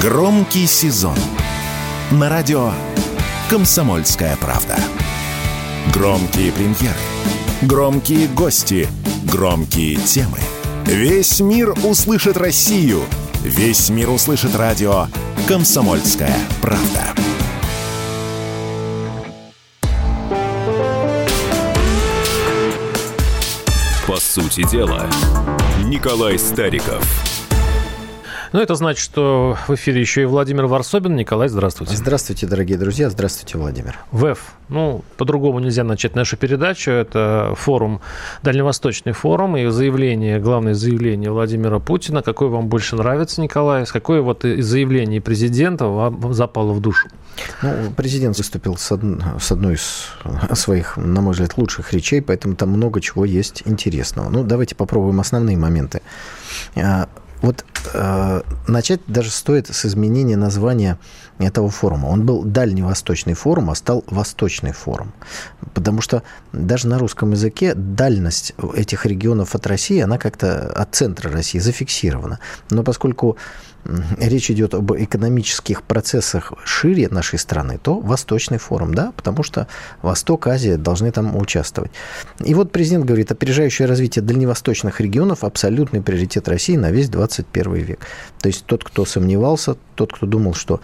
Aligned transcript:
Громкий 0.00 0.66
сезон 0.66 1.14
на 2.10 2.30
радио 2.30 2.72
«Комсомольская 3.50 4.34
правда». 4.38 4.78
Громкие 5.92 6.52
премьеры, 6.52 6.96
громкие 7.60 8.26
гости, 8.28 8.88
громкие 9.24 9.96
темы. 9.96 10.38
Весь 10.86 11.40
мир 11.40 11.74
услышит 11.84 12.38
Россию. 12.38 13.02
Весь 13.42 13.90
мир 13.90 14.08
услышит 14.08 14.56
радио 14.56 15.06
«Комсомольская 15.46 16.34
правда». 16.62 17.04
По 24.06 24.16
сути 24.18 24.66
дела, 24.66 25.06
Николай 25.84 26.38
Стариков– 26.38 27.04
ну, 28.52 28.60
это 28.60 28.74
значит, 28.74 29.02
что 29.02 29.56
в 29.68 29.74
эфире 29.74 30.00
еще 30.00 30.22
и 30.22 30.24
Владимир 30.24 30.66
Варсобин. 30.66 31.16
Николай, 31.16 31.48
здравствуйте. 31.48 31.96
Здравствуйте, 31.96 32.46
дорогие 32.46 32.78
друзья. 32.78 33.10
Здравствуйте, 33.10 33.58
Владимир. 33.58 33.98
ВЭФ. 34.12 34.54
Ну, 34.68 35.04
по-другому 35.16 35.58
нельзя 35.60 35.84
начать 35.84 36.14
нашу 36.14 36.36
передачу. 36.36 36.90
Это 36.90 37.54
форум, 37.56 38.00
Дальневосточный 38.42 39.12
форум 39.12 39.56
и 39.56 39.66
заявление, 39.68 40.38
главное 40.38 40.74
заявление 40.74 41.30
Владимира 41.30 41.78
Путина. 41.78 42.22
Какое 42.22 42.48
вам 42.48 42.68
больше 42.68 42.96
нравится, 42.96 43.40
Николай? 43.40 43.86
С 43.86 43.92
какое 43.92 44.20
вот 44.22 44.44
из 44.44 44.66
заявлений 44.66 45.20
президента 45.20 45.86
вам 45.86 46.32
запало 46.34 46.72
в 46.72 46.80
душу? 46.80 47.08
Ну, 47.62 47.72
президент 47.96 48.36
выступил 48.36 48.76
с, 48.76 48.92
од... 48.92 49.00
с 49.40 49.52
одной 49.52 49.74
из 49.74 50.10
своих, 50.54 50.96
на 50.96 51.20
мой 51.20 51.32
взгляд, 51.32 51.56
лучших 51.56 51.92
речей, 51.92 52.20
поэтому 52.20 52.54
там 52.54 52.70
много 52.70 53.00
чего 53.00 53.24
есть 53.24 53.62
интересного. 53.64 54.28
Ну, 54.28 54.44
давайте 54.44 54.74
попробуем 54.74 55.20
основные 55.20 55.56
моменты. 55.56 56.02
Вот 57.42 57.64
э, 57.94 58.42
начать 58.66 59.00
даже 59.06 59.30
стоит 59.30 59.68
с 59.68 59.84
изменения 59.86 60.36
названия 60.36 60.98
этого 61.38 61.70
форума. 61.70 62.06
Он 62.06 62.26
был 62.26 62.42
Дальневосточный 62.42 63.34
форум, 63.34 63.70
а 63.70 63.74
стал 63.74 64.04
Восточный 64.06 64.72
форум. 64.72 65.12
Потому 65.72 66.02
что 66.02 66.22
даже 66.52 66.86
на 66.86 66.98
русском 66.98 67.30
языке 67.30 67.74
дальность 67.74 68.54
этих 68.74 69.06
регионов 69.06 69.54
от 69.54 69.66
России, 69.66 70.00
она 70.00 70.18
как-то 70.18 70.70
от 70.72 70.94
центра 70.94 71.30
России 71.30 71.58
зафиксирована. 71.58 72.40
Но 72.68 72.82
поскольку 72.82 73.38
речь 74.18 74.50
идет 74.50 74.74
об 74.74 74.92
экономических 74.92 75.82
процессах 75.82 76.52
шире 76.64 77.08
нашей 77.08 77.38
страны, 77.38 77.78
то 77.82 77.98
Восточный 77.98 78.58
форум, 78.58 78.94
да, 78.94 79.12
потому 79.16 79.42
что 79.42 79.66
Восток, 80.02 80.46
Азия 80.46 80.76
должны 80.76 81.10
там 81.12 81.36
участвовать. 81.36 81.90
И 82.44 82.54
вот 82.54 82.72
президент 82.72 83.04
говорит, 83.04 83.32
опережающее 83.32 83.86
развитие 83.88 84.22
дальневосточных 84.22 85.00
регионов– 85.00 85.44
абсолютный 85.44 86.02
приоритет 86.02 86.48
России 86.48 86.76
на 86.76 86.90
весь 86.90 87.08
21 87.08 87.74
век. 87.74 88.00
То 88.40 88.48
есть 88.48 88.64
тот, 88.66 88.84
кто 88.84 89.04
сомневался, 89.04 89.76
тот, 89.94 90.12
кто 90.12 90.26
думал, 90.26 90.54
что 90.54 90.80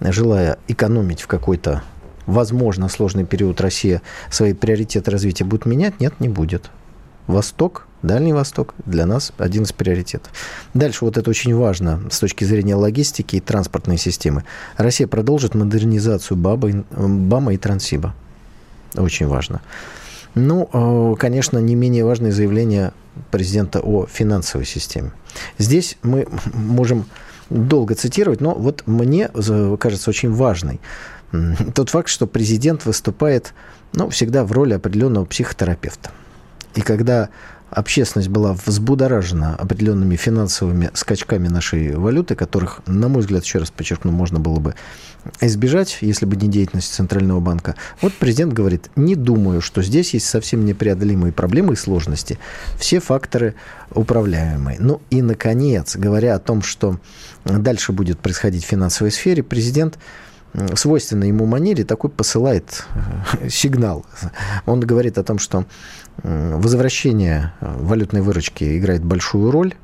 желая 0.00 0.58
экономить 0.68 1.22
в 1.22 1.26
какой-то 1.26 1.82
возможно 2.26 2.88
сложный 2.88 3.24
период 3.24 3.60
Россия 3.60 4.02
свои 4.30 4.54
приоритеты 4.54 5.10
развития 5.10 5.44
будет 5.44 5.66
менять, 5.66 6.00
нет, 6.00 6.14
не 6.20 6.28
будет. 6.28 6.70
Восток 7.26 7.86
Дальний 8.02 8.32
Восток 8.32 8.74
для 8.86 9.06
нас 9.06 9.32
один 9.38 9.64
из 9.64 9.72
приоритетов. 9.72 10.32
Дальше, 10.74 11.04
вот 11.04 11.16
это 11.16 11.28
очень 11.28 11.54
важно 11.54 12.02
с 12.10 12.18
точки 12.18 12.44
зрения 12.44 12.74
логистики 12.74 13.36
и 13.36 13.40
транспортной 13.40 13.98
системы. 13.98 14.44
Россия 14.76 15.06
продолжит 15.06 15.54
модернизацию 15.54 16.36
БАБа, 16.36 16.84
БАМа 16.90 17.54
и 17.54 17.56
Трансиба. 17.56 18.14
Очень 18.94 19.26
важно. 19.26 19.60
Ну, 20.34 20.68
э, 20.72 21.16
конечно, 21.18 21.58
не 21.58 21.74
менее 21.74 22.04
важное 22.04 22.32
заявление 22.32 22.92
президента 23.30 23.80
о 23.80 24.06
финансовой 24.06 24.66
системе. 24.66 25.12
Здесь 25.58 25.96
мы 26.02 26.26
можем 26.54 27.06
долго 27.50 27.94
цитировать, 27.94 28.40
но 28.40 28.54
вот 28.54 28.84
мне 28.86 29.28
кажется 29.78 30.10
очень 30.10 30.32
важной 30.32 30.80
тот 31.74 31.90
факт, 31.90 32.08
что 32.08 32.26
президент 32.26 32.84
выступает 32.84 33.54
ну, 33.92 34.10
всегда 34.10 34.44
в 34.44 34.52
роли 34.52 34.74
определенного 34.74 35.24
психотерапевта. 35.24 36.10
И 36.74 36.80
когда 36.80 37.28
общественность 37.70 38.28
была 38.28 38.52
взбудоражена 38.52 39.54
определенными 39.56 40.16
финансовыми 40.16 40.90
скачками 40.94 41.48
нашей 41.48 41.96
валюты, 41.96 42.34
которых, 42.34 42.80
на 42.86 43.08
мой 43.08 43.20
взгляд, 43.20 43.44
еще 43.44 43.58
раз 43.58 43.70
подчеркну, 43.70 44.10
можно 44.12 44.40
было 44.40 44.58
бы 44.58 44.74
избежать, 45.40 45.98
если 46.00 46.26
бы 46.26 46.36
не 46.36 46.48
деятельность 46.48 46.92
Центрального 46.92 47.40
банка. 47.40 47.76
Вот 48.00 48.12
президент 48.14 48.52
говорит, 48.52 48.90
не 48.96 49.14
думаю, 49.14 49.60
что 49.60 49.82
здесь 49.82 50.14
есть 50.14 50.26
совсем 50.26 50.64
непреодолимые 50.64 51.32
проблемы 51.32 51.74
и 51.74 51.76
сложности. 51.76 52.38
Все 52.78 53.00
факторы 53.00 53.54
управляемые. 53.92 54.78
Ну 54.80 55.00
и, 55.10 55.22
наконец, 55.22 55.96
говоря 55.96 56.34
о 56.34 56.38
том, 56.38 56.62
что 56.62 56.98
дальше 57.44 57.92
будет 57.92 58.18
происходить 58.18 58.64
в 58.64 58.68
финансовой 58.68 59.10
сфере, 59.10 59.42
президент 59.42 59.98
свойственной 60.74 61.28
ему 61.28 61.46
манере 61.46 61.84
такой 61.84 62.10
посылает 62.10 62.84
э, 63.40 63.48
сигнал. 63.50 64.04
Он 64.66 64.80
говорит 64.80 65.18
о 65.18 65.24
том, 65.24 65.38
что 65.38 65.64
возвращение 66.22 67.52
э, 67.60 67.76
валютной 67.78 68.20
выручки 68.20 68.78
играет 68.78 69.04
большую 69.04 69.50
роль 69.50 69.74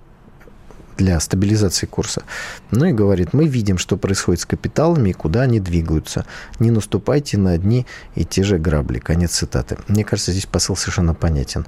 для 0.96 1.20
стабилизации 1.20 1.86
курса. 1.86 2.22
Ну 2.70 2.86
и 2.86 2.92
говорит, 2.92 3.32
мы 3.32 3.46
видим, 3.46 3.78
что 3.78 3.96
происходит 3.96 4.40
с 4.40 4.46
капиталами 4.46 5.10
и 5.10 5.12
куда 5.12 5.42
они 5.42 5.60
двигаются. 5.60 6.24
Не 6.58 6.70
наступайте 6.70 7.38
на 7.38 7.52
одни 7.52 7.86
и 8.14 8.24
те 8.24 8.42
же 8.42 8.58
грабли. 8.58 8.98
Конец 8.98 9.32
цитаты. 9.32 9.78
Мне 9.88 10.04
кажется, 10.04 10.32
здесь 10.32 10.46
посыл 10.46 10.76
совершенно 10.76 11.14
понятен. 11.14 11.66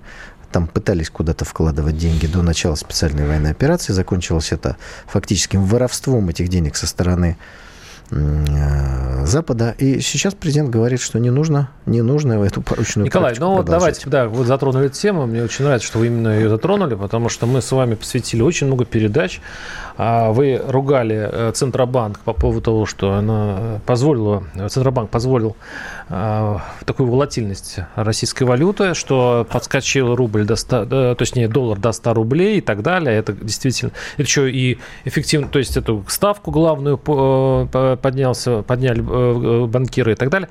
Там 0.50 0.66
пытались 0.66 1.10
куда-то 1.10 1.44
вкладывать 1.44 1.98
деньги 1.98 2.26
до 2.26 2.42
начала 2.42 2.74
специальной 2.74 3.26
военной 3.26 3.50
операции. 3.50 3.92
Закончилось 3.92 4.50
это 4.50 4.76
фактическим 5.06 5.64
воровством 5.64 6.30
этих 6.30 6.48
денег 6.48 6.76
со 6.76 6.86
стороны 6.86 7.36
Запада. 8.10 9.74
И 9.78 10.00
сейчас 10.00 10.34
президент 10.34 10.70
говорит, 10.70 11.00
что 11.00 11.18
не 11.18 11.30
нужно, 11.30 11.70
не 11.84 12.00
нужно 12.00 12.42
эту 12.44 12.62
порочную 12.62 13.04
Николай, 13.06 13.34
ну 13.38 13.56
вот 13.56 13.66
давайте, 13.66 14.08
да, 14.08 14.26
вы 14.26 14.44
затронули 14.46 14.86
эту 14.86 14.96
тему. 14.96 15.26
Мне 15.26 15.42
очень 15.42 15.64
нравится, 15.64 15.86
что 15.86 15.98
вы 15.98 16.06
именно 16.06 16.28
ее 16.28 16.48
затронули, 16.48 16.94
потому 16.94 17.28
что 17.28 17.46
мы 17.46 17.60
с 17.60 17.70
вами 17.70 17.94
посвятили 17.94 18.40
очень 18.40 18.66
много 18.66 18.84
передач. 18.86 19.40
А 19.98 20.30
вы 20.30 20.62
ругали 20.66 21.28
э, 21.30 21.52
Центробанк 21.54 22.20
по 22.20 22.32
поводу 22.32 22.60
того, 22.62 22.86
что 22.86 23.12
она 23.12 23.80
позволила, 23.84 24.44
Центробанк 24.54 25.10
позволил 25.10 25.56
такую 26.08 27.10
волатильность 27.10 27.80
российской 27.94 28.44
валюты, 28.44 28.94
что 28.94 29.46
подскочил 29.50 30.14
рубль 30.14 30.44
до 30.44 30.56
100, 30.56 31.16
точнее 31.16 31.48
доллар 31.48 31.78
до 31.78 31.92
100 31.92 32.14
рублей 32.14 32.58
и 32.58 32.60
так 32.60 32.82
далее. 32.82 33.16
Это 33.16 33.32
действительно, 33.32 33.92
это 34.14 34.22
еще 34.22 34.50
и 34.50 34.78
эффективно, 35.04 35.48
то 35.48 35.58
есть 35.58 35.76
эту 35.76 36.04
ставку 36.08 36.50
главную 36.50 36.96
поднялся, 36.98 38.62
подняли 38.62 39.02
э, 39.02 39.66
банкиры 39.66 40.12
и 40.12 40.14
так 40.14 40.30
далее. 40.30 40.48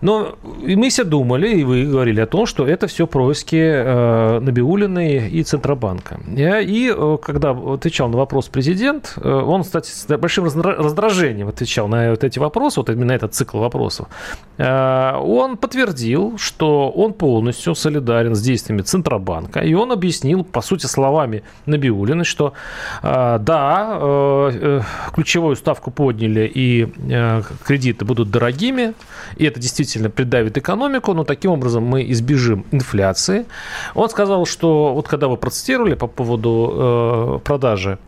Но 0.00 0.36
мы 0.42 0.88
все 0.90 1.04
думали, 1.04 1.48
и 1.48 1.64
вы 1.64 1.84
говорили 1.84 2.20
о 2.20 2.26
том, 2.26 2.46
что 2.46 2.66
это 2.66 2.86
все 2.86 3.06
происки 3.06 3.56
э, 3.56 4.40
Набиулиной 4.40 5.28
и 5.28 5.42
Центробанка. 5.42 6.20
И 6.36 6.92
э, 6.96 7.18
когда 7.22 7.50
отвечал 7.50 8.08
на 8.08 8.16
вопрос 8.16 8.48
президент, 8.48 9.14
э, 9.16 9.28
он, 9.28 9.62
кстати, 9.62 9.90
с 9.90 10.06
большим 10.16 10.44
раздражением 10.44 11.48
отвечал 11.48 11.88
на 11.88 12.10
вот 12.10 12.22
эти 12.24 12.38
вопросы, 12.38 12.80
вот 12.80 12.90
именно 12.90 13.12
этот 13.12 13.34
цикл 13.34 13.58
вопросов. 13.58 14.08
Э, 14.56 15.16
он 15.16 15.56
подтвердил, 15.56 16.38
что 16.38 16.90
он 16.90 17.12
полностью 17.12 17.74
солидарен 17.74 18.34
с 18.34 18.40
действиями 18.40 18.82
Центробанка, 18.82 19.60
и 19.60 19.74
он 19.74 19.90
объяснил, 19.90 20.44
по 20.44 20.60
сути, 20.60 20.86
словами 20.86 21.42
Набиулиной, 21.66 22.24
что 22.24 22.52
да, 23.02 24.50
ключевую 25.14 25.56
ставку 25.56 25.90
подняли, 25.90 26.50
и 26.54 26.88
кредиты 27.64 28.04
будут 28.04 28.30
дорогими, 28.30 28.94
и 29.36 29.44
это 29.44 29.60
действительно 29.60 29.87
действительно 29.88 30.10
придавит 30.10 30.58
экономику, 30.58 31.14
но 31.14 31.24
таким 31.24 31.52
образом 31.52 31.82
мы 31.82 32.10
избежим 32.12 32.64
инфляции. 32.72 33.46
Он 33.94 34.08
сказал, 34.10 34.46
что 34.46 34.94
вот 34.94 35.08
когда 35.08 35.28
вы 35.28 35.36
процитировали 35.36 35.94
по 35.94 36.06
поводу 36.06 36.72
э, 36.72 37.38
продажи 37.44 37.98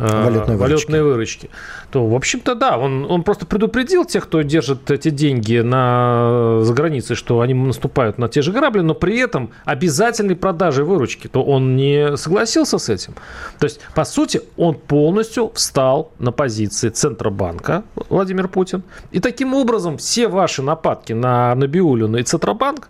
Э, 0.00 0.24
валютной, 0.24 0.56
валютной 0.56 1.02
выручки. 1.02 1.50
то, 1.90 2.06
в 2.06 2.14
общем-то, 2.14 2.54
да, 2.54 2.78
он, 2.78 3.04
он 3.10 3.22
просто 3.22 3.44
предупредил 3.44 4.04
тех, 4.04 4.24
кто 4.24 4.40
держит 4.42 4.90
эти 4.90 5.10
деньги 5.10 5.58
на, 5.58 6.60
за 6.62 6.72
границей, 6.72 7.14
что 7.14 7.40
они 7.40 7.52
наступают 7.52 8.18
на 8.18 8.28
те 8.28 8.40
же 8.42 8.52
грабли, 8.52 8.80
но 8.80 8.94
при 8.94 9.18
этом 9.18 9.50
обязательной 9.64 10.34
продажи 10.34 10.82
выручки, 10.82 11.28
то 11.28 11.42
он 11.42 11.76
не 11.76 12.16
согласился 12.16 12.78
с 12.78 12.88
этим. 12.88 13.14
То 13.58 13.64
есть, 13.64 13.80
по 13.94 14.04
сути, 14.04 14.40
он 14.56 14.76
полностью 14.76 15.52
встал 15.54 16.10
на 16.18 16.32
позиции 16.32 16.88
Центробанка, 16.88 17.84
Владимир 18.08 18.48
Путин, 18.48 18.82
и 19.12 19.20
таким 19.20 19.54
образом 19.54 19.98
все 19.98 20.28
ваши 20.28 20.62
нападки 20.62 21.12
на 21.12 21.54
Набиулину 21.54 22.16
и 22.16 22.22
Центробанк 22.22 22.88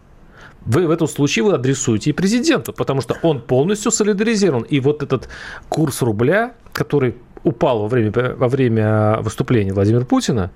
вы 0.67 0.87
в 0.87 0.91
этом 0.91 1.09
случае 1.09 1.45
вы 1.45 1.55
адресуете 1.55 2.11
и 2.11 2.13
президенту, 2.13 2.73
потому 2.73 3.01
что 3.01 3.17
он 3.23 3.41
полностью 3.41 3.91
солидаризирован. 3.91 4.63
И 4.63 4.81
вот 4.81 5.03
этот 5.03 5.29
курс 5.69 6.03
рубля, 6.03 6.55
который 6.73 7.17
упал 7.45 7.81
во 7.81 7.89
время, 7.89 8.13
во 8.35 8.49
время 8.49 9.19
выступления 9.21 9.73
Владимира 9.73 10.05
Путина, 10.05 10.51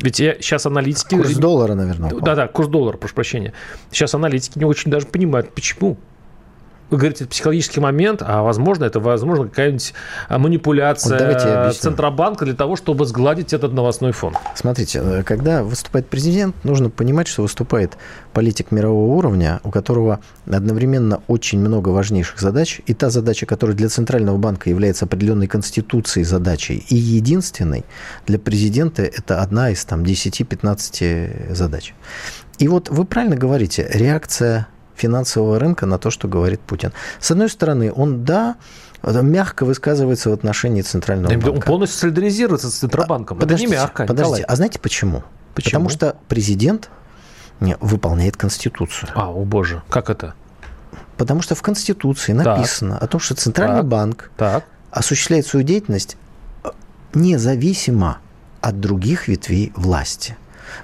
ведь 0.00 0.20
я, 0.20 0.34
сейчас 0.34 0.66
аналитики... 0.66 1.16
Курс 1.16 1.34
доллара, 1.34 1.74
наверное. 1.74 2.10
Да-да, 2.10 2.46
курс 2.46 2.68
доллара, 2.68 2.96
прошу 2.96 3.14
прощения. 3.14 3.52
Сейчас 3.90 4.14
аналитики 4.14 4.58
не 4.58 4.64
очень 4.64 4.90
даже 4.90 5.06
понимают, 5.06 5.52
почему. 5.52 5.98
Вы 6.90 6.96
говорите, 6.96 7.24
это 7.24 7.30
психологический 7.30 7.80
момент, 7.80 8.22
а 8.24 8.42
возможно, 8.42 8.84
это, 8.84 9.00
возможно, 9.00 9.48
какая-нибудь 9.48 9.92
а, 10.28 10.38
манипуляция 10.38 11.66
вот 11.66 11.76
Центробанка 11.76 12.44
для 12.44 12.54
того, 12.54 12.76
чтобы 12.76 13.04
сгладить 13.04 13.52
этот 13.52 13.72
новостной 13.72 14.12
фон. 14.12 14.34
Смотрите, 14.54 15.00
э, 15.02 15.22
когда 15.22 15.62
выступает 15.62 16.08
президент, 16.08 16.56
нужно 16.64 16.88
понимать, 16.90 17.28
что 17.28 17.42
выступает 17.42 17.96
политик 18.32 18.70
мирового 18.70 19.14
уровня, 19.14 19.60
у 19.64 19.70
которого 19.70 20.20
одновременно 20.46 21.22
очень 21.26 21.60
много 21.60 21.90
важнейших 21.90 22.40
задач, 22.40 22.80
и 22.86 22.94
та 22.94 23.10
задача, 23.10 23.44
которая 23.46 23.76
для 23.76 23.88
Центрального 23.88 24.38
банка 24.38 24.70
является 24.70 25.04
определенной 25.04 25.46
конституцией 25.46 26.24
задачей, 26.24 26.84
и 26.88 26.96
единственной 26.96 27.84
для 28.26 28.38
президента 28.38 29.02
это 29.02 29.42
одна 29.42 29.70
из 29.70 29.84
там 29.84 30.02
10-15 30.02 31.54
задач. 31.54 31.94
И 32.58 32.66
вот 32.66 32.88
вы 32.88 33.04
правильно 33.04 33.36
говорите, 33.36 33.88
реакция 33.92 34.68
финансового 34.98 35.58
рынка 35.58 35.86
на 35.86 35.98
то, 35.98 36.10
что 36.10 36.28
говорит 36.28 36.60
Путин. 36.60 36.92
С 37.20 37.30
одной 37.30 37.48
стороны, 37.48 37.92
он, 37.94 38.24
да, 38.24 38.56
мягко 39.02 39.64
высказывается 39.64 40.30
в 40.30 40.32
отношении 40.32 40.82
Центрального 40.82 41.32
банка. 41.32 41.48
Он 41.48 41.62
полностью 41.62 42.00
солидаризируется 42.00 42.70
с 42.70 42.74
Центробанком. 42.74 43.38
Подождите, 43.38 43.72
Это 43.72 43.76
не 43.76 43.82
мягко, 43.82 44.06
подождите. 44.06 44.42
А 44.44 44.56
знаете 44.56 44.78
почему? 44.78 45.22
почему? 45.54 45.70
Потому 45.70 45.88
что 45.88 46.16
президент 46.28 46.90
выполняет 47.80 48.36
Конституцию. 48.36 49.10
А, 49.14 49.30
о 49.30 49.44
боже, 49.44 49.82
как 49.88 50.10
это? 50.10 50.34
Потому 51.16 51.42
что 51.42 51.54
в 51.54 51.62
Конституции 51.62 52.32
написано 52.32 52.94
так. 52.94 53.02
о 53.02 53.06
том, 53.08 53.20
что 53.20 53.34
Центральный 53.34 53.78
так. 53.78 53.86
банк 53.88 54.30
так. 54.36 54.64
осуществляет 54.92 55.46
свою 55.46 55.66
деятельность 55.66 56.16
э, 56.62 56.68
независимо 57.14 58.18
от 58.60 58.78
других 58.78 59.26
ветвей 59.26 59.72
власти. 59.74 60.36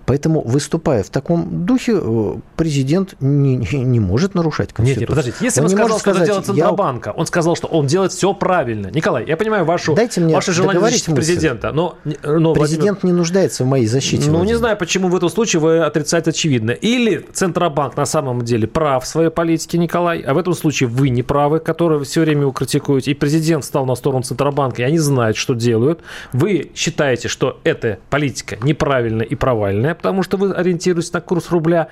Поэтому, 0.07 0.43
выступая 0.43 1.03
в 1.03 1.11
таком 1.11 1.65
духе, 1.67 1.99
э, 2.01 2.35
президент 2.57 3.17
не, 3.21 3.57
не 3.57 4.01
может 4.01 4.35
нарушать 4.35 4.73
Конституцию. 4.73 5.01
Нет, 5.01 5.01
нет, 5.01 5.09
подождите. 5.09 5.37
Если 5.41 5.61
он, 5.61 5.67
он 5.67 5.71
сказал, 5.71 5.99
сказать, 5.99 6.29
что 6.29 6.33
это 6.33 6.47
делает 6.47 6.47
Центробанка, 6.47 7.11
я... 7.11 7.15
он 7.15 7.27
сказал, 7.27 7.57
что 7.57 7.69
он 7.69 7.87
делает 7.87 8.13
все 8.13 8.33
правильно. 8.35 8.89
Николай, 8.89 9.25
я 9.27 9.37
понимаю 9.37 9.65
вашу, 9.65 9.95
Дайте 9.95 10.21
мне 10.21 10.35
ваше 10.35 10.53
желание 10.53 10.81
защитить 10.81 11.15
президента, 11.15 11.73
но, 11.73 11.99
но 12.05 12.55
Президент 12.55 13.03
Владимир... 13.03 13.05
не 13.05 13.13
нуждается 13.13 13.65
в 13.65 13.67
моей 13.67 13.87
защите. 13.87 14.31
Ну, 14.31 14.45
не 14.45 14.55
знаю, 14.55 14.77
почему 14.77 15.09
в 15.09 15.17
этом 15.17 15.29
случае 15.29 15.61
вы 15.61 15.79
отрицаете 15.79 16.31
очевидно. 16.31 16.73
Или 16.73 17.27
Центробанк 17.33 17.97
на 17.97 18.07
самом 18.07 18.43
деле 18.43 18.67
прав 18.67 19.05
в 19.05 19.07
своей 19.07 19.31
политике, 19.31 19.79
Николай, 19.79 20.21
а 20.21 20.35
в 20.35 20.39
этом 20.39 20.55
случае 20.55 20.89
вы 20.89 21.09
не 21.09 21.23
правы, 21.23 21.61
которые 21.61 22.03
все 22.05 22.21
время 22.21 22.43
его 22.43 22.53
критикуете, 22.53 23.11
и 23.11 23.15
президент 23.15 23.65
стал 23.65 23.87
на 23.87 23.95
сторону 23.95 24.23
Центробанка, 24.23 24.83
и 24.83 24.85
они 24.85 24.99
знают, 24.99 25.37
что 25.37 25.55
делают. 25.55 26.01
Вы 26.33 26.71
считаете, 26.75 27.29
что 27.29 27.61
эта 27.65 27.99
политика 28.11 28.57
неправильная 28.63 29.27
и 29.27 29.35
провальная, 29.75 29.95
потому 29.95 30.23
что 30.23 30.37
вы 30.37 30.53
ориентируетесь 30.53 31.13
на 31.13 31.21
курс 31.21 31.51
рубля, 31.51 31.89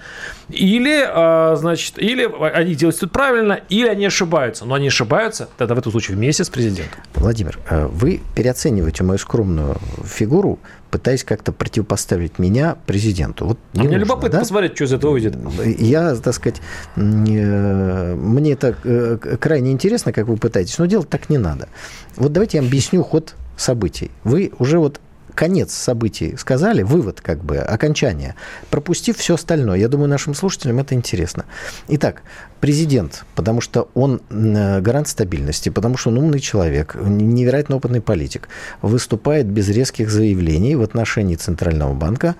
или, 0.48 1.04
а, 1.06 1.56
значит, 1.56 1.98
или 1.98 2.28
они 2.54 2.74
делают 2.74 2.98
тут 2.98 3.12
правильно, 3.12 3.60
или 3.68 3.88
они 3.88 4.06
ошибаются. 4.06 4.64
Но 4.64 4.74
они 4.74 4.88
ошибаются, 4.88 5.48
тогда 5.56 5.74
в 5.74 5.78
этом 5.78 5.92
случае 5.92 6.16
вместе 6.16 6.44
с 6.44 6.50
президентом. 6.50 7.00
Владимир, 7.14 7.58
э, 7.68 7.86
вы 7.86 8.20
переоцениваете 8.34 9.04
мою 9.04 9.18
скромную 9.18 9.76
фигуру, 10.04 10.58
пытаясь 10.90 11.24
как-то 11.24 11.52
противопоставить 11.52 12.38
меня 12.38 12.76
президенту. 12.86 13.46
Вот 13.46 13.58
а 13.74 13.82
мне 13.82 13.96
любопытно 13.96 14.30
да? 14.30 14.38
посмотреть, 14.40 14.74
что 14.74 14.84
из 14.84 14.92
этого 14.92 15.12
выйдет. 15.12 15.36
Я, 15.78 16.14
так 16.16 16.34
сказать, 16.34 16.60
мне 16.96 18.52
это 18.52 18.76
э, 18.84 19.16
крайне 19.40 19.72
интересно, 19.72 20.12
как 20.12 20.26
вы 20.26 20.36
пытаетесь, 20.36 20.78
но 20.78 20.86
делать 20.86 21.08
так 21.08 21.30
не 21.30 21.38
надо. 21.38 21.68
Вот 22.16 22.32
давайте 22.32 22.58
я 22.58 22.64
объясню 22.64 23.02
ход 23.02 23.34
событий. 23.56 24.10
Вы 24.24 24.52
уже 24.58 24.78
вот 24.78 25.00
конец 25.34 25.72
событий 25.72 26.36
сказали, 26.36 26.82
вывод 26.82 27.20
как 27.20 27.42
бы, 27.44 27.58
окончание, 27.58 28.34
пропустив 28.70 29.16
все 29.16 29.34
остальное. 29.34 29.78
Я 29.78 29.88
думаю, 29.88 30.08
нашим 30.08 30.34
слушателям 30.34 30.78
это 30.78 30.94
интересно. 30.94 31.44
Итак, 31.88 32.22
президент, 32.60 33.24
потому 33.34 33.60
что 33.60 33.88
он 33.94 34.20
гарант 34.30 35.08
стабильности, 35.08 35.68
потому 35.68 35.96
что 35.96 36.10
он 36.10 36.18
умный 36.18 36.40
человек, 36.40 36.94
невероятно 36.94 37.76
опытный 37.76 38.00
политик, 38.00 38.48
выступает 38.82 39.46
без 39.46 39.68
резких 39.68 40.10
заявлений 40.10 40.76
в 40.76 40.82
отношении 40.82 41.36
Центрального 41.36 41.94
банка, 41.94 42.36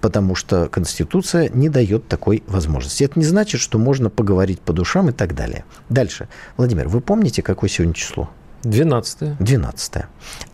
потому 0.00 0.34
что 0.34 0.68
Конституция 0.68 1.48
не 1.48 1.68
дает 1.68 2.06
такой 2.06 2.44
возможности. 2.46 3.04
Это 3.04 3.18
не 3.18 3.24
значит, 3.24 3.60
что 3.60 3.78
можно 3.78 4.10
поговорить 4.10 4.60
по 4.60 4.72
душам 4.72 5.08
и 5.08 5.12
так 5.12 5.34
далее. 5.34 5.64
Дальше. 5.88 6.28
Владимир, 6.56 6.88
вы 6.88 7.00
помните, 7.00 7.42
какое 7.42 7.70
сегодня 7.70 7.94
число? 7.94 8.28
12. 8.62 9.38
12. 9.38 9.94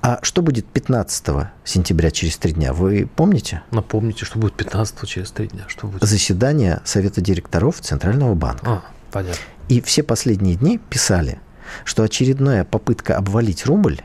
А 0.01 0.19
что 0.23 0.43
будет 0.43 0.67
15 0.67 1.27
сентября 1.65 2.11
через 2.11 2.37
три 2.37 2.53
дня? 2.53 2.73
Вы 2.73 3.09
помните? 3.15 3.63
Напомните, 3.71 4.25
что 4.25 4.39
будет 4.39 4.55
15 4.55 5.09
через 5.09 5.31
три 5.31 5.49
дня. 5.49 5.65
Что 5.69 5.87
будет? 5.87 6.03
Заседание 6.03 6.81
Совета 6.85 7.21
директоров 7.21 7.81
Центрального 7.81 8.35
банка. 8.35 8.71
А, 8.71 8.83
понятно. 9.11 9.41
И 9.69 9.81
все 9.81 10.03
последние 10.03 10.57
дни 10.57 10.79
писали, 10.79 11.41
что 11.85 12.03
очередная 12.03 12.65
попытка 12.65 13.17
обвалить 13.17 13.67
рубль 13.67 14.01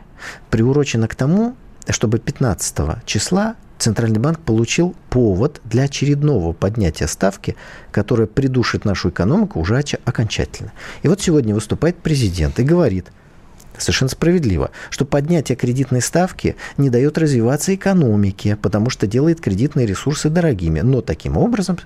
приурочена 0.50 1.08
к 1.08 1.16
тому, 1.16 1.56
чтобы 1.90 2.20
15 2.20 3.06
числа 3.06 3.56
Центральный 3.78 4.20
банк 4.20 4.40
получил 4.40 4.96
повод 5.10 5.62
для 5.64 5.84
очередного 5.84 6.54
поднятия 6.54 7.08
ставки, 7.08 7.56
которая 7.92 8.28
придушит 8.28 8.86
нашу 8.86 9.10
экономику 9.10 9.60
уже 9.60 9.84
окончательно. 10.04 10.74
И 11.04 11.08
вот 11.08 11.22
сегодня 11.22 11.54
выступает 11.54 11.98
президент 11.98 12.60
и 12.60 12.64
говорит, 12.64 13.12
совершенно 13.78 14.10
справедливо, 14.10 14.72
что 14.90 15.06
поднятие 15.06 15.56
кредитной 15.56 16.02
ставки 16.02 16.56
не 16.78 16.90
дает 16.90 17.18
развиваться 17.18 17.74
экономике, 17.76 18.56
потому 18.56 18.90
что 18.90 19.08
делает 19.08 19.42
кредитные 19.42 19.86
ресурсы 19.86 20.30
дорогими, 20.30 20.82
но 20.82 21.02
таким 21.02 21.38
образом 21.38 21.78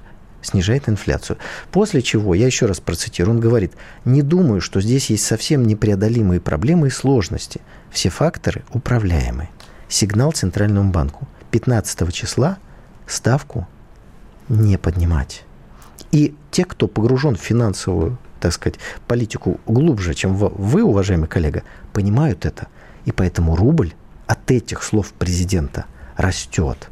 снижает 0.41 0.89
инфляцию. 0.89 1.37
После 1.71 2.01
чего, 2.01 2.33
я 2.33 2.45
еще 2.45 2.65
раз 2.65 2.79
процитирую, 2.79 3.35
он 3.35 3.41
говорит, 3.41 3.73
не 4.05 4.21
думаю, 4.21 4.61
что 4.61 4.81
здесь 4.81 5.09
есть 5.09 5.25
совсем 5.25 5.65
непреодолимые 5.65 6.41
проблемы 6.41 6.87
и 6.87 6.91
сложности. 6.91 7.61
Все 7.91 8.09
факторы 8.09 8.63
управляемы. 8.73 9.49
Сигнал 9.87 10.31
Центральному 10.31 10.91
банку. 10.91 11.27
15 11.51 12.13
числа 12.13 12.57
ставку 13.05 13.67
не 14.49 14.77
поднимать. 14.77 15.43
И 16.11 16.33
те, 16.49 16.65
кто 16.65 16.87
погружен 16.87 17.35
в 17.35 17.41
финансовую 17.41 18.17
так 18.41 18.51
сказать, 18.51 18.79
политику 19.07 19.59
глубже, 19.65 20.13
чем 20.13 20.35
вы, 20.35 20.83
уважаемый 20.83 21.27
коллега, 21.27 21.63
понимают 21.93 22.45
это. 22.45 22.67
И 23.05 23.11
поэтому 23.11 23.55
рубль 23.55 23.93
от 24.27 24.51
этих 24.51 24.83
слов 24.83 25.13
президента 25.13 25.85
растет. 26.17 26.89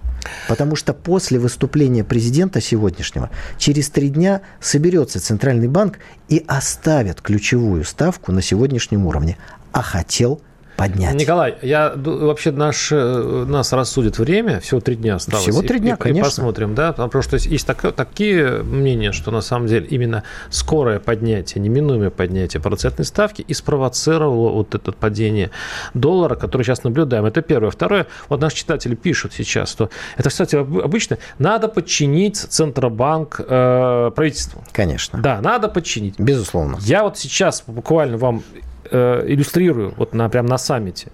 Потому 0.48 0.76
что 0.76 0.94
после 0.94 1.40
выступления 1.40 2.04
президента 2.04 2.62
сегодняшнего 2.62 3.30
через 3.58 3.90
три 3.90 4.10
дня 4.10 4.42
соберется 4.60 5.20
Центральный 5.20 5.68
банк 5.68 6.00
и 6.28 6.44
оставит 6.48 7.22
ключевую 7.22 7.84
ставку 7.84 8.32
на 8.32 8.42
сегодняшнем 8.42 9.06
уровне. 9.06 9.38
А 9.72 9.82
хотел 9.82 10.42
поднять. 10.80 11.16
Николай, 11.16 11.56
я 11.62 11.94
вообще 11.96 12.52
наш, 12.52 12.90
э, 12.92 13.46
нас 13.48 13.74
рассудит 13.74 14.18
время, 14.18 14.62
всего 14.62 14.80
три 14.80 14.96
дня 14.96 15.16
осталось. 15.16 15.44
Всего 15.44 15.62
три 15.62 15.80
дня, 15.80 15.96
и, 15.96 15.98
конечно. 15.98 16.22
И 16.22 16.24
посмотрим, 16.24 16.74
да, 16.74 16.94
потому 16.94 17.22
что 17.22 17.36
есть 17.36 17.68
так, 17.68 17.82
такие 17.94 18.64
мнения, 18.64 19.12
что 19.12 19.32
на 19.32 19.42
самом 19.42 19.68
деле 19.68 19.86
именно 19.88 20.24
скорое 20.50 21.00
поднятие, 21.00 21.62
неминуемое 21.62 22.10
поднятие 22.10 22.62
процентной 22.62 23.06
ставки 23.06 23.42
и 23.42 23.54
спровоцировало 23.54 24.52
вот 24.52 24.74
это 24.74 24.92
падение 24.94 25.52
доллара, 25.94 26.36
которое 26.36 26.64
сейчас 26.64 26.84
наблюдаем. 26.84 27.26
Это 27.26 27.42
первое. 27.42 27.72
Второе, 27.72 28.08
вот 28.30 28.40
наши 28.40 28.56
читатели 28.56 28.96
пишут 28.96 29.34
сейчас, 29.34 29.70
что 29.70 29.90
это, 30.18 30.30
кстати, 30.30 30.56
обычно 30.56 31.18
надо 31.40 31.68
подчинить 31.68 32.38
Центробанк 32.38 33.42
э, 33.46 34.12
правительству. 34.16 34.64
Конечно. 34.72 35.20
Да, 35.20 35.42
надо 35.42 35.68
подчинить. 35.68 36.18
Безусловно. 36.18 36.78
Я 36.82 37.04
вот 37.04 37.18
сейчас 37.18 37.64
буквально 37.68 38.18
вам 38.18 38.44
э, 38.92 39.26
иллюстрирую 39.28 39.94
вот 39.98 40.14
на, 40.14 40.30
прям 40.30 40.46
на 40.46 40.58
саммите. 40.58 41.12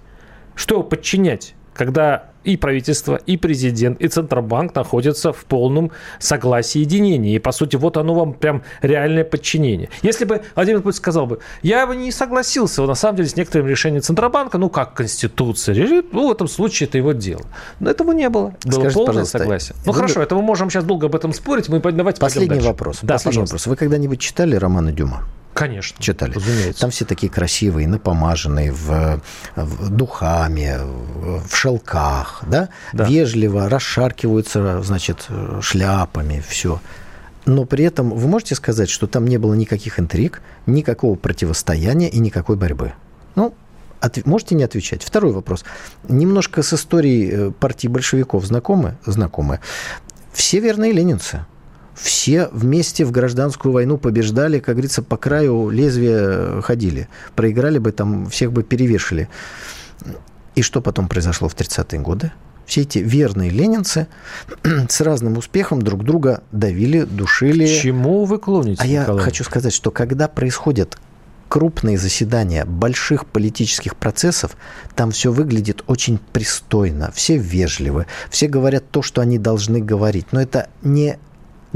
Что 0.54 0.82
подчинять, 0.82 1.54
когда 1.74 2.30
и 2.46 2.56
правительство, 2.56 3.16
и 3.16 3.36
президент, 3.36 4.00
и 4.00 4.08
Центробанк 4.08 4.74
находятся 4.74 5.32
в 5.32 5.44
полном 5.44 5.90
согласии 6.20 6.78
единении. 6.78 7.34
И, 7.34 7.38
по 7.38 7.52
сути, 7.52 7.76
вот 7.76 7.96
оно 7.96 8.14
вам 8.14 8.34
прям 8.34 8.62
реальное 8.82 9.24
подчинение. 9.24 9.88
Если 10.02 10.24
бы 10.24 10.42
Владимир 10.54 10.80
Путин 10.80 10.96
сказал 10.96 11.26
бы, 11.26 11.40
я 11.62 11.86
бы 11.86 11.96
не 11.96 12.12
согласился, 12.12 12.82
на 12.86 12.94
самом 12.94 13.16
деле, 13.16 13.28
с 13.28 13.36
некоторым 13.36 13.66
решением 13.66 14.02
Центробанка, 14.02 14.58
ну, 14.58 14.70
как 14.70 14.94
Конституция 14.94 15.74
решит, 15.74 16.12
ну, 16.12 16.28
в 16.28 16.32
этом 16.32 16.46
случае 16.46 16.88
это 16.88 16.98
его 16.98 17.12
дело. 17.12 17.42
Но 17.80 17.90
этого 17.90 18.12
не 18.12 18.28
было. 18.28 18.54
Было 18.64 18.72
Скажите, 18.72 18.94
полное 18.94 19.24
согласие. 19.24 19.76
Ну, 19.84 19.90
вы... 19.92 19.98
хорошо, 19.98 20.22
это 20.22 20.36
мы 20.36 20.42
можем 20.42 20.70
сейчас 20.70 20.84
долго 20.84 21.06
об 21.06 21.16
этом 21.16 21.32
спорить, 21.32 21.68
мы 21.68 21.80
давайте 21.80 22.20
Последний 22.20 22.60
вопрос. 22.60 23.00
Да, 23.02 23.14
Последний 23.14 23.40
пожалуйста. 23.42 23.54
вопрос. 23.54 23.66
Вы 23.66 23.76
когда-нибудь 23.76 24.20
читали 24.20 24.54
романы 24.54 24.92
Дюма? 24.92 25.24
Конечно. 25.56 26.02
Читали. 26.02 26.34
Разумеется. 26.34 26.82
Там 26.82 26.90
все 26.90 27.06
такие 27.06 27.32
красивые, 27.32 27.88
напомаженные, 27.88 28.72
в, 28.72 29.22
в 29.56 29.88
духами, 29.88 30.76
в 30.78 31.56
шелках, 31.56 32.42
да? 32.46 32.68
да? 32.92 33.04
Вежливо 33.06 33.70
расшаркиваются, 33.70 34.82
значит, 34.82 35.28
шляпами, 35.62 36.44
все. 36.46 36.78
Но 37.46 37.64
при 37.64 37.84
этом 37.84 38.10
вы 38.10 38.28
можете 38.28 38.54
сказать, 38.54 38.90
что 38.90 39.06
там 39.06 39.26
не 39.26 39.38
было 39.38 39.54
никаких 39.54 39.98
интриг, 39.98 40.42
никакого 40.66 41.14
противостояния 41.14 42.10
и 42.10 42.18
никакой 42.18 42.56
борьбы? 42.56 42.92
Ну, 43.34 43.54
от, 44.00 44.26
можете 44.26 44.56
не 44.56 44.64
отвечать. 44.64 45.02
Второй 45.02 45.32
вопрос. 45.32 45.64
Немножко 46.06 46.62
с 46.62 46.74
историей 46.74 47.30
э, 47.32 47.50
партии 47.50 47.88
большевиков 47.88 48.44
знакомы? 48.44 48.98
Знакомы. 49.06 49.60
Все 50.34 50.60
верные 50.60 50.92
ленинцы. 50.92 51.46
Все 51.96 52.48
вместе 52.52 53.04
в 53.04 53.10
гражданскую 53.10 53.72
войну 53.72 53.96
побеждали, 53.96 54.58
как 54.58 54.74
говорится, 54.74 55.02
по 55.02 55.16
краю 55.16 55.70
лезвия 55.70 56.60
ходили. 56.60 57.08
Проиграли 57.34 57.78
бы, 57.78 57.90
там 57.90 58.26
всех 58.28 58.52
бы 58.52 58.62
перевешили. 58.62 59.28
И 60.54 60.62
что 60.62 60.80
потом 60.82 61.08
произошло 61.08 61.48
в 61.48 61.54
30-е 61.56 62.00
годы? 62.00 62.32
Все 62.66 62.82
эти 62.82 62.98
верные 62.98 63.48
ленинцы 63.50 64.08
с 64.88 65.00
разным 65.00 65.38
успехом 65.38 65.80
друг 65.80 66.04
друга 66.04 66.42
давили, 66.52 67.02
душили. 67.02 67.66
К 67.66 67.80
чему 67.82 68.24
вы 68.24 68.38
клоните, 68.38 68.82
А 68.82 68.86
Николай? 68.86 69.18
я 69.18 69.24
хочу 69.24 69.44
сказать, 69.44 69.72
что 69.72 69.90
когда 69.90 70.28
происходят 70.28 70.98
крупные 71.48 71.96
заседания 71.96 72.64
больших 72.64 73.24
политических 73.26 73.94
процессов, 73.96 74.56
там 74.96 75.12
все 75.12 75.30
выглядит 75.30 75.84
очень 75.86 76.18
пристойно, 76.32 77.12
все 77.14 77.36
вежливы, 77.36 78.06
все 78.30 78.48
говорят 78.48 78.90
то, 78.90 79.00
что 79.00 79.20
они 79.20 79.38
должны 79.38 79.80
говорить. 79.80 80.26
Но 80.32 80.40
это 80.42 80.68
не 80.82 81.18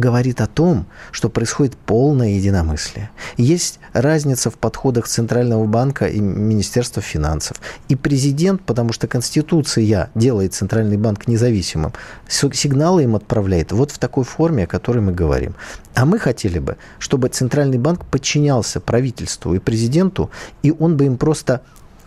говорит 0.00 0.40
о 0.40 0.47
том, 0.47 0.87
что 1.12 1.28
происходит 1.28 1.76
полное 1.76 2.30
единомыслие. 2.30 3.11
Есть 3.37 3.78
разница 3.92 4.50
в 4.50 4.54
подходах 4.54 5.07
Центрального 5.07 5.64
банка 5.66 6.07
и 6.07 6.19
Министерства 6.19 7.02
финансов. 7.02 7.61
И 7.88 7.95
президент, 7.95 8.62
потому 8.62 8.92
что 8.92 9.07
Конституция 9.07 10.11
делает 10.14 10.54
Центральный 10.54 10.97
банк 10.97 11.28
независимым, 11.28 11.92
сигналы 12.28 13.04
им 13.04 13.14
отправляет 13.14 13.73
вот 13.73 13.92
в 13.92 13.99
такой 13.99 14.25
форме, 14.25 14.64
о 14.64 14.66
которой 14.66 14.99
мы 14.99 15.12
говорим. 15.12 15.54
А 15.95 16.04
мы 16.04 16.19
хотели 16.19 16.59
бы, 16.59 16.76
чтобы 16.99 17.28
Центральный 17.28 17.78
банк 17.78 18.04
подчинялся 18.07 18.80
правительству 18.80 19.54
и 19.54 19.59
президенту, 19.59 20.30
и 20.62 20.73
он 20.73 20.97
бы 20.97 21.04
им 21.04 21.16
просто 21.19 21.62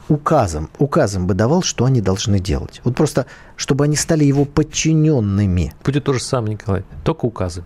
указом, 0.10 0.70
указом 0.80 1.28
бы 1.28 1.34
давал, 1.34 1.62
что 1.64 1.86
они 1.86 2.02
должны 2.02 2.40
делать. 2.40 2.82
Вот 2.84 2.96
просто, 2.96 3.26
чтобы 3.56 3.86
они 3.86 3.96
стали 3.96 4.24
его 4.24 4.46
подчиненными. 4.46 5.74
Будет 5.84 6.04
то 6.04 6.14
же 6.14 6.20
самое, 6.20 6.54
Николай, 6.54 6.84
только 7.04 7.26
указами. 7.26 7.66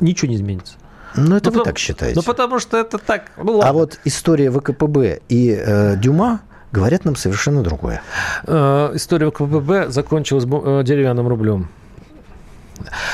Ничего 0.00 0.28
не 0.30 0.36
изменится. 0.36 0.74
Ну, 1.16 1.36
это 1.36 1.50
Ну, 1.50 1.58
вы 1.58 1.60
то- 1.60 1.64
так 1.64 1.78
считаете. 1.78 2.16
Ну, 2.18 2.22
потому 2.22 2.58
что 2.58 2.76
это 2.76 2.98
так. 2.98 3.30
Ну, 3.36 3.52
ладно. 3.52 3.70
А 3.70 3.72
вот 3.72 3.98
история 4.04 4.50
ВКПБ 4.50 5.20
и 5.28 5.50
э, 5.58 5.96
Дюма 5.96 6.40
говорят 6.72 7.04
нам 7.04 7.16
совершенно 7.16 7.62
другое. 7.62 8.02
Э, 8.46 8.90
история 8.94 9.30
КПБ 9.30 9.88
закончилась 9.90 10.44
э, 10.44 10.82
деревянным 10.84 11.26
рублем. 11.28 11.68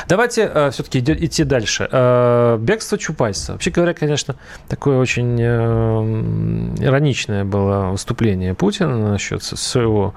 Давайте 0.09 0.51
э, 0.53 0.71
все-таки 0.71 0.99
идти 1.01 1.45
дальше. 1.45 1.89
Э, 1.91 2.59
бегство 2.61 2.99
Чупайса. 2.99 3.53
Вообще 3.53 3.71
говоря, 3.71 3.95
конечно, 3.95 4.37
такое 4.69 4.99
очень 4.99 5.39
э, 5.41 6.75
ироничное 6.85 7.45
было 7.45 7.91
выступление 7.91 8.55
Путина 8.55 9.11
насчет 9.13 9.43
своего 9.43 10.15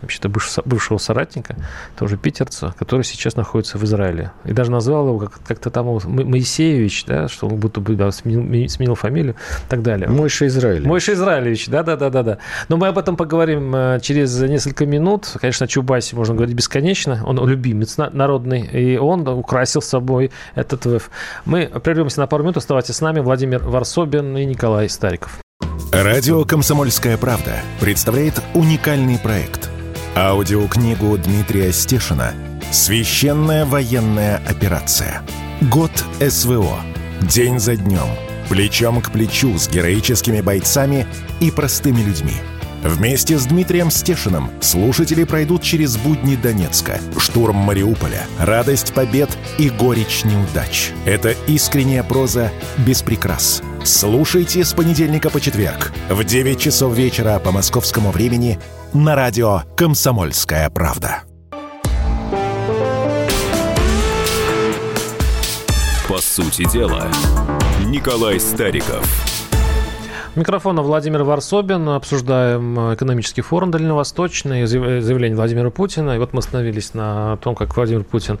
вообще-то 0.00 0.28
бывшего, 0.28 0.62
бывшего 0.64 0.98
соратника, 0.98 1.56
тоже 1.98 2.16
питерца, 2.16 2.72
который 2.78 3.02
сейчас 3.02 3.34
находится 3.34 3.78
в 3.78 3.84
Израиле. 3.84 4.30
И 4.44 4.52
даже 4.52 4.70
назвал 4.70 5.08
его 5.08 5.18
как- 5.18 5.40
как-то 5.44 5.70
там 5.70 5.86
Моисеевич, 5.86 7.04
да, 7.06 7.26
что 7.26 7.48
он 7.48 7.56
будто 7.56 7.80
бы 7.80 7.96
да, 7.96 8.12
сменил, 8.12 8.68
сменил 8.68 8.94
фамилию 8.94 9.34
и 9.34 9.68
так 9.68 9.82
далее. 9.82 10.08
Мойша 10.08 10.46
Израиль. 10.46 10.86
Мойша 10.86 11.14
Израилевич, 11.14 11.66
да-да-да-да-да. 11.68 12.38
Но 12.68 12.76
мы 12.76 12.86
об 12.88 12.98
этом 12.98 13.16
поговорим 13.16 13.74
э, 13.74 13.98
через 14.00 14.38
несколько 14.40 14.86
минут. 14.86 15.26
Конечно, 15.40 15.64
о 15.64 15.68
Чубайсе 15.68 16.14
можно 16.14 16.34
говорить 16.36 16.54
бесконечно. 16.54 17.20
Он 17.26 17.44
любимец 17.48 17.96
на- 17.96 18.10
народный, 18.10 18.60
и 18.72 18.97
он 18.98 19.26
украсил 19.28 19.82
собой 19.82 20.30
этот 20.54 20.86
ВЭФ. 20.86 21.10
Мы 21.44 21.66
прервемся 21.66 22.20
на 22.20 22.26
пару 22.26 22.42
минут. 22.42 22.56
Оставайтесь 22.56 22.96
с 22.96 23.00
нами. 23.00 23.20
Владимир 23.20 23.62
Варсобин 23.62 24.36
и 24.36 24.44
Николай 24.44 24.88
Стариков. 24.88 25.38
Радио 25.92 26.44
«Комсомольская 26.44 27.16
правда» 27.16 27.60
представляет 27.80 28.42
уникальный 28.54 29.18
проект. 29.18 29.70
Аудиокнигу 30.14 31.16
Дмитрия 31.16 31.72
Стешина 31.72 32.32
«Священная 32.70 33.64
военная 33.64 34.42
операция. 34.48 35.22
Год 35.62 35.92
СВО. 36.20 36.80
День 37.22 37.58
за 37.58 37.76
днем. 37.76 38.08
Плечом 38.48 39.00
к 39.00 39.10
плечу 39.10 39.56
с 39.56 39.68
героическими 39.68 40.40
бойцами 40.40 41.06
и 41.40 41.50
простыми 41.50 42.00
людьми». 42.00 42.34
Вместе 42.82 43.38
с 43.38 43.46
Дмитрием 43.46 43.90
Стешиным 43.90 44.50
слушатели 44.60 45.24
пройдут 45.24 45.62
через 45.62 45.96
будни 45.96 46.36
Донецка, 46.36 47.00
штурм 47.18 47.56
Мариуполя, 47.56 48.22
радость 48.38 48.94
побед 48.94 49.30
и 49.58 49.68
горечь 49.68 50.24
неудач. 50.24 50.92
Это 51.04 51.34
искренняя 51.46 52.04
проза 52.04 52.52
без 52.78 53.02
прикрас. 53.02 53.62
Слушайте 53.84 54.64
с 54.64 54.72
понедельника 54.74 55.28
по 55.30 55.40
четверг 55.40 55.92
в 56.08 56.22
9 56.22 56.60
часов 56.60 56.94
вечера 56.94 57.38
по 57.40 57.50
московскому 57.50 58.10
времени 58.10 58.58
на 58.92 59.14
радио 59.16 59.62
«Комсомольская 59.76 60.70
правда». 60.70 61.22
По 66.08 66.18
сути 66.18 66.70
дела, 66.72 67.08
Николай 67.84 68.40
Стариков. 68.40 69.27
Микрофона 70.34 70.82
Владимир 70.82 71.24
Варсобин. 71.24 71.88
Обсуждаем 71.88 72.78
э, 72.78 72.94
экономический 72.94 73.42
форум 73.42 73.70
дальневосточный, 73.70 74.64
заяв- 74.64 75.00
заявление 75.00 75.36
Владимира 75.36 75.70
Путина. 75.70 76.12
И 76.12 76.18
вот 76.18 76.32
мы 76.32 76.40
остановились 76.40 76.94
на 76.94 77.38
том, 77.38 77.54
как 77.54 77.76
Владимир 77.76 78.04
Путин 78.04 78.38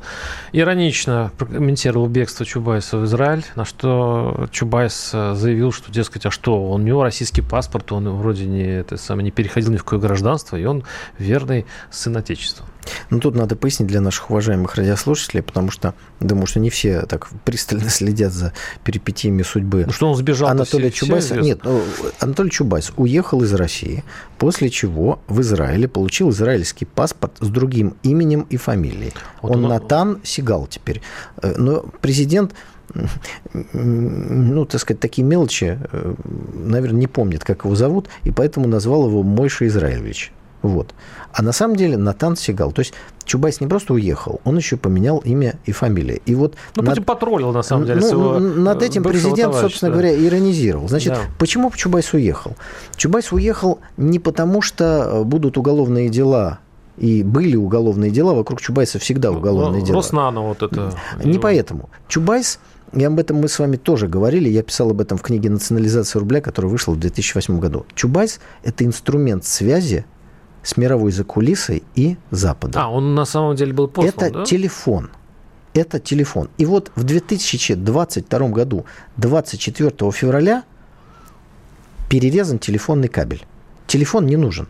иронично 0.52 1.32
прокомментировал 1.38 2.06
бегство 2.06 2.44
Чубайса 2.44 2.98
в 2.98 3.04
Израиль, 3.04 3.44
на 3.56 3.64
что 3.64 4.48
Чубайс 4.52 5.10
э, 5.12 5.34
заявил, 5.34 5.72
что, 5.72 5.90
дескать, 5.90 6.26
а 6.26 6.30
что, 6.30 6.70
у 6.70 6.78
него 6.78 7.02
российский 7.02 7.42
паспорт, 7.42 7.90
он 7.92 8.08
вроде 8.08 8.46
не, 8.46 8.64
это 8.64 8.96
самое, 8.96 9.24
не 9.24 9.30
переходил 9.30 9.70
ни 9.72 9.76
в 9.76 9.84
какое 9.84 9.98
гражданство, 9.98 10.56
и 10.56 10.64
он 10.64 10.84
верный 11.18 11.66
сын 11.90 12.16
Отечества. 12.16 12.66
Ну, 13.10 13.20
тут 13.20 13.34
надо 13.34 13.56
пояснить 13.56 13.88
для 13.88 14.00
наших 14.00 14.30
уважаемых 14.30 14.74
радиослушателей, 14.76 15.42
потому 15.42 15.70
что, 15.70 15.94
думаю, 16.20 16.46
что 16.46 16.60
не 16.60 16.70
все 16.70 17.02
так 17.02 17.28
пристально 17.44 17.88
следят 17.90 18.32
за 18.32 18.52
перипетиями 18.84 19.42
судьбы 19.42 19.84
Ну, 19.86 19.92
что 19.92 20.08
он 20.08 20.16
сбежал 20.16 20.48
Анатолия 20.48 20.90
Чубайса. 20.90 21.36
Нет, 21.36 21.60
ну, 21.64 21.77
Анатолий 22.20 22.50
Чубайс 22.50 22.92
уехал 22.96 23.42
из 23.42 23.52
России, 23.54 24.04
после 24.38 24.70
чего 24.70 25.20
в 25.28 25.40
Израиле 25.40 25.88
получил 25.88 26.30
израильский 26.30 26.84
паспорт 26.84 27.32
с 27.40 27.48
другим 27.48 27.94
именем 28.02 28.46
и 28.50 28.56
фамилией. 28.56 29.12
Вот 29.42 29.52
он 29.52 29.64
он- 29.64 29.70
Натан 29.70 30.20
Сигал 30.22 30.66
теперь. 30.66 31.02
Э, 31.42 31.54
Но 31.56 31.84
президент 32.00 32.54
ну, 33.74 34.64
так 34.64 34.80
сказать, 34.80 35.00
такие 35.00 35.22
мелочи, 35.22 35.78
э, 35.92 36.14
наверное, 36.54 37.00
не 37.00 37.06
помнит, 37.06 37.44
как 37.44 37.64
его 37.64 37.74
зовут, 37.74 38.08
и 38.24 38.30
поэтому 38.30 38.66
назвал 38.66 39.06
его 39.08 39.22
Мойша 39.22 39.66
Израилевич. 39.66 40.32
Вот. 40.62 40.94
А 41.38 41.42
на 41.42 41.52
самом 41.52 41.76
деле 41.76 41.96
Натан 41.96 42.34
Сигал. 42.34 42.72
То 42.72 42.80
есть 42.80 42.92
Чубайс 43.24 43.60
не 43.60 43.68
просто 43.68 43.94
уехал, 43.94 44.40
он 44.42 44.56
еще 44.56 44.76
поменял 44.76 45.18
имя 45.18 45.54
и 45.66 45.70
фамилию. 45.72 46.18
И 46.26 46.34
вот 46.34 46.56
Ну, 46.74 46.82
над- 46.82 47.06
потроллил, 47.06 47.52
на 47.52 47.62
самом 47.62 47.86
деле, 47.86 48.00
ну, 48.00 48.40
над 48.40 48.82
э, 48.82 48.86
этим 48.86 49.04
президент, 49.04 49.52
товарища, 49.52 49.60
собственно 49.62 49.92
да. 49.92 49.98
говоря, 50.00 50.26
иронизировал. 50.26 50.88
Значит, 50.88 51.12
Да. 51.12 51.20
почему 51.38 51.70
Чубайс 51.70 52.12
уехал? 52.12 52.56
Чубайс 52.96 53.30
уехал 53.30 53.78
не 53.96 54.18
потому, 54.18 54.62
что 54.62 55.22
будут 55.24 55.56
уголовные 55.56 56.08
дела, 56.08 56.58
и 56.96 57.22
были 57.22 57.54
уголовные 57.54 58.10
дела, 58.10 58.34
вокруг 58.34 58.60
Чубайса 58.60 58.98
всегда 58.98 59.30
уголовные 59.30 59.78
Ну, 59.82 59.86
дела. 59.86 59.96
Роснано 59.98 60.40
вот 60.42 60.64
это. 60.64 60.92
Не 61.22 61.34
его. 61.34 61.42
поэтому. 61.42 61.88
Чубайс, 62.08 62.58
и 62.92 63.04
об 63.04 63.16
этом 63.20 63.36
мы 63.36 63.46
с 63.46 63.56
вами 63.60 63.76
тоже 63.76 64.08
говорили, 64.08 64.48
я 64.48 64.64
писал 64.64 64.90
об 64.90 65.00
этом 65.00 65.16
в 65.16 65.22
книге 65.22 65.50
«Национализация 65.50 66.18
рубля», 66.18 66.40
которая 66.40 66.68
вышла 66.72 66.94
в 66.94 66.98
2008 66.98 67.60
году. 67.60 67.86
Чубайс– 67.94 68.40
это 68.64 68.84
инструмент 68.84 69.44
связи 69.44 70.04
с 70.68 70.76
мировой 70.76 71.12
закулисой 71.12 71.82
и 71.94 72.18
Западом. 72.30 72.82
А, 72.82 72.90
он 72.90 73.14
на 73.14 73.24
самом 73.24 73.56
деле 73.56 73.72
был 73.72 73.88
послан, 73.88 74.12
Это 74.14 74.30
да? 74.30 74.44
телефон. 74.44 75.08
Это 75.72 75.98
телефон. 75.98 76.50
И 76.58 76.66
вот 76.66 76.92
в 76.94 77.04
2022 77.04 78.48
году, 78.48 78.84
24 79.16 80.12
февраля, 80.12 80.64
перерезан 82.10 82.58
телефонный 82.58 83.08
кабель. 83.08 83.46
Телефон 83.86 84.26
не 84.26 84.36
нужен. 84.36 84.68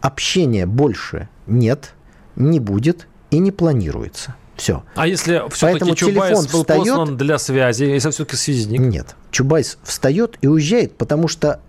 Общения 0.00 0.66
больше 0.66 1.28
нет, 1.48 1.94
не 2.36 2.60
будет 2.60 3.08
и 3.32 3.40
не 3.40 3.50
планируется. 3.50 4.36
Все. 4.54 4.84
А 4.94 5.08
если 5.08 5.42
все-таки 5.50 5.80
Поэтому 5.80 5.94
Чубайс 5.96 6.28
телефон 6.28 6.52
был 6.52 6.60
встает- 6.60 6.78
послан 6.86 7.16
для 7.16 7.38
связи, 7.38 7.84
если 7.84 8.10
все-таки 8.12 8.36
связник? 8.36 8.78
Нет. 8.78 9.16
Чубайс 9.32 9.78
встает 9.82 10.38
и 10.42 10.46
уезжает, 10.46 10.96
потому 10.96 11.26
что 11.26 11.60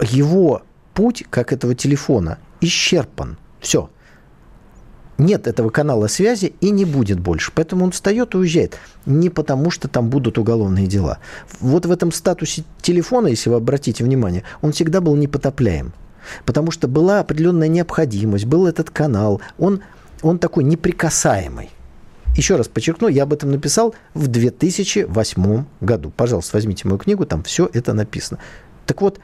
его 0.00 0.62
путь, 0.94 1.24
как 1.28 1.52
этого 1.52 1.74
телефона, 1.74 2.38
исчерпан. 2.60 3.38
Все. 3.60 3.90
Нет 5.18 5.46
этого 5.46 5.70
канала 5.70 6.08
связи 6.08 6.54
и 6.60 6.70
не 6.70 6.84
будет 6.84 7.18
больше. 7.20 7.50
Поэтому 7.54 7.84
он 7.84 7.90
встает 7.90 8.34
и 8.34 8.38
уезжает. 8.38 8.78
Не 9.06 9.30
потому, 9.30 9.70
что 9.70 9.88
там 9.88 10.10
будут 10.10 10.36
уголовные 10.36 10.86
дела. 10.86 11.18
Вот 11.60 11.86
в 11.86 11.90
этом 11.90 12.12
статусе 12.12 12.64
телефона, 12.82 13.28
если 13.28 13.48
вы 13.48 13.56
обратите 13.56 14.04
внимание, 14.04 14.44
он 14.60 14.72
всегда 14.72 15.00
был 15.00 15.16
непотопляем. 15.16 15.92
Потому 16.44 16.70
что 16.70 16.88
была 16.88 17.20
определенная 17.20 17.68
необходимость, 17.68 18.44
был 18.44 18.66
этот 18.66 18.90
канал. 18.90 19.40
Он, 19.58 19.80
он 20.22 20.38
такой 20.38 20.64
неприкасаемый. 20.64 21.70
Еще 22.36 22.56
раз 22.56 22.68
подчеркну, 22.68 23.08
я 23.08 23.22
об 23.22 23.32
этом 23.32 23.50
написал 23.50 23.94
в 24.12 24.26
2008 24.26 25.64
году. 25.80 26.12
Пожалуйста, 26.14 26.56
возьмите 26.56 26.86
мою 26.86 26.98
книгу, 26.98 27.24
там 27.24 27.42
все 27.42 27.70
это 27.72 27.94
написано. 27.94 28.38
Так 28.84 29.00
вот, 29.00 29.20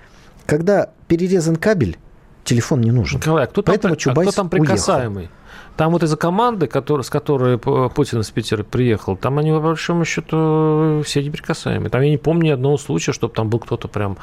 когда 0.46 0.90
перерезан 1.08 1.56
кабель, 1.56 1.98
телефон 2.44 2.80
не 2.80 2.90
нужен. 2.90 3.20
Николай, 3.20 3.44
а 3.44 3.46
кто 3.46 3.62
там, 3.62 3.72
Поэтому 3.72 3.94
при- 3.94 3.98
а 3.98 4.02
Чубайс 4.02 4.28
кто 4.28 4.36
там 4.36 4.48
уехал. 4.52 4.64
прикасаемый? 4.64 5.30
Там 5.76 5.92
вот 5.92 6.02
из-за 6.02 6.16
команды, 6.16 6.66
который, 6.66 7.02
с 7.02 7.08
которой 7.08 7.58
Путин 7.58 8.20
из 8.20 8.30
Питера 8.30 8.62
приехал, 8.62 9.16
там 9.16 9.38
они, 9.38 9.50
по 9.52 9.60
большому 9.60 10.04
счету, 10.04 11.02
все 11.04 11.22
неприкасаемые. 11.22 11.88
Там 11.88 12.02
я 12.02 12.10
не 12.10 12.18
помню 12.18 12.42
ни 12.44 12.50
одного 12.50 12.76
случая, 12.76 13.12
чтобы 13.12 13.34
там 13.34 13.48
был 13.48 13.58
кто-то 13.58 13.88
прям, 13.88 14.18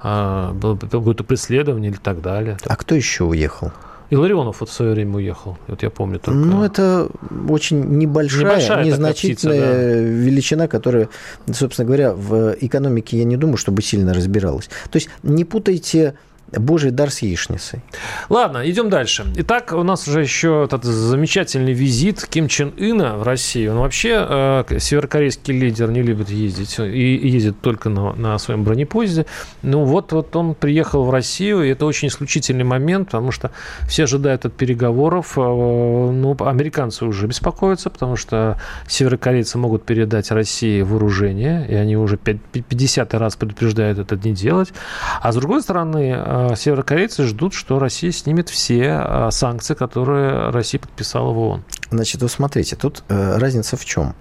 а, 0.00 0.52
было 0.52 0.76
какое-то 0.76 1.24
преследование 1.24 1.90
или 1.90 1.98
так 1.98 2.20
далее. 2.20 2.56
А 2.66 2.76
кто 2.76 2.94
еще 2.94 3.24
уехал? 3.24 3.72
И 4.10 4.16
Ларионов 4.16 4.60
вот 4.60 4.68
в 4.68 4.72
свое 4.72 4.92
время 4.92 5.16
уехал, 5.16 5.56
вот 5.68 5.82
я 5.82 5.88
помню 5.88 6.18
только. 6.18 6.38
Ну, 6.38 6.62
это 6.62 7.08
очень 7.48 7.80
небольшая, 7.96 8.42
небольшая 8.42 8.84
незначительная 8.84 9.58
птица, 9.58 9.76
да. 9.78 10.00
величина, 10.00 10.68
которая, 10.68 11.08
собственно 11.50 11.86
говоря, 11.86 12.12
в 12.12 12.54
экономике, 12.60 13.16
я 13.16 13.24
не 13.24 13.38
думаю, 13.38 13.56
чтобы 13.56 13.80
сильно 13.80 14.12
разбиралась. 14.12 14.68
То 14.90 14.96
есть 14.96 15.08
не 15.22 15.46
путайте 15.46 16.14
Божий 16.58 16.90
дар 16.90 17.10
с 17.10 17.22
яичницей. 17.22 17.80
Ладно, 18.28 18.68
идем 18.68 18.90
дальше. 18.90 19.26
Итак, 19.36 19.72
у 19.72 19.82
нас 19.82 20.06
уже 20.06 20.20
еще 20.20 20.64
этот 20.64 20.84
замечательный 20.84 21.72
визит 21.72 22.26
Ким 22.26 22.48
Чен 22.48 22.72
Ына 22.78 23.16
в 23.16 23.22
Россию. 23.22 23.72
Он 23.72 23.78
вообще 23.78 24.26
э, 24.28 24.78
северокорейский 24.78 25.58
лидер 25.58 25.90
не 25.90 26.02
любит 26.02 26.30
ездить 26.30 26.78
и 26.78 27.28
ездит 27.28 27.60
только 27.60 27.88
на, 27.88 28.12
на 28.14 28.38
своем 28.38 28.64
бронепоезде. 28.64 29.26
Ну 29.62 29.84
вот, 29.84 30.12
вот 30.12 30.34
он 30.36 30.54
приехал 30.54 31.04
в 31.04 31.10
Россию, 31.10 31.62
и 31.62 31.70
это 31.70 31.86
очень 31.86 32.08
исключительный 32.08 32.64
момент, 32.64 33.06
потому 33.06 33.32
что 33.32 33.50
все 33.88 34.04
ожидают 34.04 34.44
от 34.44 34.54
переговоров. 34.54 35.36
Э, 35.36 35.40
ну, 35.40 36.36
американцы 36.40 37.04
уже 37.04 37.26
беспокоятся, 37.26 37.90
потому 37.90 38.16
что 38.16 38.58
северокорейцы 38.86 39.58
могут 39.58 39.84
передать 39.84 40.30
России 40.30 40.82
вооружение, 40.82 41.66
и 41.68 41.74
они 41.74 41.96
уже 41.96 42.16
50 42.16 43.14
раз 43.14 43.36
предупреждают 43.36 43.98
это 43.98 44.16
не 44.16 44.34
делать. 44.34 44.72
А 45.20 45.32
с 45.32 45.36
другой 45.36 45.62
стороны, 45.62 46.14
э, 46.16 46.41
северокорейцы 46.54 47.24
ждут, 47.24 47.54
что 47.54 47.78
Россия 47.78 48.12
снимет 48.12 48.48
все 48.48 48.92
а, 48.92 49.30
санкции, 49.30 49.74
которые 49.74 50.50
Россия 50.50 50.80
подписала 50.80 51.32
в 51.32 51.38
ООН. 51.38 51.64
Значит, 51.90 52.22
вы 52.22 52.28
смотрите, 52.28 52.76
тут 52.76 53.04
э, 53.08 53.38
разница 53.38 53.76
в 53.76 53.84
чем? 53.84 54.14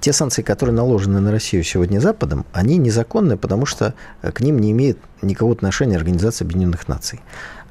Те 0.00 0.12
санкции, 0.12 0.42
которые 0.42 0.74
наложены 0.74 1.20
на 1.20 1.30
Россию 1.30 1.64
сегодня 1.64 1.98
Западом, 2.00 2.44
они 2.52 2.76
незаконны, 2.76 3.36
потому 3.36 3.66
что 3.66 3.94
э, 4.22 4.32
к 4.32 4.40
ним 4.40 4.58
не 4.58 4.72
имеет 4.72 4.98
никакого 5.22 5.54
отношения 5.54 5.96
Организация 5.96 6.44
Объединенных 6.44 6.88
Наций. 6.88 7.20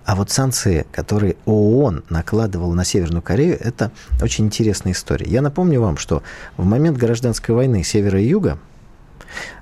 А 0.06 0.16
вот 0.16 0.30
санкции, 0.30 0.86
которые 0.92 1.38
ООН 1.46 2.04
накладывал 2.10 2.74
на 2.74 2.84
Северную 2.84 3.22
Корею, 3.22 3.58
это 3.60 3.92
очень 4.22 4.46
интересная 4.46 4.94
история. 4.94 5.26
Я 5.30 5.42
напомню 5.42 5.82
вам, 5.82 5.98
что 5.98 6.24
в 6.58 6.66
момент 6.66 6.98
гражданской 6.98 7.56
войны 7.56 7.84
севера 7.84 8.20
и 8.20 8.28
юга 8.28 8.58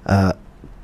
э, 0.05 0.31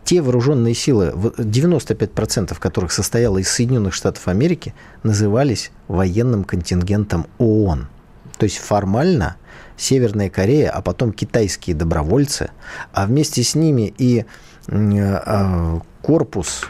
те 0.08 0.22
вооруженные 0.22 0.74
силы, 0.74 1.12
95% 1.14 2.58
которых 2.60 2.94
состояло 2.94 3.40
из 3.40 3.50
Соединенных 3.50 3.94
Штатов 3.94 4.30
Америки, 4.30 4.74
назывались 5.04 5.72
военным 5.90 6.46
контингентом 6.46 7.28
ООН. 7.40 7.90
То 8.38 8.46
есть 8.46 8.58
формально 8.58 9.36
Северная 9.76 10.30
Корея, 10.30 10.70
а 10.70 10.82
потом 10.82 11.12
китайские 11.12 11.76
добровольцы, 11.76 12.52
а 12.94 13.06
вместе 13.06 13.44
с 13.44 13.54
ними 13.54 13.94
и 13.98 14.24
а, 14.70 15.82
корпус 16.02 16.64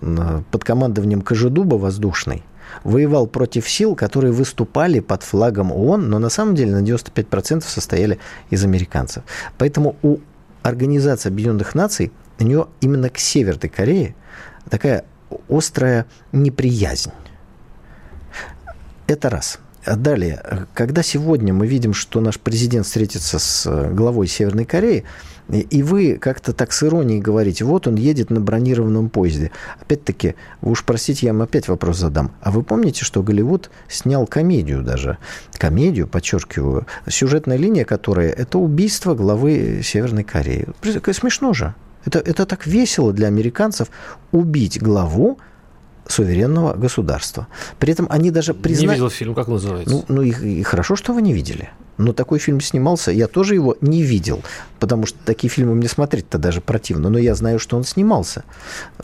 под 0.00 0.64
командованием 0.64 1.22
Кожедуба 1.22 1.76
воздушный, 1.76 2.42
воевал 2.82 3.28
против 3.28 3.70
сил, 3.70 3.94
которые 3.94 4.32
выступали 4.32 4.98
под 4.98 5.22
флагом 5.22 5.70
ООН, 5.70 6.10
но 6.10 6.18
на 6.18 6.28
самом 6.28 6.56
деле 6.56 6.72
на 6.72 6.82
95% 6.82 7.62
состояли 7.62 8.18
из 8.50 8.64
американцев. 8.64 9.22
Поэтому 9.58 9.94
у 10.02 10.18
Организации 10.64 11.28
Объединенных 11.28 11.76
Наций 11.76 12.10
у 12.38 12.44
нее 12.44 12.68
именно 12.80 13.10
к 13.10 13.18
Северной 13.18 13.68
Корее 13.68 14.14
такая 14.68 15.04
острая 15.48 16.06
неприязнь. 16.32 17.12
Это 19.06 19.30
раз. 19.30 19.58
Далее, 19.86 20.66
когда 20.72 21.02
сегодня 21.02 21.52
мы 21.52 21.66
видим, 21.66 21.92
что 21.92 22.20
наш 22.20 22.40
президент 22.40 22.86
встретится 22.86 23.38
с 23.38 23.90
главой 23.92 24.26
Северной 24.28 24.64
Кореи, 24.64 25.04
и 25.52 25.82
вы 25.82 26.16
как-то 26.16 26.54
так 26.54 26.72
с 26.72 26.82
иронией 26.84 27.20
говорите, 27.20 27.66
вот 27.66 27.86
он 27.86 27.96
едет 27.96 28.30
на 28.30 28.40
бронированном 28.40 29.10
поезде. 29.10 29.50
Опять-таки, 29.78 30.36
вы 30.62 30.70
уж 30.70 30.84
простите, 30.84 31.26
я 31.26 31.34
вам 31.34 31.42
опять 31.42 31.68
вопрос 31.68 31.98
задам. 31.98 32.32
А 32.40 32.50
вы 32.50 32.62
помните, 32.62 33.04
что 33.04 33.22
Голливуд 33.22 33.70
снял 33.86 34.26
комедию 34.26 34.82
даже? 34.82 35.18
Комедию, 35.52 36.08
подчеркиваю, 36.08 36.86
сюжетная 37.06 37.58
линия 37.58 37.84
которой– 37.84 38.28
это 38.30 38.56
убийство 38.56 39.14
главы 39.14 39.82
Северной 39.84 40.24
Кореи. 40.24 40.66
Смешно 41.12 41.52
же. 41.52 41.74
Это, 42.04 42.18
это 42.18 42.46
так 42.46 42.66
весело 42.66 43.12
для 43.12 43.28
американцев 43.28 43.88
убить 44.32 44.82
главу 44.82 45.38
суверенного 46.06 46.74
государства. 46.74 47.46
При 47.78 47.92
этом 47.92 48.06
они 48.10 48.30
даже 48.30 48.54
признали... 48.54 48.88
Не 48.88 48.94
видел 48.94 49.10
фильм, 49.10 49.34
как 49.34 49.48
называется? 49.48 49.94
Ну, 49.94 50.04
ну 50.08 50.22
и, 50.22 50.30
и 50.60 50.62
хорошо, 50.62 50.96
что 50.96 51.12
вы 51.12 51.22
не 51.22 51.32
видели. 51.32 51.70
Но 51.96 52.12
такой 52.12 52.40
фильм 52.40 52.60
снимался, 52.60 53.12
я 53.12 53.28
тоже 53.28 53.54
его 53.54 53.76
не 53.80 54.02
видел, 54.02 54.42
потому 54.80 55.06
что 55.06 55.16
такие 55.24 55.48
фильмы 55.48 55.74
мне 55.74 55.88
смотреть-то 55.88 56.38
даже 56.38 56.60
противно. 56.60 57.08
Но 57.08 57.18
я 57.18 57.34
знаю, 57.36 57.60
что 57.60 57.76
он 57.76 57.84
снимался. 57.84 58.44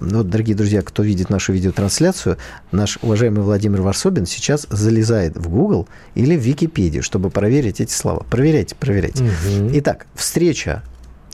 Вот, 0.00 0.28
дорогие 0.28 0.56
друзья, 0.56 0.82
кто 0.82 1.02
видит 1.02 1.30
нашу 1.30 1.52
видеотрансляцию, 1.52 2.36
наш 2.72 2.98
уважаемый 3.02 3.42
Владимир 3.42 3.80
Варсобин 3.82 4.26
сейчас 4.26 4.66
залезает 4.70 5.36
в 5.36 5.48
Google 5.48 5.88
или 6.16 6.36
в 6.36 6.40
Википедию, 6.40 7.02
чтобы 7.04 7.30
проверить 7.30 7.80
эти 7.80 7.92
слова. 7.92 8.26
Проверяйте, 8.28 8.74
проверяйте. 8.74 9.22
Угу. 9.22 9.70
Итак, 9.74 10.06
встреча 10.14 10.82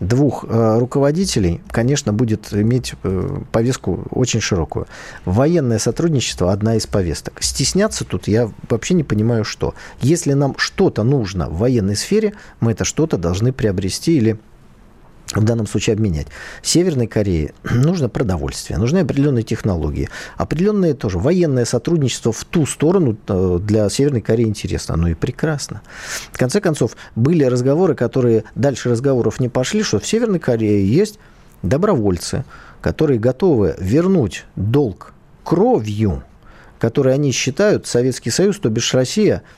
двух 0.00 0.44
э, 0.48 0.78
руководителей, 0.78 1.60
конечно, 1.70 2.12
будет 2.12 2.52
иметь 2.52 2.94
э, 3.02 3.38
повестку 3.52 4.04
очень 4.10 4.40
широкую. 4.40 4.86
Военное 5.24 5.78
сотрудничество– 5.78 6.52
одна 6.52 6.76
из 6.76 6.86
повесток. 6.86 7.42
Стесняться 7.42 8.04
тут 8.04 8.28
я 8.28 8.50
вообще 8.68 8.94
не 8.94 9.04
понимаю, 9.04 9.44
что. 9.44 9.74
Если 10.00 10.32
нам 10.34 10.54
что-то 10.58 11.02
нужно 11.02 11.48
в 11.48 11.58
военной 11.58 11.96
сфере, 11.96 12.34
мы 12.60 12.72
это 12.72 12.84
что-то 12.84 13.16
должны 13.16 13.52
приобрести 13.52 14.16
или 14.16 14.38
в 15.34 15.42
данном 15.42 15.66
случае 15.66 15.94
обменять. 15.94 16.28
Северной 16.62 17.06
Корее 17.06 17.52
нужно 17.64 18.08
продовольствие, 18.08 18.78
нужны 18.78 18.98
определенные 18.98 19.42
технологии, 19.42 20.08
определенное 20.36 20.94
тоже 20.94 21.18
военное 21.18 21.64
сотрудничество 21.64 22.32
в 22.32 22.44
ту 22.44 22.66
сторону 22.66 23.16
э, 23.26 23.58
для 23.62 23.88
Северной 23.88 24.20
Кореи 24.20 24.46
интересно, 24.46 24.94
оно 24.94 25.08
и 25.08 25.14
прекрасно. 25.14 25.82
В 26.32 26.38
конце 26.38 26.60
концов, 26.60 26.96
были 27.16 27.44
разговоры, 27.44 27.94
которые 27.94 28.44
дальше 28.54 28.90
разговоров 28.90 29.40
не 29.40 29.48
пошли, 29.48 29.82
что 29.82 29.98
в 29.98 30.06
Северной 30.06 30.38
Корее 30.38 30.86
есть 30.86 31.18
добровольцы, 31.62 32.44
которые 32.80 33.18
готовы 33.18 33.74
вернуть 33.78 34.44
долг 34.54 35.12
кровью, 35.42 36.22
который 36.78 37.14
они 37.14 37.32
считают 37.32 37.86
Советский 37.86 38.30
Союз, 38.30 38.58
то 38.58 38.68
бишь 38.68 38.94
Россия– 38.94 39.42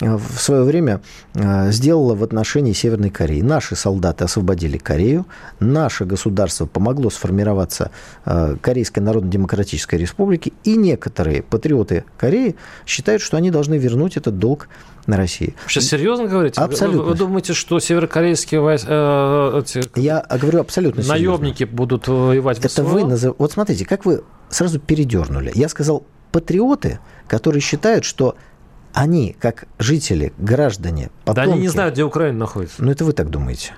в 0.00 0.40
свое 0.40 0.62
время 0.62 1.00
э, 1.34 1.70
сделала 1.70 2.14
в 2.14 2.22
отношении 2.22 2.72
Северной 2.72 3.10
Кореи. 3.10 3.40
Наши 3.40 3.76
солдаты 3.76 4.24
освободили 4.24 4.78
Корею, 4.78 5.26
наше 5.60 6.04
государство 6.04 6.66
помогло 6.66 7.10
сформироваться 7.10 7.90
э, 8.24 8.56
Корейской 8.60 9.00
Народно-Демократической 9.00 9.96
Республике, 9.96 10.52
и 10.64 10.76
некоторые 10.76 11.42
патриоты 11.42 12.04
Кореи 12.18 12.56
считают, 12.86 13.22
что 13.22 13.36
они 13.36 13.50
должны 13.50 13.76
вернуть 13.76 14.16
этот 14.16 14.38
долг 14.38 14.68
на 15.06 15.16
России. 15.16 15.54
Сейчас 15.68 15.84
серьезно 15.84 16.26
говорите? 16.26 16.60
Абсолютно. 16.60 17.02
Вы, 17.02 17.10
вы 17.10 17.14
думаете, 17.16 17.52
что 17.52 17.78
северокорейские 17.78 18.60
войска, 18.60 18.88
э, 18.90 19.62
эти, 19.62 19.98
Я 19.98 20.24
говорю 20.40 20.60
абсолютно 20.60 21.04
наемники 21.04 21.58
серьезно. 21.58 21.76
будут 21.76 22.08
воевать 22.08 22.58
в 22.58 22.64
Это 22.64 22.82
вы 22.82 23.04
назов... 23.04 23.36
Вот 23.38 23.52
смотрите, 23.52 23.84
как 23.84 24.04
вы 24.04 24.24
сразу 24.48 24.80
передернули. 24.80 25.52
Я 25.54 25.68
сказал 25.68 26.04
патриоты, 26.32 26.98
которые 27.28 27.60
считают, 27.60 28.04
что 28.04 28.36
они, 28.94 29.36
как 29.38 29.66
жители, 29.78 30.32
граждане, 30.38 31.10
потомки... 31.24 31.48
Да 31.48 31.52
они 31.52 31.60
не 31.60 31.68
знают, 31.68 31.94
где 31.94 32.04
Украина 32.04 32.38
находится. 32.38 32.82
Ну, 32.82 32.90
это 32.90 33.04
вы 33.04 33.12
так 33.12 33.28
думаете. 33.28 33.72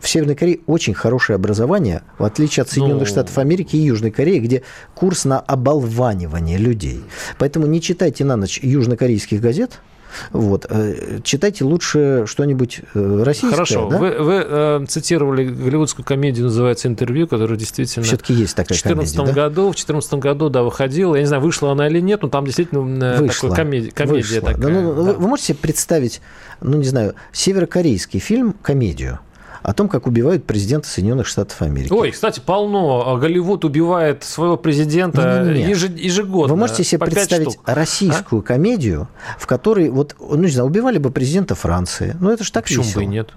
В 0.00 0.08
Северной 0.08 0.34
Корее 0.34 0.60
очень 0.66 0.94
хорошее 0.94 1.36
образование, 1.36 2.02
в 2.18 2.24
отличие 2.24 2.62
от 2.62 2.70
Соединенных 2.70 3.02
ну... 3.02 3.06
Штатов 3.06 3.38
Америки 3.38 3.76
и 3.76 3.80
Южной 3.80 4.10
Кореи, 4.10 4.38
где 4.38 4.62
курс 4.94 5.24
на 5.24 5.40
оболванивание 5.40 6.58
людей. 6.58 7.04
Поэтому 7.38 7.66
не 7.66 7.80
читайте 7.80 8.24
на 8.24 8.36
ночь 8.36 8.58
южнокорейских 8.62 9.40
газет– 9.40 9.80
вот. 10.32 10.66
Э, 10.68 11.20
читайте 11.22 11.64
лучше 11.64 12.24
что-нибудь 12.26 12.80
э, 12.94 13.22
российское. 13.22 13.50
Хорошо. 13.50 13.88
Да? 13.88 13.98
Вы, 13.98 14.10
вы 14.18 14.44
э, 14.46 14.84
цитировали 14.88 15.44
голливудскую 15.46 16.04
комедию, 16.04 16.46
называется 16.46 16.88
«Интервью», 16.88 17.26
которая 17.26 17.58
действительно... 17.58 18.04
Все-таки 18.04 18.34
есть 18.34 18.56
такая 18.56 18.76
в 18.76 18.80
14 18.80 19.16
комедия, 19.16 19.32
году, 19.32 19.54
да? 19.54 19.62
В 19.62 19.74
2014 19.74 20.14
году, 20.14 20.48
да, 20.50 20.62
выходила. 20.62 21.14
Я 21.14 21.22
не 21.22 21.26
знаю, 21.26 21.42
вышла 21.42 21.72
она 21.72 21.88
или 21.88 22.00
нет, 22.00 22.22
но 22.22 22.28
там 22.28 22.44
действительно 22.44 22.80
вышла, 23.18 23.50
такая 23.50 23.64
комедия, 23.64 23.90
комедия 23.90 24.40
вышла. 24.40 24.52
такая. 24.54 24.72
Да, 24.72 24.80
ну, 24.80 25.04
да. 25.04 25.12
Вы 25.14 25.28
можете 25.28 25.48
себе 25.48 25.58
представить, 25.62 26.20
ну, 26.60 26.76
не 26.78 26.86
знаю, 26.86 27.14
северокорейский 27.32 28.20
фильм, 28.20 28.54
комедию– 28.62 29.20
о 29.64 29.72
том, 29.72 29.88
как 29.88 30.06
убивают 30.06 30.44
президента 30.44 30.86
Соединенных 30.86 31.26
Штатов 31.26 31.62
Америки. 31.62 31.90
Ой, 31.90 32.10
кстати, 32.10 32.38
полно. 32.38 33.16
Голливуд 33.16 33.64
убивает 33.64 34.22
своего 34.22 34.58
президента 34.58 35.42
не, 35.42 35.60
не, 35.60 35.64
не. 35.64 35.70
ежегодно. 35.70 36.52
Вы 36.52 36.60
можете 36.60 36.84
себе 36.84 36.98
представить 37.06 37.58
российскую 37.64 38.40
а? 38.40 38.42
комедию, 38.42 39.08
в 39.38 39.46
которой, 39.46 39.88
вот, 39.88 40.16
ну, 40.20 40.36
не 40.36 40.48
знаю, 40.48 40.68
убивали 40.68 40.98
бы 40.98 41.10
президента 41.10 41.54
Франции. 41.54 42.14
Ну, 42.20 42.30
это 42.30 42.44
же 42.44 42.52
так 42.52 42.64
Почему 42.64 42.82
весело. 42.82 43.00
бы 43.00 43.04
и 43.04 43.06
нет? 43.06 43.30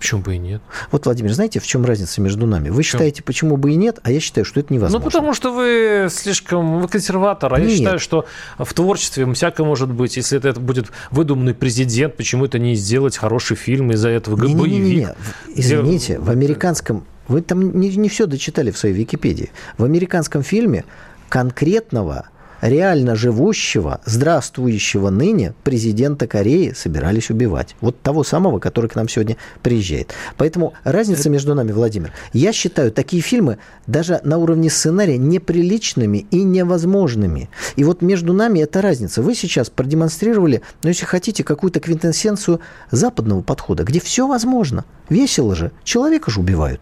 Почему 0.00 0.22
бы 0.22 0.34
и 0.34 0.38
нет? 0.38 0.62
Вот, 0.90 1.04
Владимир, 1.04 1.30
знаете, 1.34 1.60
в 1.60 1.66
чем 1.66 1.84
разница 1.84 2.22
между 2.22 2.46
нами? 2.46 2.70
Вы 2.70 2.82
считаете, 2.82 3.22
почему 3.22 3.58
бы 3.58 3.72
и 3.72 3.74
нет, 3.74 3.98
а 4.02 4.10
я 4.10 4.18
считаю, 4.18 4.46
что 4.46 4.58
это 4.58 4.72
невозможно. 4.72 5.04
Ну, 5.04 5.04
потому 5.04 5.34
что 5.34 5.52
вы 5.52 6.08
слишком 6.10 6.80
вы 6.80 6.88
консерватор, 6.88 7.52
а 7.52 7.60
нет. 7.60 7.68
я 7.68 7.76
считаю, 7.76 7.98
что 7.98 8.24
в 8.58 8.72
творчестве 8.72 9.30
всякое 9.34 9.66
может 9.66 9.92
быть. 9.92 10.16
Если 10.16 10.38
это 10.38 10.58
будет 10.58 10.86
выдуманный 11.10 11.52
президент, 11.52 12.16
почему 12.16 12.46
это 12.46 12.58
не 12.58 12.76
сделать 12.76 13.18
хороший 13.18 13.58
фильм 13.58 13.92
из-за 13.92 14.08
этого 14.08 14.42
не, 14.42 14.54
боевик? 14.54 14.80
Не, 14.80 14.88
не, 14.88 14.96
не. 14.96 15.60
Извините, 15.60 16.18
в 16.18 16.30
американском... 16.30 17.04
Вы 17.28 17.42
там 17.42 17.78
не, 17.78 17.94
не 17.94 18.08
все 18.08 18.24
дочитали 18.24 18.70
в 18.70 18.78
своей 18.78 18.94
Википедии. 18.94 19.50
В 19.76 19.84
американском 19.84 20.42
фильме 20.42 20.86
конкретного 21.28 22.30
реально 22.60 23.16
живущего, 23.16 24.00
здравствующего 24.04 25.10
ныне 25.10 25.54
президента 25.64 26.26
Кореи 26.26 26.72
собирались 26.72 27.30
убивать. 27.30 27.76
Вот 27.80 28.00
того 28.00 28.24
самого, 28.24 28.58
который 28.58 28.88
к 28.88 28.94
нам 28.94 29.08
сегодня 29.08 29.36
приезжает. 29.62 30.14
Поэтому 30.36 30.74
разница 30.84 31.30
между 31.30 31.54
нами, 31.54 31.72
Владимир, 31.72 32.12
я 32.32 32.52
считаю 32.52 32.92
такие 32.92 33.22
фильмы 33.22 33.58
даже 33.86 34.20
на 34.24 34.38
уровне 34.38 34.70
сценария 34.70 35.18
неприличными 35.18 36.26
и 36.30 36.42
невозможными. 36.42 37.50
И 37.76 37.84
вот 37.84 38.02
между 38.02 38.32
нами 38.32 38.60
эта 38.60 38.82
разница. 38.82 39.22
Вы 39.22 39.34
сейчас 39.34 39.70
продемонстрировали, 39.70 40.62
ну, 40.82 40.88
если 40.88 41.04
хотите, 41.04 41.44
какую-то 41.44 41.80
квинтэссенцию 41.80 42.60
западного 42.90 43.42
подхода, 43.42 43.84
где 43.84 44.00
все 44.00 44.26
возможно. 44.26 44.84
Весело 45.08 45.54
же. 45.54 45.72
Человека 45.84 46.30
же 46.30 46.40
убивают. 46.40 46.80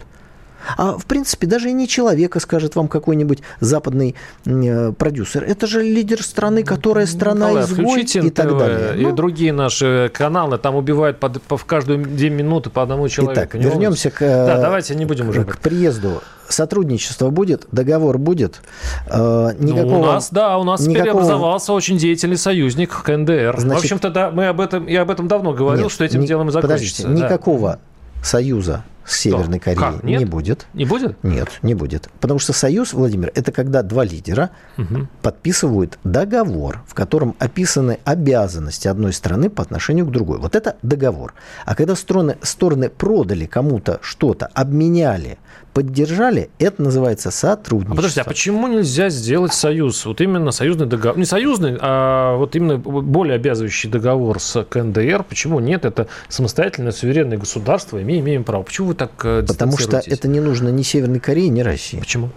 А 0.76 0.98
в 0.98 1.06
принципе 1.06 1.46
даже 1.46 1.70
и 1.70 1.72
не 1.72 1.88
человека 1.88 2.40
скажет 2.40 2.76
вам 2.76 2.88
какой-нибудь 2.88 3.40
западный 3.60 4.14
э, 4.44 4.92
продюсер. 4.92 5.44
Это 5.44 5.66
же 5.66 5.82
лидер 5.82 6.22
страны, 6.22 6.62
которая 6.62 7.06
страна 7.06 7.50
Николай, 7.50 7.64
изгой 7.64 8.02
и 8.02 8.30
так 8.30 8.58
далее. 8.58 9.00
И 9.00 9.02
ну, 9.02 9.12
другие 9.12 9.52
наши 9.52 10.10
каналы 10.12 10.58
там 10.58 10.74
убивают 10.74 11.18
по, 11.18 11.28
по, 11.28 11.56
в 11.56 11.64
каждую 11.64 12.04
две 12.04 12.30
минуты 12.30 12.70
по 12.70 12.82
одному 12.82 13.08
человеку. 13.08 13.40
Итак, 13.40 13.54
вернемся 13.54 14.10
к, 14.10 14.20
да, 14.20 14.58
давайте 14.58 14.94
не 14.94 15.04
будем 15.04 15.28
уже 15.28 15.44
к 15.44 15.58
приезду 15.58 16.22
сотрудничество 16.48 17.30
будет, 17.30 17.66
договор 17.72 18.18
будет. 18.18 18.60
Э, 19.06 19.50
никакого, 19.58 19.90
ну, 19.90 20.00
у 20.00 20.04
нас, 20.06 20.28
да, 20.30 20.58
у 20.58 20.64
нас 20.64 20.80
никакого... 20.80 20.98
теперь 20.98 21.10
образовался 21.10 21.72
очень 21.72 21.98
деятельный 21.98 22.36
союзник 22.36 23.02
КНДР. 23.02 23.54
Значит, 23.58 23.82
в 23.82 23.84
общем-то, 23.84 24.10
да, 24.10 24.30
мы 24.30 24.46
об 24.46 24.60
этом, 24.60 24.86
я 24.86 25.02
об 25.02 25.10
этом 25.10 25.28
давно 25.28 25.52
говорил, 25.52 25.84
нет, 25.84 25.92
что 25.92 26.04
этим 26.04 26.20
не, 26.20 26.26
делом 26.26 26.50
закончится. 26.50 27.02
Подождите, 27.02 27.20
да. 27.20 27.26
никакого 27.26 27.78
союза 28.22 28.84
с 29.08 29.16
Северной 29.16 29.58
Кореей 29.58 29.80
как? 29.80 30.04
Нет? 30.04 30.20
не 30.20 30.24
будет. 30.26 30.66
Не 30.74 30.84
будет? 30.84 31.22
Нет, 31.24 31.48
не 31.62 31.74
будет. 31.74 32.08
Потому 32.20 32.38
что 32.38 32.52
союз, 32.52 32.92
Владимир, 32.92 33.32
это 33.34 33.52
когда 33.52 33.82
два 33.82 34.04
лидера 34.04 34.50
угу. 34.76 35.08
подписывают 35.22 35.98
договор, 36.04 36.82
в 36.86 36.94
котором 36.94 37.34
описаны 37.38 37.98
обязанности 38.04 38.86
одной 38.86 39.12
страны 39.12 39.50
по 39.50 39.62
отношению 39.62 40.06
к 40.06 40.10
другой. 40.10 40.38
Вот 40.38 40.54
это 40.54 40.76
договор. 40.82 41.34
А 41.64 41.74
когда 41.74 41.96
стороны, 41.96 42.36
стороны 42.42 42.90
продали 42.90 43.46
кому-то 43.46 43.98
что-то, 44.02 44.46
обменяли 44.54 45.38
поддержали, 45.78 46.50
это 46.58 46.82
называется 46.82 47.30
сотрудничество. 47.30 47.94
А 47.94 47.96
подожди, 47.96 48.20
а 48.20 48.24
почему 48.24 48.66
нельзя 48.66 49.10
сделать 49.10 49.52
союз? 49.52 50.04
Вот 50.06 50.20
именно 50.20 50.50
союзный 50.50 50.86
договор, 50.86 51.16
не 51.16 51.24
союзный, 51.24 51.78
а 51.80 52.36
вот 52.36 52.56
именно 52.56 52.78
более 52.78 53.36
обязывающий 53.36 53.88
договор 53.88 54.40
с 54.40 54.64
КНДР. 54.64 55.22
Почему 55.22 55.60
нет? 55.60 55.84
Это 55.84 56.08
самостоятельное 56.28 56.90
суверенное 56.90 57.38
государство, 57.38 57.98
и 57.98 58.02
мы 58.02 58.18
имеем 58.18 58.42
право. 58.42 58.64
Почему 58.64 58.88
вы 58.88 58.94
так 58.98 59.12
э, 59.24 59.44
Потому 59.46 59.78
что 59.78 60.02
это 60.04 60.28
не 60.28 60.40
нужно 60.40 60.68
ни 60.68 60.82
Северной 60.82 61.20
Корее, 61.20 61.48
ни 61.48 61.60
России. 61.60 61.98
Почему? 61.98 62.30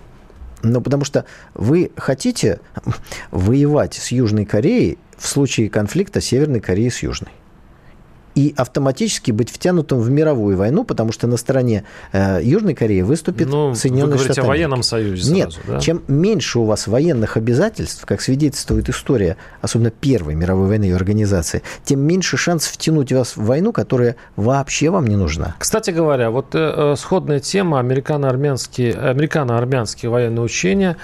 Ну, 0.64 0.80
потому 0.80 1.04
что 1.04 1.26
вы 1.54 1.92
хотите 1.98 2.60
воевать 3.32 3.96
с 3.96 4.12
Южной 4.12 4.46
Кореей 4.46 4.98
в 5.18 5.28
случае 5.28 5.70
конфликта 5.70 6.22
Северной 6.22 6.62
Кореи 6.62 6.90
с 6.90 7.04
Южной 7.04 7.32
и 8.36 8.54
автоматически 8.56 9.32
быть 9.32 9.50
втянутым 9.50 10.00
в 10.00 10.10
мировую 10.10 10.58
войну, 10.58 10.84
потому 10.84 11.12
что 11.12 11.28
на 11.28 11.38
стороне 11.38 11.84
э, 12.12 12.40
Южной 12.44 12.74
Кореи 12.74 13.02
выступит 13.02 13.50
ну, 13.50 13.76
Соединенные 13.76 14.18
вы 14.18 14.24
Штаты. 14.24 14.42
о 14.42 14.46
военном 14.46 14.84
союзе 14.84 15.24
сразу, 15.24 15.36
Нет, 15.36 15.60
да? 15.68 15.80
чем 15.80 16.02
меньше 16.08 16.60
у 16.60 16.66
вас 16.66 16.88
военных 16.88 17.38
обязательств, 17.38 18.06
как 18.06 18.22
свидетельствует 18.22 18.90
история, 18.90 19.38
особенно 19.62 19.92
Первой 19.92 20.36
мировой 20.36 20.68
войны 20.68 20.90
и 20.90 20.92
организации, 20.92 21.62
тем 21.84 22.02
меньше 22.02 22.38
шанс 22.38 22.66
втянуть 22.66 23.12
вас 23.12 23.36
в 23.36 23.46
войну, 23.46 23.72
которая 23.72 24.16
вообще 24.36 24.90
вам 24.90 25.08
не 25.08 25.16
нужна. 25.16 25.56
Кстати 25.60 25.92
говоря, 25.92 26.30
вот 26.30 26.56
э, 26.56 26.74
э 26.94 26.96
сходная 26.98 27.40
тема 27.40 27.80
американо-армянские, 27.80 28.94
американо-армянские 28.94 30.10
военные 30.10 30.44
учения. 30.44 30.98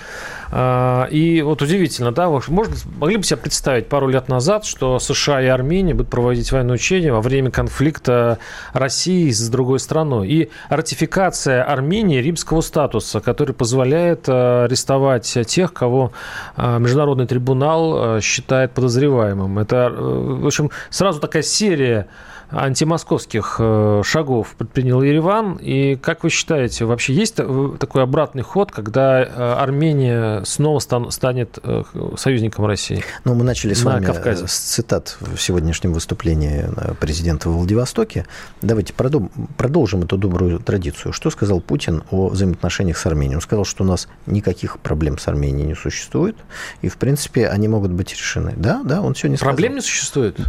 Э, 0.52 1.08
и 1.10 1.42
вот 1.42 1.62
удивительно, 1.62 2.12
да, 2.12 2.30
вы 2.30 2.42
можно, 2.48 2.76
могли 2.98 3.18
бы 3.18 3.24
себе 3.24 3.38
представить 3.38 3.88
пару 3.88 4.08
лет 4.08 4.30
назад, 4.30 4.66
что 4.66 5.00
США 5.00 5.42
и 5.42 5.48
Армения 5.48 5.94
будут 5.94 6.10
проводить 6.10 6.52
военные 6.52 6.76
учения 6.76 7.12
во 7.12 7.22
время 7.22 7.52
конфликта 7.52 8.40
России 8.74 9.30
с 9.30 9.50
другой 9.50 9.80
страной. 9.80 10.28
И 10.28 10.50
ратификация 10.70 11.64
Армении 11.64 12.20
римского 12.22 12.62
статуса, 12.62 13.20
который 13.20 13.54
позволяет 13.54 14.28
э, 14.28 14.66
арестовать 14.66 15.38
тех, 15.48 15.74
кого 15.74 16.12
э, 16.56 16.80
Международный 16.80 17.28
трибунал 17.28 18.18
э, 18.18 18.22
считает 18.22 18.72
подозреваемым. 18.72 19.60
Это, 19.60 19.90
в 19.90 20.46
общем, 20.46 20.72
сразу 20.90 21.20
такая 21.20 21.44
серия 21.44 22.08
антимосковских 22.52 23.58
э, 23.60 24.02
шагов 24.06 24.56
предпринял 24.58 25.02
Ереван. 25.02 25.56
И 25.56 25.96
как 25.96 26.24
вы 26.24 26.30
считаете, 26.30 26.86
вообще 26.86 27.14
есть 27.14 27.36
такой 27.36 28.04
обратный 28.04 28.44
ход, 28.44 28.72
когда 28.72 29.22
э, 29.22 29.26
Армения 29.60 30.44
снова 30.46 30.80
станет 30.80 31.60
э, 31.62 31.84
союзником 32.18 32.66
России? 32.66 33.04
Ну, 33.26 33.36
мы 33.36 33.44
начали 33.44 33.74
с 33.74 33.84
вами 33.84 34.06
Кавказе. 34.06 34.48
с 34.48 34.58
цитат 34.58 35.18
в 35.20 35.38
сегодняшнем 35.38 35.94
выступлении 35.94 36.66
президента 37.00 37.50
в 37.50 37.58
Владивостоке. 37.58 38.26
Давайте 38.62 38.94
продолжим 38.94 40.04
эту 40.04 40.18
добрую 40.18 40.60
традицию. 40.60 41.14
Что 41.14 41.30
сказал 41.30 41.60
Путин 41.60 42.04
о 42.12 42.30
взаимоотношениях 42.30 42.98
с 42.98 43.06
Арменией? 43.06 43.36
Он 43.36 43.42
сказал, 43.42 43.66
что 43.66 43.84
у 43.84 43.88
нас 43.88 44.08
никаких 44.26 44.80
проблем 44.80 45.18
с 45.18 45.28
Арменией 45.28 45.68
не 45.68 45.76
существует, 45.76 46.38
и, 46.82 46.88
в 46.88 46.98
принципе, 46.98 47.48
они 47.48 47.68
могут 47.68 47.92
быть 47.92 48.12
решены. 48.12 48.54
Да, 48.56 48.82
да, 48.84 49.02
он 49.02 49.16
сегодня 49.16 49.38
сказал. 49.38 49.54
Проблем 49.54 49.76
не 49.76 49.82
существует? 49.82 50.40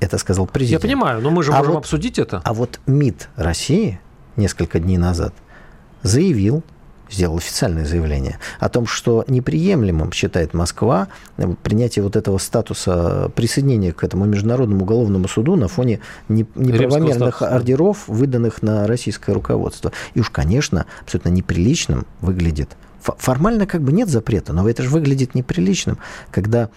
Это 0.00 0.18
сказал 0.18 0.46
президент. 0.46 0.82
Я 0.82 0.88
понимаю, 0.88 1.20
но 1.20 1.30
мы 1.30 1.42
же 1.42 1.52
а 1.52 1.58
можем 1.58 1.72
вот, 1.72 1.78
обсудить 1.80 2.18
это. 2.18 2.40
А 2.44 2.54
вот 2.54 2.80
МИД 2.86 3.28
России 3.36 4.00
несколько 4.36 4.78
дней 4.78 4.96
назад 4.96 5.34
заявил, 6.02 6.62
сделал 7.10 7.36
официальное 7.38 7.84
заявление 7.84 8.38
о 8.60 8.68
том, 8.68 8.86
что 8.86 9.24
неприемлемым 9.26 10.12
считает 10.12 10.54
Москва 10.54 11.08
принятие 11.62 12.02
вот 12.02 12.16
этого 12.16 12.38
статуса 12.38 13.30
присоединения 13.34 13.92
к 13.92 14.04
этому 14.04 14.24
международному 14.26 14.82
уголовному 14.82 15.26
суду 15.26 15.56
на 15.56 15.68
фоне 15.68 16.00
неправомерных 16.28 17.42
ордеров, 17.42 18.06
выданных 18.06 18.62
на 18.62 18.86
российское 18.86 19.32
руководство. 19.32 19.92
И 20.14 20.20
уж, 20.20 20.30
конечно, 20.30 20.86
абсолютно 21.02 21.30
неприличным 21.30 22.06
выглядит 22.20 22.76
Формально 23.00 23.66
как 23.66 23.82
бы 23.82 23.92
нет 23.92 24.08
запрета, 24.08 24.52
но 24.52 24.68
это 24.68 24.82
же 24.82 24.90
выглядит 24.90 25.34
неприличным, 25.34 25.98
когда 26.30 26.68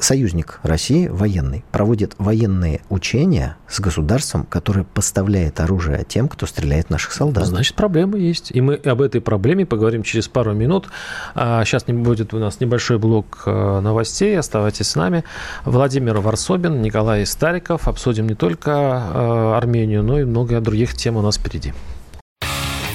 союзник 0.00 0.60
России, 0.62 1.08
военный, 1.08 1.64
проводит 1.72 2.14
военные 2.18 2.80
учения 2.88 3.56
с 3.68 3.80
государством, 3.80 4.44
которое 4.44 4.84
поставляет 4.84 5.60
оружие 5.60 6.04
тем, 6.08 6.28
кто 6.28 6.46
стреляет 6.46 6.86
в 6.86 6.90
наших 6.90 7.12
солдат. 7.12 7.46
Значит, 7.46 7.74
проблема 7.74 8.18
есть. 8.18 8.50
И 8.52 8.60
мы 8.60 8.74
об 8.74 9.00
этой 9.00 9.20
проблеме 9.20 9.66
поговорим 9.66 10.02
через 10.02 10.28
пару 10.28 10.52
минут. 10.52 10.88
Сейчас 11.34 11.84
а, 11.86 11.92
будет 11.92 12.34
у 12.34 12.38
нас 12.38 12.60
небольшой 12.60 12.98
блок 12.98 13.42
э, 13.46 13.80
новостей. 13.80 14.38
Оставайтесь 14.38 14.88
с 14.88 14.96
нами. 14.96 15.24
Владимир 15.64 16.18
Варсобин, 16.18 16.82
Николай 16.82 17.26
Стариков. 17.26 17.88
Обсудим 17.88 18.26
не 18.26 18.34
только 18.34 18.70
э, 18.70 19.54
Армению, 19.56 20.02
но 20.02 20.20
и 20.20 20.24
много 20.24 20.60
других 20.60 20.94
тем 20.94 21.16
у 21.16 21.22
нас 21.22 21.36
впереди. 21.36 21.72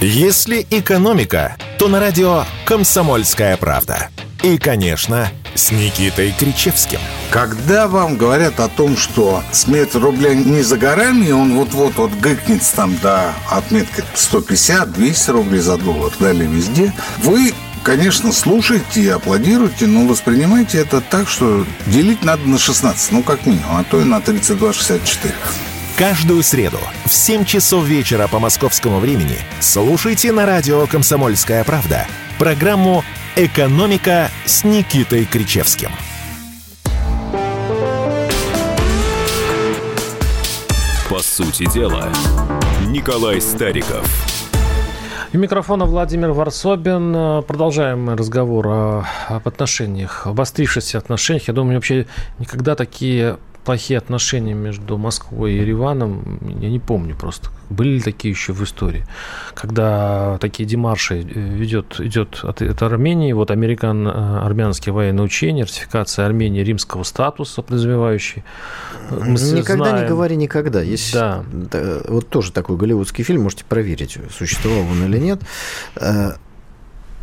Если 0.01 0.65
экономика, 0.69 1.55
то 1.79 1.87
на 1.87 1.99
радио 1.99 2.43
«Комсомольская 2.65 3.55
правда». 3.57 4.09
И, 4.43 4.57
конечно, 4.57 5.29
с 5.55 5.71
Никитой 5.71 6.33
Кричевским. 6.37 6.99
Когда 7.31 7.87
вам 7.87 8.17
говорят 8.17 8.59
о 8.59 8.67
том, 8.67 8.95
что 8.95 9.43
смерть 9.51 9.95
рубля 9.95 10.35
не 10.35 10.61
за 10.61 10.77
горами, 10.77 11.31
он 11.31 11.55
вот-вот 11.55 11.95
вот 11.95 12.11
гыкнется 12.13 12.75
там 12.75 12.95
до 12.97 13.33
отметки 13.49 14.03
150-200 14.13 15.31
рублей 15.31 15.61
за 15.61 15.77
доллар, 15.77 16.11
далее 16.19 16.47
везде, 16.47 16.93
вы 17.19 17.53
конечно, 17.83 18.31
слушайте 18.31 19.01
и 19.01 19.07
аплодируйте, 19.07 19.85
но 19.85 20.05
воспринимайте 20.07 20.79
это 20.79 21.01
так, 21.01 21.29
что 21.29 21.65
делить 21.85 22.23
надо 22.23 22.47
на 22.49 22.57
16, 22.57 23.11
ну, 23.11 23.23
как 23.23 23.45
минимум, 23.45 23.77
а 23.77 23.83
то 23.83 24.01
и 24.01 24.03
на 24.03 24.17
32,64. 24.17 25.31
Каждую 25.95 26.43
среду 26.43 26.79
в 27.05 27.13
7 27.13 27.45
часов 27.45 27.85
вечера 27.85 28.27
по 28.27 28.39
московскому 28.39 28.99
времени 28.99 29.37
слушайте 29.61 30.33
на 30.33 30.45
радио 30.45 30.87
«Комсомольская 30.87 31.63
правда» 31.63 32.07
программу 32.37 33.05
«Экономика» 33.37 34.29
с 34.45 34.63
Никитой 34.63 35.25
Кричевским. 35.25 35.89
По 41.09 41.19
сути 41.19 41.69
дела, 41.73 42.07
Николай 42.87 43.41
Стариков. 43.41 44.07
У 45.33 45.37
микрофона 45.37 45.83
Владимир 45.83 46.31
Варсобин. 46.31 47.43
Продолжаем 47.43 48.09
разговор 48.15 48.67
о, 48.69 49.05
об 49.27 49.45
отношениях, 49.45 50.27
обострившихся 50.27 50.97
отношениях. 50.97 51.49
Я 51.49 51.53
думаю, 51.53 51.75
вообще 51.75 52.07
никогда 52.39 52.75
такие 52.75 53.37
плохие 53.65 53.97
отношения 53.97 54.53
между 54.53 54.97
Москвой 54.97 55.53
и 55.53 55.57
Ереваном, 55.57 56.39
я 56.61 56.69
не 56.69 56.79
помню 56.79 57.15
просто. 57.15 57.49
Были 57.69 57.95
ли 57.95 58.01
такие 58.01 58.31
еще 58.31 58.53
в 58.53 58.63
истории? 58.63 59.05
Когда 59.55 60.37
такие 60.39 60.69
демарши 60.69 61.15
э, 61.15 61.23
ведет, 61.23 61.99
идет 61.99 62.41
от, 62.43 62.61
от 62.61 62.81
Армении, 62.83 63.33
вот 63.33 63.49
американ, 63.49 64.07
э, 64.07 64.11
армянские 64.11 64.93
военные 64.93 65.25
учения, 65.25 65.63
ратификация 65.63 66.27
Армении 66.27 66.61
римского 66.61 67.03
статуса, 67.03 67.63
подразумевающий. 67.63 68.43
Мы 69.09 69.31
никогда 69.31 69.89
знаем... 69.89 70.03
не 70.03 70.07
говори 70.07 70.35
никогда. 70.35 70.81
Есть 70.81 71.13
да. 71.13 71.43
вот 72.07 72.29
тоже 72.29 72.51
такой 72.51 72.77
голливудский 72.77 73.23
фильм, 73.23 73.43
можете 73.43 73.65
проверить, 73.65 74.17
существовал 74.31 74.81
он 74.91 75.05
или 75.05 75.17
нет. 75.17 75.41
Э, 75.95 76.33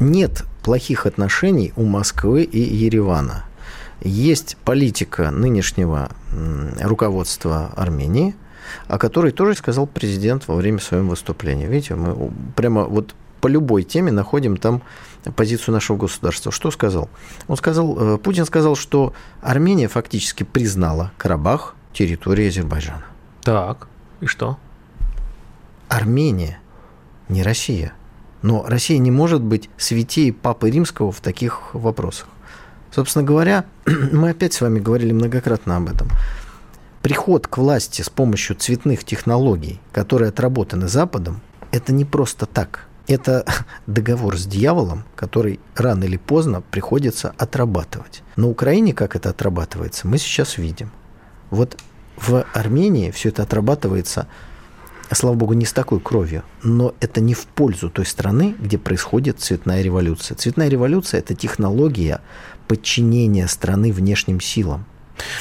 нет 0.00 0.44
плохих 0.64 1.06
отношений 1.06 1.72
у 1.76 1.84
Москвы 1.84 2.42
и 2.42 2.58
Еревана. 2.58 3.44
Есть 4.04 4.56
политика 4.64 5.30
нынешнего 5.30 6.10
руководства 6.80 7.72
Армении, 7.76 8.34
о 8.88 8.98
которой 8.98 9.32
тоже 9.32 9.54
сказал 9.54 9.86
президент 9.86 10.48
во 10.48 10.56
время 10.56 10.80
своего 10.80 11.10
выступления. 11.10 11.66
Видите, 11.66 11.94
мы 11.94 12.32
прямо 12.56 12.84
вот 12.84 13.14
по 13.40 13.48
любой 13.48 13.82
теме 13.82 14.12
находим 14.12 14.56
там 14.56 14.82
позицию 15.36 15.74
нашего 15.74 15.96
государства. 15.96 16.52
Что 16.52 16.70
сказал? 16.70 17.08
Он 17.48 17.56
сказал, 17.56 18.14
э, 18.14 18.18
Путин 18.18 18.44
сказал, 18.44 18.76
что 18.76 19.12
Армения 19.40 19.88
фактически 19.88 20.44
признала 20.44 21.12
Карабах 21.18 21.74
территорией 21.92 22.48
Азербайджана. 22.48 23.04
Так, 23.42 23.88
и 24.20 24.26
что? 24.26 24.58
Армения, 25.88 26.60
не 27.28 27.42
Россия. 27.42 27.92
Но 28.42 28.64
Россия 28.66 28.98
не 28.98 29.10
может 29.10 29.42
быть 29.42 29.68
святей 29.76 30.32
Папы 30.32 30.70
Римского 30.70 31.12
в 31.12 31.20
таких 31.20 31.74
вопросах. 31.74 32.28
Собственно 32.94 33.24
говоря, 33.24 33.64
мы 33.86 34.30
опять 34.30 34.52
с 34.52 34.60
вами 34.60 34.78
говорили 34.78 35.12
многократно 35.12 35.76
об 35.76 35.88
этом. 35.88 36.08
Приход 37.02 37.48
к 37.48 37.58
власти 37.58 38.02
с 38.02 38.10
помощью 38.10 38.54
цветных 38.54 39.04
технологий, 39.04 39.80
которые 39.92 40.28
отработаны 40.28 40.88
Западом, 40.88 41.40
это 41.72 41.92
не 41.92 42.04
просто 42.04 42.46
так. 42.46 42.86
Это 43.08 43.44
договор 43.86 44.36
с 44.38 44.44
дьяволом, 44.44 45.04
который 45.16 45.58
рано 45.74 46.04
или 46.04 46.18
поздно 46.18 46.60
приходится 46.60 47.34
отрабатывать. 47.38 48.22
На 48.36 48.48
Украине 48.48 48.92
как 48.92 49.16
это 49.16 49.30
отрабатывается, 49.30 50.06
мы 50.06 50.18
сейчас 50.18 50.58
видим. 50.58 50.90
Вот 51.50 51.78
в 52.16 52.44
Армении 52.52 53.10
все 53.10 53.30
это 53.30 53.42
отрабатывается 53.42 54.28
слава 55.14 55.34
богу, 55.34 55.52
не 55.54 55.64
с 55.64 55.72
такой 55.72 56.00
кровью, 56.00 56.42
но 56.62 56.94
это 57.00 57.20
не 57.20 57.34
в 57.34 57.46
пользу 57.46 57.90
той 57.90 58.06
страны, 58.06 58.54
где 58.58 58.78
происходит 58.78 59.40
цветная 59.40 59.82
революция. 59.82 60.36
Цветная 60.36 60.68
революция– 60.68 61.18
это 61.20 61.34
технология 61.34 62.20
подчинения 62.66 63.46
страны 63.48 63.92
внешним 63.92 64.40
силам. 64.40 64.84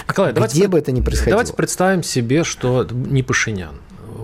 Николай, 0.07 0.31
Где 0.31 0.35
давайте, 0.35 0.67
бы 0.67 0.77
это 0.79 0.91
ни 0.91 1.01
происходило. 1.01 1.37
Давайте 1.37 1.53
представим 1.53 2.03
себе, 2.03 2.43
что 2.43 2.87
не 2.91 3.23
Пашинян 3.23 3.75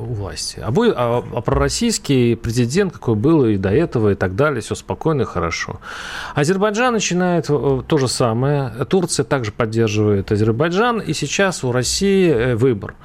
у 0.01 0.13
власти. 0.13 0.59
А, 0.63 0.71
будет, 0.71 0.93
а, 0.97 1.23
а 1.33 1.41
пророссийский 1.41 2.35
президент, 2.35 2.93
какой 2.93 3.15
был 3.15 3.45
и 3.45 3.57
до 3.57 3.69
этого, 3.69 4.11
и 4.11 4.15
так 4.15 4.35
далее, 4.35 4.61
все 4.61 4.75
спокойно 4.75 5.23
и 5.23 5.25
хорошо. 5.25 5.79
Азербайджан 6.35 6.93
начинает 6.93 7.45
э, 7.49 7.81
то 7.87 7.97
же 7.97 8.07
самое. 8.07 8.69
Турция 8.89 9.23
также 9.23 9.51
поддерживает 9.51 10.31
Азербайджан, 10.31 10.99
и 10.99 11.13
сейчас 11.13 11.63
у 11.63 11.71
России 11.71 12.29
э, 12.29 12.55
выбор. 12.55 12.95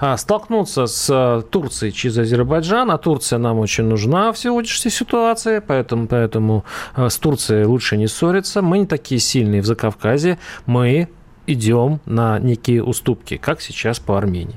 А, 0.00 0.16
столкнуться 0.16 0.86
с 0.86 1.08
э, 1.10 1.42
Турцией 1.50 1.92
через 1.92 2.18
Азербайджан, 2.18 2.90
а 2.90 2.98
Турция 2.98 3.38
нам 3.38 3.58
очень 3.58 3.84
нужна 3.84 4.32
в 4.32 4.38
сегодняшней 4.38 4.90
ситуации, 4.90 5.60
поэтому, 5.60 6.06
поэтому 6.06 6.64
с 6.96 7.16
Турцией 7.18 7.64
лучше 7.64 7.96
не 7.96 8.08
ссориться. 8.08 8.62
Мы 8.62 8.78
не 8.80 8.86
такие 8.86 9.20
сильные 9.20 9.62
в 9.62 9.66
Закавказье, 9.66 10.38
мы 10.66 11.08
идем 11.48 12.00
на 12.06 12.38
некие 12.38 12.84
уступки, 12.84 13.36
как 13.36 13.60
сейчас 13.60 13.98
по 13.98 14.16
Армении. 14.16 14.56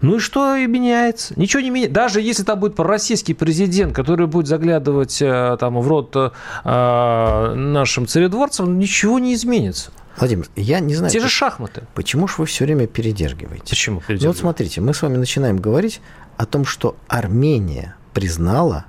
Ну 0.00 0.16
и 0.16 0.18
что 0.18 0.56
и 0.56 0.66
меняется? 0.66 1.34
Ничего 1.36 1.62
не 1.62 1.70
меняется. 1.70 1.94
Даже 1.94 2.20
если 2.20 2.42
там 2.42 2.58
будет 2.58 2.74
пророссийский 2.74 3.34
президент, 3.34 3.94
который 3.94 4.26
будет 4.26 4.46
заглядывать 4.46 5.20
э, 5.22 5.56
там, 5.60 5.78
в 5.80 5.86
рот 5.86 6.16
э, 6.16 7.54
нашим 7.54 8.06
царедворцам, 8.06 8.78
ничего 8.78 9.18
не 9.18 9.34
изменится. 9.34 9.92
Владимир, 10.16 10.48
я 10.56 10.80
не 10.80 10.94
знаю... 10.94 11.10
Те 11.10 11.20
же 11.20 11.28
шахматы. 11.28 11.84
Почему 11.94 12.26
же 12.26 12.34
вы 12.38 12.46
все 12.46 12.64
время 12.64 12.86
передергиваете? 12.86 13.70
Почему 13.70 14.00
передергиваете? 14.00 14.26
Ну 14.26 14.32
вот 14.32 14.38
смотрите, 14.38 14.80
мы 14.80 14.94
с 14.94 15.02
вами 15.02 15.16
начинаем 15.16 15.58
говорить 15.58 16.00
о 16.36 16.46
том, 16.46 16.64
что 16.64 16.96
Армения 17.06 17.96
признала 18.12 18.86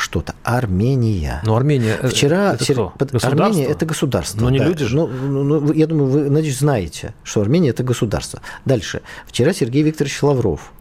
что-то. 0.00 0.34
Армения. 0.42 1.40
Но 1.44 1.56
Армения 1.56 1.96
Вчера, 2.02 2.54
это 2.54 2.64
кто? 2.64 2.94
Армения 3.22 3.66
это 3.66 3.86
государство. 3.86 4.40
Но 4.40 4.50
не 4.50 4.58
да. 4.58 4.66
люди 4.66 4.84
же. 4.84 4.96
Ну, 4.96 5.06
ну, 5.06 5.42
ну, 5.44 5.72
я 5.72 5.86
думаю, 5.86 6.06
вы, 6.06 6.30
надеюсь, 6.30 6.58
знаете, 6.58 7.14
что 7.22 7.40
Армения 7.40 7.70
это 7.70 7.82
государство. 7.82 8.40
Дальше. 8.64 9.02
Вчера 9.26 9.52
Сергей 9.52 9.82
Викторович 9.82 10.22
Лавров 10.22 10.72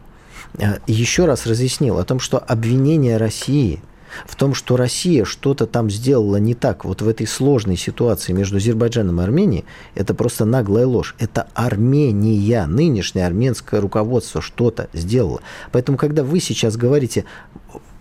э, 0.57 0.77
еще 0.87 1.25
раз 1.25 1.45
разъяснил 1.45 1.99
о 1.99 2.03
том, 2.03 2.19
что 2.19 2.39
обвинение 2.39 3.17
России 3.17 3.81
в 4.25 4.35
том, 4.35 4.53
что 4.53 4.75
Россия 4.75 5.25
что-то 5.25 5.65
там 5.65 5.89
сделала 5.89 6.37
не 6.37 6.53
так 6.53 6.85
вот 6.85 7.01
в 7.01 7.07
этой 7.07 7.27
сложной 7.27 7.77
ситуации 7.77 8.33
между 8.33 8.57
Азербайджаном 8.57 9.21
и 9.21 9.23
Арменией, 9.23 9.65
это 9.95 10.13
просто 10.13 10.45
наглая 10.45 10.85
ложь. 10.85 11.15
Это 11.19 11.47
Армения, 11.53 12.65
нынешнее 12.65 13.25
армянское 13.25 13.79
руководство 13.79 14.41
что-то 14.41 14.89
сделало. 14.93 15.41
Поэтому, 15.71 15.97
когда 15.97 16.23
вы 16.23 16.39
сейчас 16.39 16.77
говорите, 16.77 17.25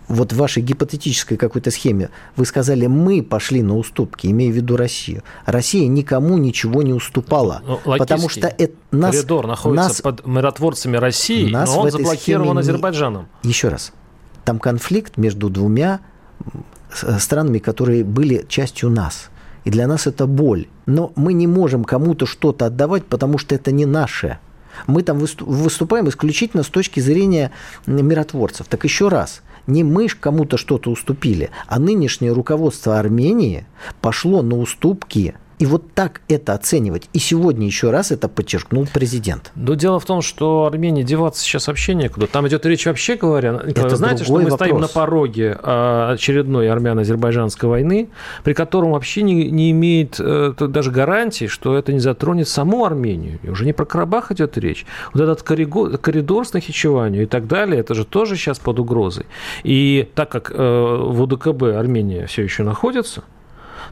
вот 0.08 0.32
в 0.32 0.36
вашей 0.36 0.62
гипотетической 0.62 1.36
какой-то 1.36 1.70
схеме 1.70 2.10
вы 2.36 2.46
сказали, 2.46 2.86
мы 2.86 3.22
пошли 3.22 3.62
на 3.62 3.76
уступки, 3.76 4.26
имея 4.26 4.50
в 4.50 4.56
виду 4.56 4.76
Россию. 4.76 5.22
Россия 5.46 5.86
никому 5.86 6.38
ничего 6.38 6.82
не 6.82 6.92
уступала. 6.92 7.62
Ну, 7.66 7.78
потому 7.98 8.28
что 8.28 8.48
это 8.48 8.74
нас, 8.90 9.14
коридор 9.14 9.46
находится 9.46 9.88
нас, 9.88 10.00
под 10.00 10.26
миротворцами 10.26 10.96
России, 10.96 11.50
нас 11.50 11.68
но 11.68 11.80
он 11.80 11.90
заблокирован 11.90 12.58
Азербайджаном. 12.58 13.28
Не... 13.42 13.50
Еще 13.50 13.68
раз. 13.68 13.92
Там 14.44 14.58
конфликт 14.58 15.18
между 15.18 15.50
двумя 15.50 16.00
странами, 17.18 17.58
которые 17.58 18.02
были 18.02 18.46
частью 18.48 18.90
нас. 18.90 19.28
И 19.64 19.70
для 19.70 19.86
нас 19.86 20.06
это 20.06 20.26
боль. 20.26 20.68
Но 20.86 21.12
мы 21.16 21.34
не 21.34 21.46
можем 21.46 21.84
кому-то 21.84 22.24
что-то 22.24 22.66
отдавать, 22.66 23.04
потому 23.04 23.36
что 23.36 23.54
это 23.54 23.72
не 23.72 23.84
наше. 23.84 24.38
Мы 24.86 25.02
там 25.02 25.18
выступаем 25.18 26.08
исключительно 26.08 26.62
с 26.62 26.68
точки 26.68 27.00
зрения 27.00 27.50
миротворцев. 27.86 28.68
Так 28.68 28.84
еще 28.84 29.08
раз, 29.08 29.42
не 29.68 29.84
мы 29.84 30.08
кому-то 30.08 30.56
что-то 30.56 30.90
уступили, 30.90 31.50
а 31.66 31.78
нынешнее 31.78 32.32
руководство 32.32 32.98
Армении 32.98 33.66
пошло 34.00 34.42
на 34.42 34.58
уступки 34.58 35.34
и 35.58 35.66
вот 35.66 35.92
так 35.92 36.20
это 36.28 36.54
оценивать. 36.54 37.08
И 37.12 37.18
сегодня 37.18 37.66
еще 37.66 37.90
раз 37.90 38.12
это 38.12 38.28
подчеркнул 38.28 38.86
президент. 38.92 39.50
Но 39.56 39.74
дело 39.74 39.98
в 39.98 40.04
том, 40.04 40.22
что 40.22 40.66
Армении 40.66 41.02
деваться 41.02 41.42
сейчас 41.42 41.66
вообще 41.66 41.94
некуда. 41.94 42.26
Там 42.26 42.46
идет 42.46 42.64
речь 42.66 42.86
вообще 42.86 43.16
говоря. 43.16 43.60
Это 43.64 43.96
знаете, 43.96 44.24
что 44.24 44.34
мы 44.34 44.42
вопрос. 44.42 44.60
стоим 44.60 44.80
на 44.80 44.88
пороге 44.88 45.58
а, 45.62 46.12
очередной 46.12 46.70
армяно-азербайджанской 46.70 47.68
войны, 47.68 48.08
при 48.44 48.52
котором 48.52 48.92
вообще 48.92 49.22
не, 49.22 49.50
не 49.50 49.72
имеет 49.72 50.16
э, 50.20 50.54
даже 50.58 50.90
гарантии, 50.90 51.46
что 51.46 51.76
это 51.76 51.92
не 51.92 52.00
затронет 52.00 52.48
саму 52.48 52.84
Армению. 52.84 53.40
И 53.42 53.50
уже 53.50 53.64
не 53.64 53.72
про 53.72 53.84
Карабах 53.84 54.30
идет 54.30 54.56
речь. 54.58 54.86
Вот 55.12 55.22
этот 55.22 55.42
коридор, 55.42 55.98
коридор 55.98 56.46
с 56.46 56.52
Нахичеванию 56.52 57.24
и 57.24 57.26
так 57.26 57.46
далее, 57.48 57.80
это 57.80 57.94
же 57.94 58.04
тоже 58.04 58.36
сейчас 58.36 58.58
под 58.58 58.78
угрозой. 58.78 59.26
И 59.64 60.08
так 60.14 60.30
как 60.30 60.52
э, 60.54 60.54
в 60.54 61.22
УДКБ 61.22 61.62
Армения 61.76 62.26
все 62.26 62.42
еще 62.42 62.62
находится, 62.62 63.24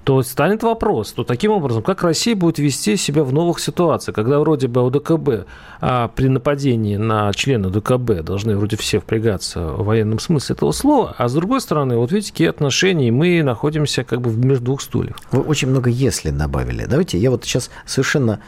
то 0.07 0.23
станет 0.23 0.62
вопрос, 0.62 1.11
то 1.11 1.25
таким 1.25 1.51
образом, 1.51 1.83
как 1.83 2.05
Россия 2.05 2.37
будет 2.37 2.61
вести 2.61 2.97
себя 2.97 3.25
в 3.25 3.33
новых 3.33 3.59
ситуациях, 3.59 4.14
когда 4.14 4.38
вроде 4.38 4.69
бы 4.69 4.87
ОДКБ 4.87 5.49
а 5.81 6.07
при 6.14 6.29
нападении 6.29 6.95
на 6.95 7.33
члена 7.33 7.71
ДКБ 7.71 8.23
должны 8.23 8.57
вроде 8.57 8.77
все 8.77 9.01
впрягаться 9.01 9.73
в 9.73 9.85
военном 9.85 10.21
смысле 10.21 10.55
этого 10.55 10.71
слова, 10.71 11.12
а 11.19 11.27
с 11.27 11.35
другой 11.35 11.61
стороны, 11.61 11.97
вот 11.97 12.12
видите, 12.12 12.31
какие 12.31 12.49
отношения, 12.49 13.09
и 13.09 13.11
мы 13.11 13.42
находимся 13.42 14.05
как 14.05 14.21
бы 14.21 14.31
между 14.31 14.66
двух 14.66 14.81
стульев. 14.81 15.16
Вы 15.33 15.42
очень 15.42 15.69
много 15.69 15.90
«если» 15.90 16.31
добавили. 16.31 16.87
Давайте 16.88 17.19
я 17.19 17.33
вот 17.33 17.45
сейчас 17.45 17.69
совершенно 17.85 18.38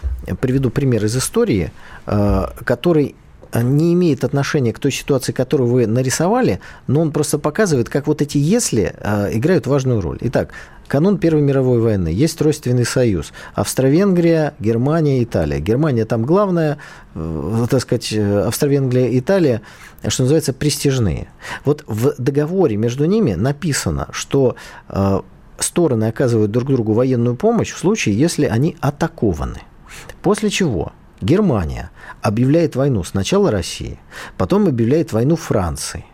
приведу 0.41 0.71
пример 0.71 1.05
из 1.05 1.17
истории, 1.17 1.73
э, 2.07 2.47
который 2.63 3.17
не 3.55 3.93
имеет 3.95 4.25
отношения 4.25 4.73
к 4.73 4.79
той 4.79 4.93
ситуации, 4.93 5.33
которую 5.33 5.71
вы 5.71 5.87
нарисовали, 5.87 6.61
но 6.87 7.01
он 7.01 7.13
просто 7.13 7.39
показывает, 7.39 7.89
как 7.89 8.07
вот 8.07 8.23
эти 8.23 8.39
«если» 8.39 8.95
э, 8.97 9.37
играют 9.37 9.67
важную 9.67 10.01
роль. 10.01 10.19
Итак, 10.21 10.51
канун 10.87 11.19
Первой 11.19 11.43
мировой 11.43 11.81
войны. 11.81 12.09
Есть 12.09 12.39
Тройственный 12.39 12.85
союз. 12.85 13.33
Австро-Венгрия, 13.55 14.55
Германия, 14.59 15.23
Италия. 15.23 15.61
Германия 15.61 16.05
там 16.05 16.25
главная, 16.25 16.79
э, 17.15 17.67
так 17.71 17.81
сказать, 17.81 18.13
Австро-Венгрия, 18.13 19.19
Италия, 19.19 19.63
что 20.07 20.23
называется, 20.23 20.53
престижные. 20.53 21.29
Вот 21.65 21.85
в 21.87 22.15
договоре 22.19 22.77
между 22.77 23.05
ними 23.05 23.35
написано, 23.35 24.09
что 24.13 24.57
э, 24.89 25.21
стороны 25.59 26.05
оказывают 26.05 26.51
друг 26.51 26.69
другу 26.69 26.93
военную 26.93 27.37
помощь 27.37 27.73
в 27.73 27.79
случае, 27.79 28.19
если 28.19 28.47
они 28.47 28.77
атакованы. 28.81 29.63
После 30.23 30.51
чего 30.51 30.93
Германия 31.21 31.91
объявляет 32.23 32.77
войну 32.77 33.05
сначала 33.05 33.51
России, 33.51 33.99
потом 34.37 34.67
объявляет 34.67 35.13
войну 35.13 35.37
Франции. 35.37 36.05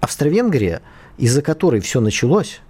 Австро-Венгрия, 0.00 0.82
из-за 1.18 1.42
которой 1.42 1.80
все 1.80 2.00
началось, 2.00 2.60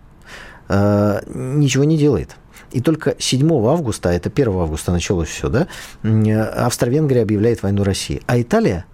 э, 0.69 1.21
ничего 1.33 1.85
не 1.85 1.97
делает. 1.97 2.37
И 2.73 2.81
только 2.81 3.17
7 3.19 3.51
августа, 3.67 4.11
а 4.11 4.13
это 4.13 4.31
1 4.31 4.49
августа 4.49 4.93
началось 4.93 5.29
все, 5.29 5.49
да, 5.49 5.67
Австро-Венгрия 6.03 7.23
объявляет 7.23 7.63
войну 7.63 7.83
России. 7.83 8.23
А 8.27 8.41
Италия 8.41 8.85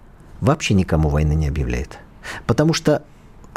вообще 0.41 0.73
никому 0.73 1.09
войны 1.09 1.33
не 1.33 1.47
объявляет. 1.47 1.99
Потому 2.45 2.73
что 2.73 3.03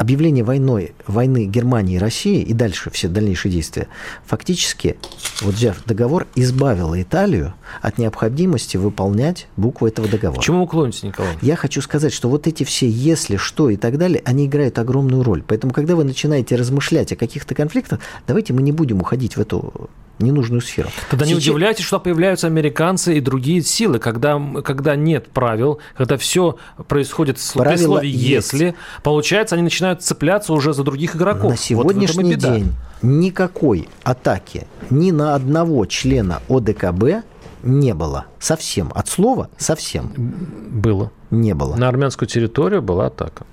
объявление 0.01 0.43
войной, 0.43 0.95
войны 1.07 1.45
Германии 1.45 1.97
и 1.97 1.99
России 1.99 2.41
и 2.41 2.55
дальше 2.55 2.89
все 2.91 3.07
дальнейшие 3.07 3.53
действия, 3.53 3.87
фактически, 4.25 4.97
вот 5.43 5.55
взяв 5.55 5.85
договор, 5.85 6.27
избавило 6.35 7.01
Италию 7.01 7.53
от 7.83 7.99
необходимости 7.99 8.79
выполнять 8.79 9.47
букву 9.59 9.87
этого 9.87 10.09
договора. 10.09 10.41
К 10.41 10.43
чему 10.43 10.63
вы 10.63 10.67
клоните, 10.69 11.07
Николай? 11.07 11.37
Я 11.43 11.55
хочу 11.55 11.83
сказать, 11.83 12.15
что 12.15 12.31
вот 12.31 12.47
эти 12.47 12.65
все 12.65 12.89
«если», 12.89 13.37
«что» 13.37 13.69
и 13.69 13.77
так 13.77 13.99
далее, 13.99 14.23
они 14.25 14.47
играют 14.47 14.79
огромную 14.79 15.23
роль. 15.23 15.43
Поэтому, 15.47 15.75
когда 15.75 15.95
вы 15.97 16.05
начинаете 16.05 16.57
размышлять 16.57 17.13
о 17.13 17.17
каких-то 17.17 17.55
конфликтах, 17.55 18.01
давайте 18.27 18.55
мы 18.55 18.63
не 18.63 18.73
будем 18.73 19.03
уходить 19.03 19.37
в 19.37 19.41
эту 19.41 19.91
ненужную 20.21 20.61
сферу. 20.61 20.91
Тогда 21.11 21.25
Сейчас... 21.25 21.39
не 21.39 21.51
удивляйтесь, 21.51 21.85
что 21.85 22.01
появляются 22.01 22.47
американцы 22.47 23.17
и 23.17 23.21
другие 23.21 23.63
силы, 23.63 23.99
когда, 23.99 24.41
когда 24.65 24.97
нет 24.97 25.29
правил, 25.29 25.79
когда 25.97 26.17
все 26.17 26.57
происходит 26.89 27.39
Правила 27.55 27.77
при 27.77 27.85
слове 27.85 28.11
«если», 28.11 28.65
есть. 28.65 28.77
получается, 29.03 29.55
они 29.55 29.65
начинают 29.65 30.03
цепляться 30.03 30.53
уже 30.53 30.73
за 30.73 30.85
других 30.85 31.17
игроков. 31.17 31.51
На 31.51 31.57
сегодняшний 31.57 32.35
вот 32.35 32.41
день 32.41 32.73
никакой 33.03 33.89
атаки 34.03 34.67
ни 34.91 35.11
на 35.11 35.35
одного 35.35 35.87
члена 35.87 36.43
ОДКБ 36.49 37.25
не 37.63 37.95
было. 37.95 38.27
Совсем. 38.39 38.91
От 38.95 39.09
слова 39.09 39.51
совсем. 39.59 40.13
Было. 40.71 41.13
Не 41.31 41.55
было. 41.55 41.77
На 41.77 41.89
армянскую 41.89 42.29
территорию 42.29 42.83
была 42.83 43.07
атака 43.07 43.45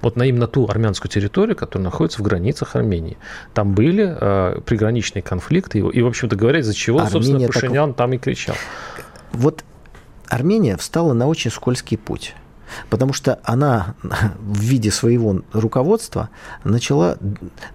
вот 0.00 0.16
на 0.16 0.24
именно 0.24 0.46
ту 0.46 0.66
армянскую 0.68 1.10
территорию, 1.10 1.56
которая 1.56 1.84
находится 1.84 2.20
в 2.20 2.22
границах 2.22 2.76
Армении. 2.76 3.18
Там 3.54 3.74
были 3.74 4.16
э, 4.18 4.60
приграничные 4.64 5.22
конфликты, 5.22 5.78
и, 5.78 5.80
и 5.80 6.02
в 6.02 6.06
общем-то 6.06 6.36
говоря, 6.36 6.60
из-за 6.60 6.74
чего, 6.74 7.00
Армения 7.00 7.12
собственно, 7.12 7.46
Пашинян 7.46 7.90
так... 7.90 7.96
там 7.96 8.12
и 8.12 8.18
кричал. 8.18 8.56
Вот 9.32 9.64
Армения 10.28 10.76
встала 10.76 11.12
на 11.12 11.26
очень 11.26 11.50
скользкий 11.50 11.98
путь 11.98 12.34
потому 12.88 13.12
что 13.12 13.38
она 13.44 13.94
в 14.38 14.60
виде 14.60 14.90
своего 14.90 15.42
руководства 15.52 16.30
начала 16.64 17.16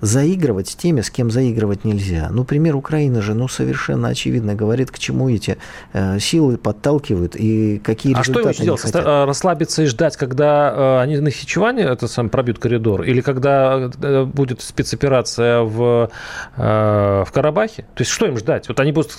заигрывать 0.01 0.69
с 0.69 0.75
теми, 0.75 1.01
с 1.01 1.09
кем 1.09 1.31
заигрывать 1.31 1.85
нельзя. 1.85 2.29
Ну, 2.31 2.43
пример 2.43 2.75
Украины 2.75 3.21
же, 3.21 3.33
ну, 3.33 3.47
совершенно 3.47 4.09
очевидно 4.09 4.55
говорит, 4.55 4.91
к 4.91 4.99
чему 4.99 5.29
эти 5.29 5.57
э, 5.93 6.19
силы 6.19 6.57
подталкивают 6.57 7.35
и 7.35 7.79
какие 7.83 8.13
а 8.15 8.19
результаты 8.19 8.49
А 8.49 8.53
что 8.53 8.63
им 8.63 8.65
делать? 8.65 8.91
Э, 8.93 9.25
расслабиться 9.25 9.83
и 9.83 9.85
ждать, 9.85 10.17
когда 10.17 10.73
э, 10.75 11.01
они 11.01 11.17
на 11.17 11.29
Хичеване 11.29 11.83
это 11.83 12.07
сам 12.07 12.29
пробьют 12.29 12.59
коридор, 12.59 13.03
или 13.03 13.21
когда 13.21 13.89
э, 14.01 14.23
будет 14.23 14.61
спецоперация 14.61 15.61
в, 15.61 16.09
э, 16.57 17.23
в 17.25 17.31
Карабахе? 17.31 17.83
То 17.95 18.01
есть 18.01 18.11
что 18.11 18.25
им 18.25 18.37
ждать? 18.37 18.67
Вот 18.67 18.79
они 18.79 18.91
будут, 18.91 19.11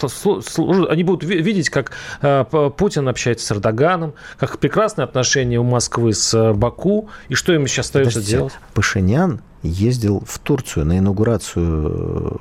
они 0.91 1.05
будут 1.05 1.25
видеть, 1.25 1.71
как 1.71 1.93
э, 2.23 2.45
Путин 2.77 3.09
общается 3.09 3.47
с 3.47 3.53
Эрдоганом, 3.53 4.15
как 4.39 4.59
прекрасные 4.59 5.05
отношения 5.05 5.59
у 5.59 5.65
Москвы 5.67 6.13
с 6.13 6.33
э, 6.35 6.53
Баку. 6.53 7.09
И 7.29 7.35
что 7.35 7.53
им 7.53 7.67
сейчас 7.67 7.87
остается 7.87 8.19
Подождите, 8.19 8.39
делать? 8.39 8.53
Пашинян 8.75 9.41
ездил 9.63 10.23
в 10.27 10.39
Турцию 10.39 10.87
на 10.87 10.99
инаугурацию 10.99 12.41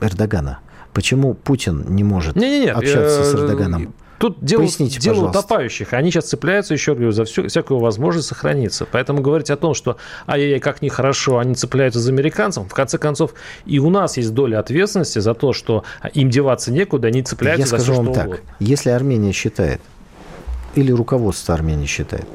э, 0.00 0.06
Эрдогана. 0.06 0.60
Почему 0.92 1.34
Путин 1.34 1.84
не 1.88 2.04
может 2.04 2.36
не, 2.36 2.60
не, 2.60 2.64
не. 2.66 2.70
общаться 2.70 3.24
с 3.24 3.34
Эрдоганом? 3.34 3.94
Тут 4.18 4.38
дело, 4.40 4.60
Поясните, 4.60 5.00
дело 5.00 5.14
пожалуйста. 5.16 5.38
утопающих. 5.40 5.92
Они 5.92 6.10
сейчас 6.10 6.26
цепляются, 6.26 6.72
еще 6.72 6.94
говорю, 6.94 7.12
за 7.12 7.24
всю, 7.24 7.48
всякую 7.48 7.80
возможность 7.80 8.28
сохраниться. 8.28 8.86
Поэтому 8.90 9.20
говорить 9.20 9.50
о 9.50 9.56
том, 9.56 9.74
что 9.74 9.96
ай-яй-яй, 10.26 10.60
как 10.60 10.82
нехорошо, 10.82 11.38
они 11.38 11.54
цепляются 11.54 12.00
за 12.00 12.12
американцев, 12.12 12.66
в 12.66 12.72
конце 12.72 12.96
концов, 12.96 13.34
и 13.66 13.78
у 13.78 13.90
нас 13.90 14.16
есть 14.16 14.32
доля 14.32 14.60
ответственности 14.60 15.18
за 15.18 15.34
то, 15.34 15.52
что 15.52 15.84
им 16.14 16.30
деваться 16.30 16.72
некуда, 16.72 17.08
они 17.08 17.22
цепляются 17.22 17.62
Я 17.62 17.66
за 17.66 17.76
скажу 17.76 17.92
все, 17.92 18.02
вам 18.02 18.14
так. 18.14 18.26
Угодно. 18.26 18.44
Если 18.60 18.90
Армения 18.90 19.32
считает, 19.32 19.80
или 20.74 20.92
руководство 20.92 21.54
Армении 21.54 21.86
считает, 21.86 22.26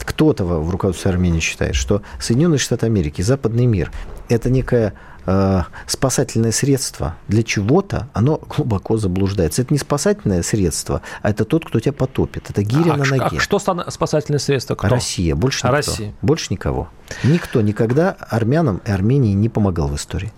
кто-то 0.00 0.44
в 0.44 0.70
руководстве 0.70 1.10
Армении 1.10 1.40
считает, 1.40 1.74
что 1.74 2.02
Соединенные 2.20 2.58
Штаты 2.58 2.86
Америки, 2.86 3.22
западный 3.22 3.66
мир– 3.66 3.90
это 4.28 4.50
некое 4.50 4.94
э, 5.26 5.62
спасательное 5.86 6.52
средство 6.52 7.16
для 7.28 7.42
чего-то, 7.42 8.08
оно 8.14 8.40
глубоко 8.48 8.96
заблуждается. 8.96 9.62
Это 9.62 9.74
не 9.74 9.78
спасательное 9.78 10.42
средство, 10.42 11.02
а 11.22 11.30
это 11.30 11.44
тот, 11.44 11.66
кто 11.66 11.80
тебя 11.80 11.92
потопит. 11.92 12.50
Это 12.50 12.62
гиря 12.62 12.92
а, 12.92 12.96
на 12.96 13.04
ноге. 13.04 13.38
А 13.38 13.40
что 13.40 13.58
спасательное 13.58 14.38
средство? 14.38 14.74
Кто? 14.74 14.88
Россия. 14.88 15.34
Больше 15.34 15.66
никто. 15.66 15.76
Россия. 15.76 16.14
Больше 16.22 16.46
никого. 16.50 16.88
Никто 17.24 17.60
никогда 17.60 18.12
армянам 18.12 18.80
и 18.86 18.90
Армении 18.90 19.32
не 19.34 19.48
помогал 19.48 19.88
в 19.88 19.96
истории. 19.96 20.32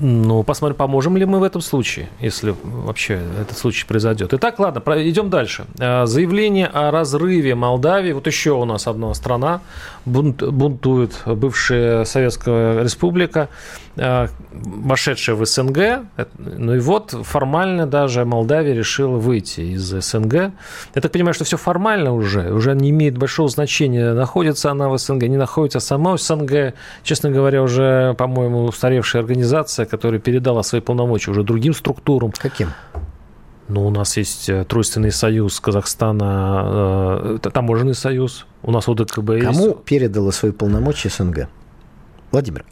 Ну, 0.00 0.42
посмотрим, 0.42 0.76
поможем 0.76 1.16
ли 1.16 1.24
мы 1.24 1.38
в 1.38 1.42
этом 1.42 1.60
случае, 1.60 2.08
если 2.20 2.54
вообще 2.62 3.20
этот 3.40 3.56
случай 3.56 3.86
произойдет. 3.86 4.34
Итак, 4.34 4.58
ладно, 4.58 4.82
идем 5.08 5.30
дальше. 5.30 5.64
Э, 5.78 6.06
заявление 6.06 6.66
о 6.66 6.90
разрыве 6.90 7.54
Молдавии. 7.54 8.12
Вот 8.12 8.26
еще 8.26 8.52
у 8.52 8.64
нас 8.64 8.86
одна 8.86 9.14
страна 9.14 9.60
бунт, 10.04 10.42
бунтует, 10.42 11.22
бывшая 11.26 12.04
Советская 12.04 12.82
Республика, 12.82 13.48
э, 13.96 14.28
вошедшая 14.50 15.36
в 15.36 15.44
СНГ. 15.44 16.06
Ну 16.38 16.74
и 16.74 16.78
вот 16.78 17.14
формально 17.22 17.86
даже 17.86 18.24
Молдавия 18.24 18.74
решила 18.74 19.16
выйти 19.16 19.60
из 19.60 19.82
СНГ. 19.82 20.34
Я 20.94 21.00
так 21.00 21.12
понимаю, 21.12 21.34
что 21.34 21.44
все 21.44 21.56
формально 21.56 22.14
уже, 22.14 22.52
уже 22.52 22.74
не 22.74 22.90
имеет 22.90 23.18
большого 23.18 23.48
значения, 23.48 24.12
находится 24.12 24.70
она 24.70 24.88
в 24.88 24.98
СНГ, 24.98 25.22
не 25.24 25.36
находится 25.36 25.80
сама 25.80 26.16
в 26.16 26.20
СНГ. 26.20 26.74
Честно 27.02 27.30
говоря, 27.30 27.62
уже, 27.62 28.14
по-моему, 28.14 28.64
устаревшая 28.64 29.22
организация, 29.22 29.86
которая 29.86 30.20
передала 30.20 30.62
свои 30.62 30.80
полномочия 30.80 31.30
уже 31.30 31.42
другим 31.42 31.74
структурам. 31.74 32.32
Каким? 32.32 32.68
Ну, 33.70 33.86
у 33.86 33.90
нас 33.90 34.16
есть 34.16 34.48
э, 34.48 34.64
Тройственный 34.64 35.12
союз 35.12 35.60
Казахстана, 35.60 37.38
э, 37.44 37.50
таможенный 37.52 37.94
союз. 37.94 38.46
У 38.62 38.72
нас 38.72 38.88
ОДКБ 38.88 39.30
есть. 39.30 39.46
Кому 39.46 39.74
передала 39.74 40.32
свои 40.32 40.50
полномочия 40.50 41.08
СНГ? 41.08 41.48
Владимир, 42.32 42.64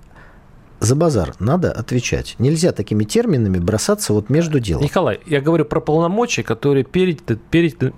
за 0.80 0.96
базар 0.96 1.34
надо 1.38 1.70
отвечать. 1.70 2.34
Нельзя 2.40 2.72
такими 2.72 3.04
терминами 3.04 3.58
бросаться 3.58 4.12
вот 4.12 4.28
между 4.28 4.58
делом. 4.58 4.82
Николай, 4.82 5.20
я 5.26 5.40
говорю 5.40 5.64
про 5.64 5.80
полномочия, 5.80 6.42
которые 6.42 6.84
переданы, 6.84 7.38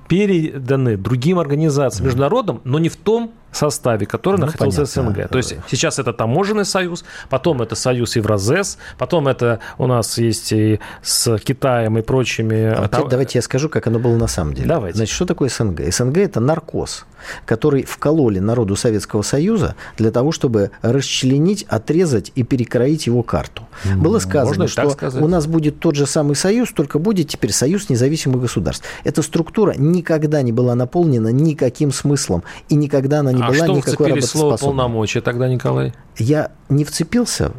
переданы 0.09 0.97
другим 0.99 1.39
организациям, 1.39 2.05
международным, 2.05 2.61
но 2.65 2.79
не 2.79 2.91
в 2.91 2.97
том 2.97 3.33
составе, 3.53 4.07
который 4.07 4.37
ну, 4.37 4.47
находился 4.47 5.03
понятно. 5.03 5.13
в 5.13 5.17
СНГ. 5.17 5.29
То 5.31 5.39
есть 5.39 5.57
сейчас 5.71 5.99
это 5.99 6.13
таможенный 6.13 6.65
союз, 6.65 7.05
потом 7.29 7.63
это 7.63 7.75
союз 7.75 8.17
Евразес, 8.17 8.79
потом 8.99 9.29
это 9.29 9.61
у 9.79 9.87
нас 9.87 10.19
есть 10.19 10.53
и 10.53 10.81
с 11.03 11.39
Китаем 11.39 11.99
и 11.99 12.03
прочими. 12.03 12.73
А 12.75 12.89
вот 12.93 13.09
давайте 13.09 13.39
я 13.39 13.43
скажу, 13.43 13.69
как 13.69 13.87
оно 13.87 13.99
было 13.99 14.17
на 14.17 14.29
самом 14.29 14.55
деле. 14.55 14.69
Давайте. 14.69 14.97
Значит, 14.97 15.15
что 15.15 15.27
такое 15.27 15.49
СНГ? 15.49 15.93
СНГ 15.93 16.19
это 16.19 16.41
наркоз, 16.41 17.07
который 17.45 17.85
вкололи 17.85 18.39
народу 18.39 18.77
Советского 18.77 19.23
Союза 19.23 19.75
для 19.97 20.11
того, 20.11 20.33
чтобы 20.33 20.71
расчленить, 20.83 21.65
отрезать 21.69 22.33
и 22.35 22.43
перекроить 22.43 23.07
его 23.07 23.23
карту. 23.23 23.67
Ну, 23.85 24.01
было 24.01 24.19
сказано, 24.19 24.69
что 24.69 24.97
у 25.21 25.29
нас 25.29 25.47
будет 25.47 25.81
тот 25.81 25.95
же 25.95 26.07
самый 26.07 26.37
союз, 26.37 26.73
только 26.73 26.99
будет 26.99 27.29
теперь 27.29 27.53
союз 27.53 27.89
независимых 27.89 28.41
государств. 28.41 28.85
Эта 29.05 29.23
структура 29.23 29.75
никогда 29.77 30.43
не 30.43 30.53
была 30.53 30.75
наполнена 30.75 31.29
никаким 31.29 31.93
смыслом 31.93 32.43
и 32.69 32.75
никогда 32.75 33.21
она 33.21 33.33
не 33.33 33.40
не 33.41 33.47
а 33.47 33.49
была 33.49 33.65
что 33.65 33.77
никакой 33.77 34.07
вцепились 34.07 34.27
слово 34.27 34.57
полномочия 34.57 35.21
тогда, 35.21 35.49
Николай? 35.49 35.93
Я 36.17 36.53
не 36.69 36.85
вцепился 36.85 37.53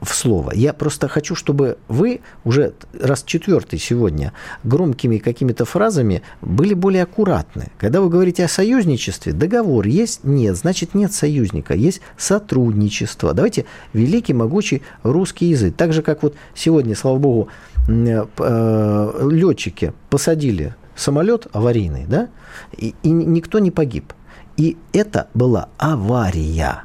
в 0.00 0.14
слово. 0.14 0.52
Я 0.54 0.72
просто 0.72 1.08
хочу, 1.08 1.34
чтобы 1.34 1.78
вы 1.88 2.20
уже 2.44 2.74
раз 2.98 3.22
четвертый 3.24 3.78
сегодня 3.78 4.32
громкими 4.62 5.18
какими-то 5.18 5.64
фразами 5.64 6.22
были 6.42 6.74
более 6.74 7.04
аккуратны. 7.04 7.68
Когда 7.78 8.00
вы 8.00 8.08
говорите 8.08 8.44
о 8.44 8.48
союзничестве, 8.48 9.32
договор 9.32 9.86
есть? 9.86 10.24
Нет. 10.24 10.56
Значит, 10.56 10.94
нет 10.94 11.12
союзника. 11.12 11.74
Есть 11.74 12.00
сотрудничество. 12.16 13.32
Давайте 13.32 13.64
великий, 13.92 14.34
могучий 14.34 14.82
русский 15.02 15.46
язык. 15.46 15.74
Так 15.76 15.92
же, 15.92 16.02
как 16.02 16.22
вот 16.22 16.34
сегодня, 16.54 16.94
слава 16.94 17.18
богу, 17.18 17.48
э, 17.88 19.28
летчики 19.30 19.92
посадили 20.10 20.74
самолет 20.96 21.46
аварийный, 21.52 22.04
да, 22.06 22.28
и, 22.76 22.94
и 23.02 23.10
никто 23.10 23.58
не 23.58 23.70
погиб. 23.70 24.12
И 24.56 24.76
это 24.92 25.28
была 25.34 25.68
авария. 25.78 26.84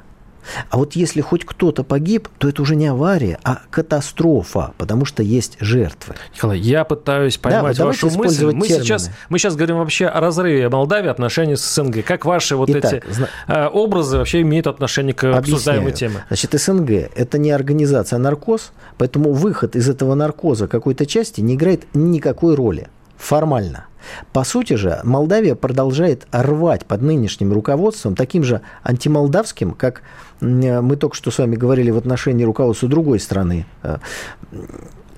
А 0.70 0.78
вот 0.78 0.94
если 0.94 1.22
хоть 1.22 1.46
кто-то 1.46 1.84
погиб, 1.84 2.28
то 2.38 2.50
это 2.50 2.62
уже 2.62 2.76
не 2.76 2.88
авария, 2.88 3.40
а 3.44 3.62
катастрофа, 3.70 4.74
потому 4.78 5.06
что 5.06 5.24
есть 5.24 5.58
жертвы. 5.60 6.16
Николай, 6.36 6.60
я 6.60 6.84
пытаюсь 6.84 7.38
поймать 7.38 7.78
да, 7.78 7.86
вашу 7.86 8.10
мысль. 8.10 8.52
Мы 8.52 8.68
сейчас, 8.68 9.12
мы 9.30 9.38
сейчас 9.38 9.56
говорим 9.56 9.78
вообще 9.78 10.08
о 10.08 10.20
разрыве 10.20 10.70
Молдавии 10.70 11.10
отношений 11.10 11.56
с 11.56 11.76
СНГ. 11.76 12.04
Как 12.04 12.26
ваши 12.26 12.56
вот 12.56 12.70
Итак, 12.70 12.94
эти 12.94 13.12
зна... 13.12 13.28
Э, 13.48 13.68
образы 13.68 14.18
вообще 14.18 14.42
имеют 14.42 14.68
отношение 14.68 15.14
к 15.14 15.24
Объясняю. 15.24 15.40
обсуждаемой 15.40 15.92
теме? 15.92 16.24
Значит, 16.28 16.54
СНГ– 16.54 16.90
это 17.16 17.38
не 17.38 17.52
организация, 17.52 18.18
а 18.18 18.20
наркоз, 18.20 18.72
поэтому 18.98 19.34
выход 19.34 19.76
из 19.76 19.90
этого 19.90 20.16
наркоза 20.16 20.68
какой-то 20.68 21.06
части 21.06 21.42
не 21.42 21.56
играет 21.56 21.86
никакой 21.94 22.56
роли 22.56 22.88
формально. 23.20 23.86
По 24.34 24.44
сути 24.44 24.74
же, 24.74 25.02
Молдавия 25.04 25.56
продолжает 25.56 26.26
рвать 26.32 26.86
под 26.86 27.02
нынешним 27.02 27.54
руководством, 27.54 28.16
таким 28.16 28.44
же 28.44 28.62
антимолдавским, 28.84 29.74
как 29.74 30.02
мы 30.40 30.96
только 30.96 31.16
что 31.16 31.30
с 31.30 31.38
вами 31.38 31.56
говорили 31.56 31.92
в 31.92 31.98
отношении 31.98 32.46
руководства 32.46 32.88
другой 32.88 33.20
страны, 33.20 33.66
э, 33.84 33.98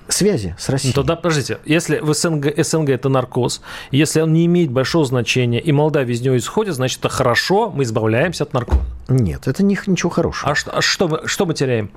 связи 0.08 0.54
с 0.58 0.68
Россией. 0.68 0.92
Тогда, 0.92 1.16
подождите, 1.16 1.58
если 1.64 1.98
в 2.00 2.12
СНГ, 2.12 2.52
СНГ 2.58 2.90
это 2.90 3.08
наркоз, 3.08 3.62
если 3.92 4.20
он 4.20 4.32
не 4.32 4.46
имеет 4.46 4.70
большого 4.70 5.04
значения, 5.04 5.60
и 5.60 5.72
Молдавия 5.72 6.14
из 6.14 6.20
него 6.20 6.36
исходит, 6.36 6.74
значит, 6.74 6.98
это 6.98 7.08
хорошо, 7.08 7.70
мы 7.70 7.84
избавляемся 7.84 8.44
от 8.44 8.52
наркоза. 8.52 8.82
Нет, 9.08 9.46
это 9.46 9.62
не, 9.62 9.78
ничего 9.86 10.10
хорошего. 10.10 10.52
А, 10.52 10.54
что, 10.54 10.76
а 10.76 10.82
что, 10.82 11.08
мы, 11.08 11.20
что 11.26 11.46
мы 11.46 11.54
теряем? 11.54 11.90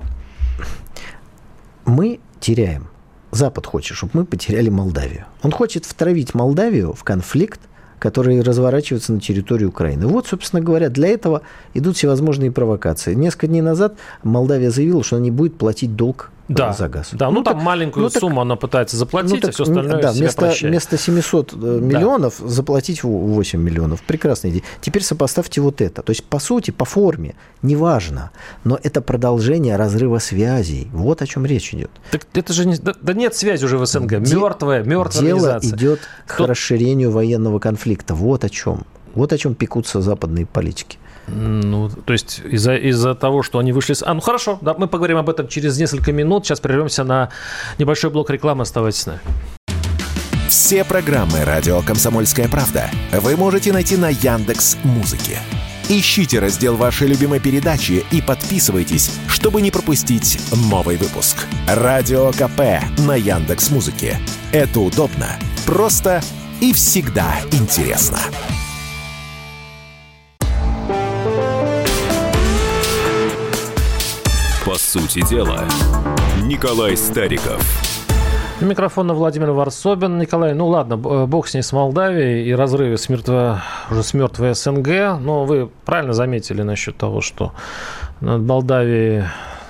Мы 1.84 2.20
теряем. 2.40 2.88
Запад 3.36 3.66
хочет, 3.66 3.98
чтобы 3.98 4.12
мы 4.14 4.24
потеряли 4.24 4.70
Молдавию. 4.70 5.26
Он 5.42 5.52
хочет 5.52 5.84
втравить 5.84 6.32
Молдавию 6.32 6.94
в 6.94 7.04
конфликт, 7.04 7.60
который 7.98 8.40
разворачивается 8.40 9.12
на 9.12 9.20
территории 9.20 9.66
Украины. 9.66 10.06
Вот, 10.06 10.26
собственно 10.26 10.62
говоря, 10.62 10.88
для 10.88 11.08
этого 11.08 11.42
идут 11.74 11.96
всевозможные 11.96 12.50
провокации. 12.50 13.12
Несколько 13.12 13.46
дней 13.48 13.60
назад 13.60 13.98
Молдавия 14.22 14.70
заявила, 14.70 15.04
что 15.04 15.16
она 15.16 15.24
не 15.24 15.30
будет 15.30 15.58
платить 15.58 15.96
долг 15.96 16.30
да, 16.48 16.72
за 16.72 16.88
газ. 16.88 17.10
Да, 17.12 17.26
ну, 17.28 17.36
ну 17.36 17.42
там 17.42 17.54
так, 17.54 17.62
маленькую 17.62 18.04
ну, 18.04 18.10
сумму 18.10 18.36
так, 18.36 18.42
она 18.42 18.56
пытается 18.56 18.96
заплатить, 18.96 19.30
ну, 19.30 19.40
так, 19.40 19.50
а 19.50 19.52
все 19.52 19.62
остальное 19.64 20.02
да, 20.02 20.12
вместо, 20.12 20.54
вместо 20.62 20.98
700 20.98 21.54
да. 21.54 21.66
миллионов 21.66 22.40
заплатить 22.44 23.02
8 23.02 23.60
миллионов. 23.60 24.02
Прекрасная 24.02 24.52
идея. 24.52 24.62
Теперь 24.80 25.02
сопоставьте 25.02 25.60
вот 25.60 25.80
это. 25.80 26.02
То 26.02 26.10
есть, 26.10 26.24
по 26.24 26.38
сути, 26.38 26.70
по 26.70 26.84
форме, 26.84 27.34
неважно, 27.62 28.30
но 28.64 28.78
это 28.82 29.00
продолжение 29.00 29.76
разрыва 29.76 30.18
связей. 30.18 30.88
Вот 30.92 31.22
о 31.22 31.26
чем 31.26 31.46
речь 31.46 31.74
идет. 31.74 31.90
Так 32.10 32.26
это 32.34 32.52
же 32.52 32.66
не... 32.66 32.76
Да, 32.76 32.94
да 33.00 33.12
нет 33.12 33.34
связи 33.34 33.64
уже 33.64 33.78
в 33.78 33.86
СНГ. 33.86 34.22
Де... 34.22 34.36
Мертвая, 34.36 34.84
мертвая 34.84 35.24
Дело 35.24 35.54
организация. 35.54 35.76
идет 35.76 36.00
Кто... 36.26 36.44
к 36.44 36.48
расширению 36.48 37.10
военного 37.10 37.58
конфликта. 37.58 38.14
Вот 38.14 38.44
о 38.44 38.48
чем. 38.48 38.84
Вот 39.14 39.32
о 39.32 39.38
чем 39.38 39.54
пекутся 39.54 40.00
западные 40.00 40.46
политики. 40.46 40.98
Ну, 41.28 41.88
то 41.88 42.12
есть 42.12 42.40
из-за 42.44 42.76
из 42.76 43.02
того, 43.16 43.42
что 43.42 43.58
они 43.58 43.72
вышли 43.72 43.94
с... 43.94 44.02
А, 44.02 44.14
ну 44.14 44.20
хорошо, 44.20 44.58
да, 44.60 44.74
мы 44.78 44.86
поговорим 44.86 45.18
об 45.18 45.28
этом 45.28 45.48
через 45.48 45.78
несколько 45.78 46.12
минут. 46.12 46.46
Сейчас 46.46 46.60
прервемся 46.60 47.04
на 47.04 47.30
небольшой 47.78 48.10
блок 48.10 48.30
рекламы. 48.30 48.62
Оставайтесь 48.62 49.02
с 49.02 49.06
нами. 49.06 49.20
Все 50.48 50.84
программы 50.84 51.44
«Радио 51.44 51.82
Комсомольская 51.82 52.48
правда» 52.48 52.88
вы 53.12 53.36
можете 53.36 53.72
найти 53.72 53.96
на 53.96 54.10
Яндекс 54.10 54.76
Музыке. 54.84 55.38
Ищите 55.88 56.40
раздел 56.40 56.76
вашей 56.76 57.06
любимой 57.06 57.38
передачи 57.38 58.04
и 58.10 58.20
подписывайтесь, 58.20 59.12
чтобы 59.28 59.62
не 59.62 59.70
пропустить 59.70 60.40
новый 60.70 60.96
выпуск. 60.96 61.46
Радио 61.68 62.32
КП 62.32 62.82
на 63.06 63.14
Яндекс 63.14 63.70
Музыке. 63.70 64.18
Это 64.52 64.80
удобно, 64.80 65.28
просто 65.64 66.22
и 66.60 66.72
всегда 66.72 67.36
интересно. 67.52 68.18
По 74.76 74.80
сути 74.80 75.26
дела, 75.26 75.64
Николай 76.42 76.98
Стариков. 76.98 77.62
Микрофон 78.60 79.06
на 79.06 79.14
Владимир 79.14 79.52
Варсобин. 79.52 80.18
Николай, 80.18 80.52
ну 80.52 80.68
ладно, 80.68 80.98
бог 80.98 81.48
с 81.48 81.54
ней 81.54 81.62
с 81.62 81.72
Молдавией 81.72 82.46
и 82.46 82.52
разрыве 82.52 82.98
с, 82.98 83.08
мертво, 83.08 83.62
уже 83.90 84.02
с 84.02 84.12
мертвой 84.12 84.54
СНГ. 84.54 85.18
Но 85.18 85.46
вы 85.46 85.70
правильно 85.86 86.12
заметили 86.12 86.60
насчет 86.60 86.94
того, 86.98 87.22
что 87.22 87.54
над 88.20 88.42
Молдавией 88.42 89.24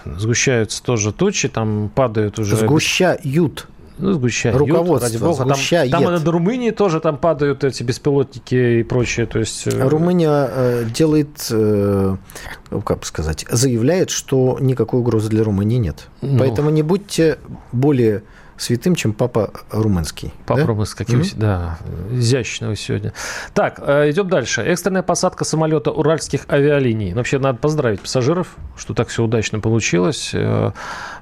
сгущаются 0.05 0.83
тоже 0.83 1.13
тучи, 1.13 1.47
там 1.47 1.89
падают 1.95 2.41
уже... 2.41 2.57
Сгущают. 2.57 3.69
Ну, 3.99 4.13
сгущает. 4.13 4.57
Руководство 4.57 5.01
ради 5.01 5.17
бога. 5.19 5.55
Там, 5.55 5.91
там 5.91 6.05
над 6.05 6.29
Румынией 6.29 6.73
тоже 6.73 7.01
там 7.01 7.17
падают 7.17 7.65
эти 7.65 7.83
беспилотники 7.83 8.81
и 8.81 8.83
прочее. 8.83 9.27
То 9.27 9.39
есть... 9.39 9.67
Э, 9.67 9.89
Румыния 9.89 10.49
э, 10.51 10.85
делает, 10.95 11.49
э, 11.51 12.17
как 12.85 13.05
сказать, 13.07 13.47
заявляет, 13.51 14.11
что 14.11 14.59
никакой 14.61 15.01
угрозы 15.01 15.29
для 15.29 15.45
Румынии 15.45 15.79
нет. 15.79 16.09
Ну... 16.21 16.39
Поэтому 16.39 16.71
не 16.71 16.83
будьте 16.83 17.39
более 17.73 18.23
святым, 18.59 18.95
чем 18.95 19.13
папа 19.13 19.51
румынский. 19.71 20.33
Папа 20.47 20.61
да? 20.61 20.67
румынский, 20.67 21.05
каким, 21.05 21.21
mm-hmm. 21.21 21.39
да, 21.39 21.79
изящного 22.13 22.77
сегодня. 22.77 23.13
Так, 23.55 23.81
э, 23.81 24.11
идем 24.11 24.29
дальше. 24.29 24.63
Экстренная 24.63 25.03
посадка 25.03 25.45
самолета 25.45 25.91
уральских 25.91 26.47
авиалиний. 26.49 27.11
Ну, 27.11 27.17
вообще, 27.17 27.39
надо 27.39 27.59
поздравить 27.59 28.01
пассажиров, 28.01 28.57
что 28.77 28.95
так 28.95 29.09
все 29.09 29.25
удачно 29.25 29.61
получилось, 29.61 30.31
э, 30.33 30.73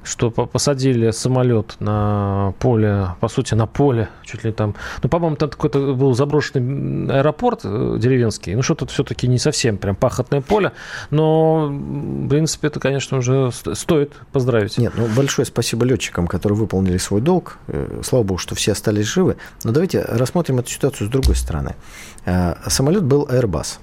что 0.02 0.30
посадили 0.30 1.10
самолет 1.10 1.76
на 1.80 2.54
поле, 2.58 3.08
по 3.20 3.28
сути, 3.28 3.54
на 3.54 3.66
поле, 3.66 4.08
чуть 4.22 4.44
ли 4.44 4.52
там, 4.52 4.74
ну, 5.02 5.08
по-моему, 5.08 5.36
там 5.36 5.50
какой-то 5.50 5.94
был 5.94 6.14
заброшенный 6.14 7.18
аэропорт 7.18 7.60
э, 7.64 7.96
деревенский, 7.98 8.54
ну, 8.54 8.62
что-то 8.62 8.86
все-таки 8.86 9.26
не 9.26 9.38
совсем 9.38 9.78
прям 9.78 9.96
пахотное 9.96 10.40
поле, 10.40 10.72
но, 11.10 11.68
в 11.68 12.28
принципе, 12.28 12.68
это, 12.68 12.80
конечно, 12.80 13.18
уже 13.18 13.50
стоит 13.52 14.12
поздравить. 14.32 14.78
Нет, 14.78 14.92
ну, 14.96 15.06
большое 15.16 15.46
спасибо 15.46 15.84
летчикам, 15.84 16.26
которые 16.26 16.58
выполнили 16.58 16.98
свой 16.98 17.20
долг. 17.24 17.58
Э, 17.68 18.00
слава 18.04 18.22
богу, 18.22 18.38
что 18.38 18.54
все 18.54 18.72
остались 18.72 19.06
живы. 19.06 19.36
Но 19.64 19.72
давайте 19.72 20.02
рассмотрим 20.02 20.58
эту 20.58 20.70
ситуацию 20.70 21.08
с 21.08 21.10
другой 21.10 21.34
стороны. 21.34 21.74
Э, 22.24 22.54
самолет 22.68 23.02
был 23.02 23.26
Airbus. 23.26 23.78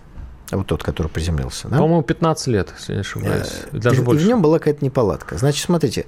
Вот 0.52 0.68
тот, 0.68 0.84
который 0.84 1.08
приземлился. 1.08 1.70
Да? 1.70 1.78
По-моему, 1.78 2.04
15 2.04 2.48
лет, 2.48 2.74
если 2.78 2.94
не 2.94 3.00
ошибаюсь. 3.02 3.52
Э, 3.72 3.78
даже 3.78 4.02
и, 4.02 4.04
больше. 4.04 4.22
И 4.22 4.26
в 4.26 4.28
нем 4.28 4.42
была 4.42 4.60
какая-то 4.60 4.84
неполадка. 4.84 5.38
Значит, 5.38 5.66
смотрите, 5.66 6.06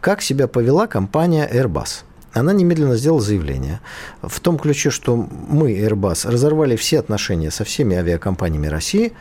как 0.00 0.22
себя 0.22 0.48
повела 0.48 0.86
компания 0.86 1.48
Airbus 1.50 2.04
она 2.34 2.54
немедленно 2.54 2.96
сделала 2.96 3.20
заявление 3.20 3.80
в 4.22 4.40
том 4.40 4.58
ключе, 4.58 4.88
что 4.90 5.16
мы, 5.16 5.72
Airbus, 5.72 6.30
разорвали 6.30 6.76
все 6.76 6.98
отношения 6.98 7.50
со 7.50 7.64
всеми 7.64 7.94
авиакомпаниями 7.96 8.68
России 8.68 9.12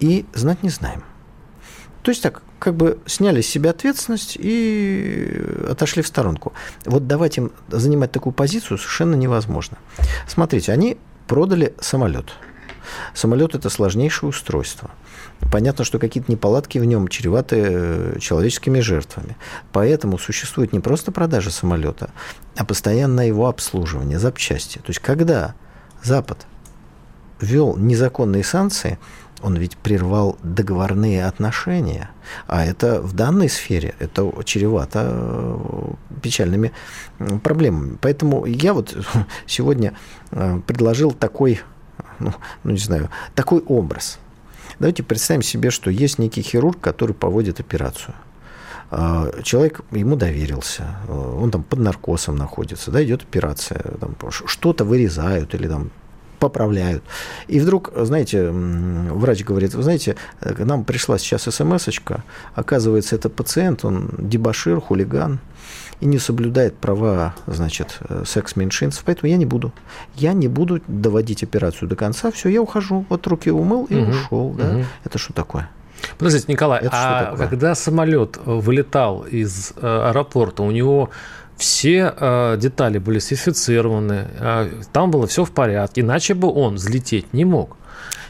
и 0.00 0.24
знать 0.34 0.62
не 0.62 0.70
знаем. 0.70 1.04
То 2.08 2.12
есть 2.12 2.22
так, 2.22 2.42
как 2.58 2.74
бы 2.74 2.98
сняли 3.04 3.42
с 3.42 3.46
себя 3.46 3.68
ответственность 3.68 4.38
и 4.40 5.44
отошли 5.68 6.02
в 6.02 6.06
сторонку. 6.06 6.54
Вот 6.86 7.06
давать 7.06 7.36
им 7.36 7.52
занимать 7.68 8.12
такую 8.12 8.32
позицию 8.32 8.78
совершенно 8.78 9.14
невозможно. 9.14 9.76
Смотрите, 10.26 10.72
они 10.72 10.96
продали 11.26 11.74
самолет. 11.82 12.30
Самолет 13.12 13.54
это 13.54 13.68
сложнейшее 13.68 14.30
устройство. 14.30 14.90
Понятно, 15.52 15.84
что 15.84 15.98
какие-то 15.98 16.32
неполадки 16.32 16.78
в 16.78 16.86
нем 16.86 17.08
чреваты 17.08 17.56
э, 17.58 18.18
человеческими 18.20 18.80
жертвами. 18.80 19.36
Поэтому 19.72 20.16
существует 20.16 20.72
не 20.72 20.80
просто 20.80 21.12
продажа 21.12 21.50
самолета, 21.50 22.08
а 22.56 22.64
постоянное 22.64 23.26
его 23.26 23.48
обслуживание, 23.48 24.18
запчасти. 24.18 24.78
То 24.78 24.88
есть, 24.88 25.00
когда 25.00 25.54
Запад 26.02 26.46
ввел 27.38 27.76
незаконные 27.76 28.44
санкции, 28.44 28.98
он 29.42 29.56
ведь 29.56 29.76
прервал 29.76 30.38
договорные 30.42 31.26
отношения. 31.26 32.10
А 32.46 32.64
это 32.64 33.00
в 33.00 33.12
данной 33.14 33.48
сфере, 33.48 33.94
это 33.98 34.30
чревато 34.44 35.08
э, 35.10 36.20
печальными 36.22 36.72
проблемами. 37.42 37.98
Поэтому 38.00 38.46
я 38.46 38.74
вот 38.74 38.96
сегодня 39.46 39.94
э, 40.30 40.60
предложил 40.66 41.12
такой, 41.12 41.60
ну, 42.18 42.32
ну 42.64 42.72
не 42.72 42.78
знаю, 42.78 43.10
такой 43.34 43.60
образ. 43.60 44.18
Давайте 44.78 45.02
представим 45.02 45.42
себе, 45.42 45.70
что 45.70 45.90
есть 45.90 46.18
некий 46.18 46.42
хирург, 46.42 46.80
который 46.80 47.14
проводит 47.14 47.60
операцию 47.60 48.14
а, 48.90 49.30
человек 49.42 49.82
ему 49.90 50.16
доверился, 50.16 50.96
э, 51.06 51.12
он 51.12 51.50
там 51.50 51.62
под 51.62 51.78
наркозом 51.80 52.36
находится, 52.36 52.90
да, 52.90 53.04
идет 53.04 53.22
операция, 53.22 53.82
там, 54.00 54.16
что-то 54.30 54.84
вырезают 54.84 55.54
или 55.54 55.68
там 55.68 55.90
поправляют. 56.38 57.02
И 57.46 57.60
вдруг, 57.60 57.92
знаете, 57.94 58.50
врач 58.50 59.44
говорит, 59.44 59.74
вы 59.74 59.82
знаете, 59.82 60.16
к 60.40 60.58
нам 60.58 60.84
пришла 60.84 61.18
сейчас 61.18 61.42
смс 61.42 61.88
-очка, 61.88 62.20
оказывается, 62.54 63.16
это 63.16 63.28
пациент, 63.28 63.84
он 63.84 64.10
дебашир, 64.18 64.80
хулиган, 64.80 65.40
и 66.00 66.06
не 66.06 66.18
соблюдает 66.18 66.76
права, 66.76 67.34
значит, 67.46 67.98
секс-меньшинств, 68.24 69.02
поэтому 69.04 69.30
я 69.30 69.36
не 69.36 69.46
буду. 69.46 69.72
Я 70.14 70.32
не 70.32 70.48
буду 70.48 70.80
доводить 70.86 71.42
операцию 71.42 71.88
до 71.88 71.96
конца, 71.96 72.30
все, 72.30 72.48
я 72.48 72.62
ухожу, 72.62 73.04
вот 73.08 73.26
руки 73.26 73.50
умыл 73.50 73.86
и 73.86 73.96
угу, 73.96 74.10
ушел. 74.10 74.54
Да? 74.56 74.70
Угу. 74.70 74.84
Это 75.04 75.18
что 75.18 75.32
такое? 75.32 75.68
Подождите, 76.16 76.44
Николай, 76.48 76.80
это 76.80 76.90
а 76.92 77.36
когда 77.36 77.74
самолет 77.74 78.38
вылетал 78.44 79.22
из 79.22 79.72
э, 79.76 80.10
аэропорта, 80.10 80.62
у 80.62 80.70
него 80.70 81.10
все 81.58 82.14
э, 82.16 82.56
детали 82.58 82.98
были 82.98 83.18
сертифицированы, 83.18 84.26
э, 84.38 84.70
там 84.92 85.10
было 85.10 85.26
все 85.26 85.44
в 85.44 85.50
порядке, 85.50 86.02
иначе 86.02 86.34
бы 86.34 86.48
он 86.48 86.76
взлететь 86.76 87.32
не 87.34 87.44
мог. 87.44 87.77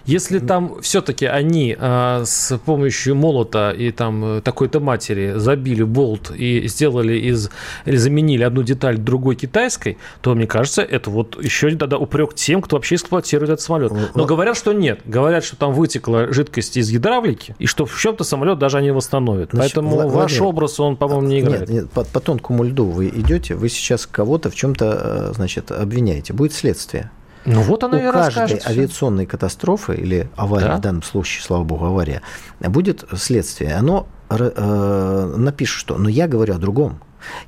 Если 0.09 0.39
там 0.39 0.81
все-таки 0.81 1.27
они 1.27 1.77
э, 1.79 2.23
с 2.25 2.59
помощью 2.65 3.15
молота 3.15 3.71
и 3.71 3.91
там 3.91 4.41
такой-то 4.43 4.81
матери 4.81 5.35
забили 5.37 5.83
болт 5.83 6.33
и 6.35 6.67
сделали 6.67 7.19
из 7.19 7.51
или 7.85 7.97
заменили 7.97 8.43
одну 8.43 8.63
деталь 8.63 8.97
другой 8.97 9.37
китайской, 9.37 9.99
то 10.21 10.35
мне 10.35 10.47
кажется, 10.47 10.83
это 10.83 11.11
вот 11.11 11.43
еще 11.43 11.69
тогда 11.77 11.99
упрек 11.99 12.35
тем, 12.35 12.63
кто 12.63 12.77
вообще 12.77 12.95
эксплуатирует 12.95 13.51
этот 13.51 13.61
самолет. 13.61 13.93
Но 14.15 14.25
говорят, 14.25 14.57
что 14.57 14.73
нет. 14.73 15.01
Говорят, 15.05 15.45
что 15.45 15.57
там 15.57 15.73
вытекла 15.73 16.33
жидкость 16.33 16.77
из 16.77 16.91
гидравлики 16.91 17.55
и 17.59 17.67
что 17.67 17.85
в 17.87 17.99
чем-то 17.99 18.25
самолет 18.25 18.59
даже 18.59 18.79
они 18.79 18.91
восстановят. 18.91 19.51
Значит, 19.53 19.75
Поэтому 19.75 19.97
Владимир, 19.97 20.17
ваш 20.17 20.41
образ 20.41 20.81
он, 20.81 20.97
по-моему, 20.97 21.27
не 21.27 21.41
играет. 21.41 21.69
Нет, 21.69 21.83
нет 21.83 21.91
по, 21.91 22.05
по 22.05 22.21
тонкому 22.21 22.65
льду 22.65 22.87
вы 22.87 23.09
идете, 23.09 23.55
вы 23.55 23.69
сейчас 23.69 24.07
кого-то 24.07 24.51
в 24.51 24.55
чем-то, 24.55 25.31
э, 25.31 25.33
значит, 25.35 25.71
обвиняете. 25.71 26.33
Будет 26.33 26.55
следствие. 26.55 27.11
Ну 27.49 27.63
вот 27.63 27.85
она 27.85 27.99
У 27.99 28.09
и 28.09 28.13
каждой 28.13 28.61
авиационной 28.65 29.27
катастрофы 29.27 29.95
или 29.95 30.31
аварии, 30.37 30.67
да? 30.67 30.77
в 30.77 30.81
данном 30.81 31.03
случае, 31.03 31.43
слава 31.43 31.65
богу, 31.65 31.87
авария, 31.87 32.23
будет 32.61 33.05
следствие. 33.17 33.75
Оно 33.75 34.07
э, 34.31 35.35
напишет, 35.37 35.81
что... 35.81 35.97
Но 35.97 36.09
я 36.09 36.29
говорю 36.29 36.55
о 36.55 36.59
другом. 36.59 37.01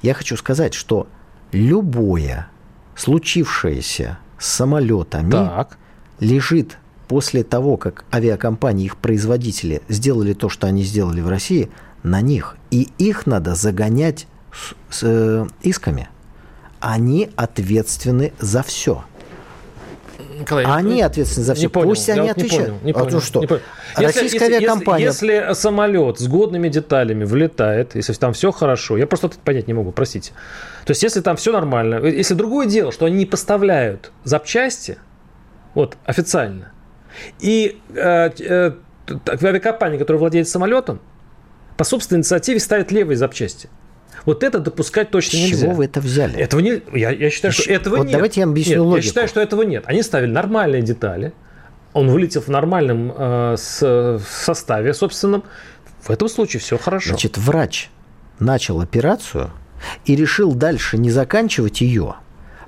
Я 0.03 0.15
хочу 0.15 0.37
сказать, 0.37 0.75
что 0.75 1.07
любое 1.53 2.49
случившееся 2.97 4.19
с 4.39 4.47
самолетами 4.47 5.31
так. 5.31 5.79
лежит 6.19 6.79
после 7.09 7.43
того, 7.43 7.77
как 7.77 8.05
авиакомпании, 8.13 8.87
их 8.87 8.97
производители 8.97 9.83
сделали 9.89 10.33
то, 10.33 10.49
что 10.49 10.67
они 10.67 10.83
сделали 10.83 11.21
в 11.21 11.29
России, 11.29 11.71
на 12.03 12.21
них. 12.21 12.57
И 12.71 12.89
их 12.99 13.27
надо 13.27 13.55
загонять 13.55 14.27
с, 14.53 14.75
с 14.95 15.03
э, 15.03 15.47
исками. 15.63 16.09
Они 16.79 17.31
ответственны 17.37 18.33
за 18.39 18.63
все. 18.63 19.05
Николай, 20.41 20.65
они 20.65 21.03
ответственны 21.03 21.45
за 21.45 21.55
все. 21.55 21.63
Не 21.65 21.69
понял, 21.69 21.89
Пусть 21.89 22.09
они 22.09 22.21
вот 22.23 22.31
отвечают. 22.31 22.61
Не 22.61 22.67
понял, 22.67 22.85
не 22.85 22.93
понял, 22.93 23.07
а 23.07 23.11
то 23.11 23.21
что? 23.21 23.41
Не 23.41 23.47
понял. 23.47 23.63
Российская 23.97 24.39
если, 24.39 24.55
авиакомпания... 24.55 25.07
Если, 25.07 25.33
если 25.33 25.55
самолет 25.55 26.19
с 26.19 26.27
годными 26.27 26.69
деталями 26.69 27.25
влетает, 27.25 27.95
если 27.95 28.13
там 28.15 28.33
все 28.33 28.51
хорошо, 28.51 28.97
я 28.97 29.07
просто 29.07 29.29
это 29.29 29.39
понять 29.39 29.69
не 29.69 29.75
могу, 29.75 29.93
простите. 29.93 30.33
То 30.85 30.93
есть, 30.93 31.03
если 31.03 31.21
там 31.21 31.37
все 31.37 31.53
нормально, 31.53 32.05
если 32.07 32.35
другое 32.35 32.67
дело, 32.67 32.93
что 32.93 33.07
они 33.07 33.17
не 33.17 33.27
поставляют 33.27 34.13
запчасти, 34.25 34.99
вот 35.75 35.97
официально, 36.05 36.73
и 37.39 37.81
э, 37.95 38.31
э, 38.39 38.73
авиакомпания, 39.29 39.99
которая 39.99 40.21
владеет 40.21 40.49
самолетом, 40.49 41.01
по 41.77 41.85
собственной 41.85 42.19
инициативе 42.19 42.61
ставит 42.61 42.93
левые 42.93 43.17
запчасти. 43.17 43.69
Вот 44.27 44.43
это 44.43 44.59
допускать 44.59 45.11
точно 45.11 45.39
С 45.39 45.43
нельзя. 45.43 45.67
чего 45.67 45.73
вы 45.73 45.85
это 45.87 46.01
взяли? 46.01 46.37
Этого 46.37 46.61
не, 46.61 46.83
я, 46.93 47.11
я 47.11 47.31
считаю, 47.31 47.53
Еще, 47.53 47.63
что 47.63 47.73
этого 47.73 47.97
вот 47.97 48.05
нет. 48.05 48.13
Давайте 48.13 48.41
я 48.41 48.47
объясню 48.47 48.73
нет, 48.75 48.83
логику. 48.83 48.97
Я 48.97 49.03
считаю, 49.03 49.29
что 49.29 49.41
этого 49.41 49.63
нет. 49.63 49.85
Они 49.87 50.03
ставили 50.03 50.31
нормальные 50.31 50.83
детали. 50.83 51.33
Он 51.93 52.09
вылетел 52.09 52.41
в 52.41 52.49
нормальном 52.49 53.13
э, 53.17 53.57
с, 53.59 54.21
составе 54.29 54.95
собственном. 54.95 55.45
В 56.03 56.11
этом 56.11 56.29
случае 56.29 56.61
все 56.61 56.79
хорошо. 56.79 57.11
Значит, 57.11 57.39
врач 57.39 57.91
начал 58.39 58.81
операцию 58.81 59.51
и 60.05 60.15
решил 60.15 60.55
дальше 60.55 60.99
не 60.99 61.11
заканчивать 61.11 61.81
ее, 61.81 62.17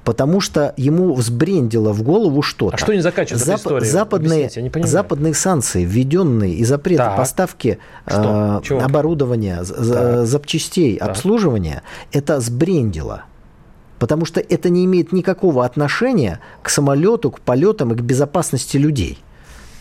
потому 0.05 0.41
что 0.41 0.75
ему 0.77 1.15
взбрендило 1.15 1.93
в 1.93 2.03
голову 2.03 2.43
что-то. 2.43 2.75
А 2.75 2.79
что 2.79 2.95
не 2.95 3.01
заканчивается 3.01 3.51
Зап- 3.53 3.57
история? 3.57 3.87
Западные, 3.87 4.51
западные 4.85 5.35
санкции, 5.35 5.85
введенные 5.85 6.55
и 6.55 6.65
запреты 6.65 6.99
Так. 7.05 7.17
поставки 7.17 7.79
э, 8.07 8.61
оборудования, 8.81 9.63
Так. 9.65 10.27
запчастей, 10.27 10.97
Так. 10.99 11.11
обслуживания, 11.11 11.83
это 12.13 12.41
сбрендило. 12.41 13.25
Потому 13.99 14.25
что 14.25 14.41
это 14.41 14.69
не 14.69 14.85
имеет 14.85 15.13
никакого 15.13 15.65
отношения 15.65 16.41
к 16.63 16.71
самолету, 16.71 17.31
к 17.31 17.41
полетам 17.41 17.93
и 17.93 17.97
к 17.97 18.01
безопасности 18.01 18.77
людей. 18.77 19.19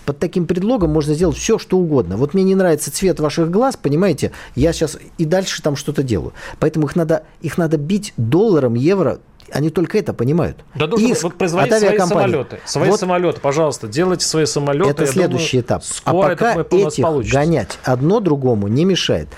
Под 0.05 0.19
таким 0.19 0.45
предлогом 0.45 0.91
можно 0.91 1.13
сделать 1.13 1.37
все, 1.37 1.57
что 1.57 1.77
угодно. 1.77 2.17
Вот 2.17 2.33
мне 2.33 2.43
не 2.43 2.55
нравится 2.55 2.91
цвет 2.91 3.19
ваших 3.19 3.49
глаз, 3.49 3.77
понимаете, 3.77 4.31
я 4.55 4.73
сейчас 4.73 4.97
и 5.17 5.25
дальше 5.25 5.61
там 5.61 5.75
что-то 5.75 6.03
делаю. 6.03 6.33
Поэтому 6.59 6.87
их 6.87 6.95
надо, 6.95 7.23
их 7.41 7.57
надо 7.57 7.77
бить 7.77 8.13
долларом, 8.17 8.73
евро. 8.73 9.19
Они 9.51 9.69
только 9.69 9.97
это 9.97 10.13
понимают. 10.13 10.57
Да 10.75 10.87
нужно 10.87 11.05
Иск 11.05 11.23
вот 11.23 11.35
производить 11.35 11.77
свои 11.77 11.97
самолеты. 11.97 12.59
Свои 12.65 12.89
Вот 12.89 12.99
самолеты, 12.99 13.39
пожалуйста, 13.39 13.87
делайте 13.87 14.25
свои 14.25 14.45
самолеты. 14.45 14.89
это 14.89 15.05
следующий 15.05 15.61
думаю, 15.61 15.65
этап. 15.65 15.83
А 16.03 16.13
пока 16.13 16.61
этих 16.61 17.03
получится. 17.03 17.35
гонять 17.35 17.79
одно 17.83 18.19
другому 18.19 18.67
не 18.67 18.85
мешает. 18.85 19.29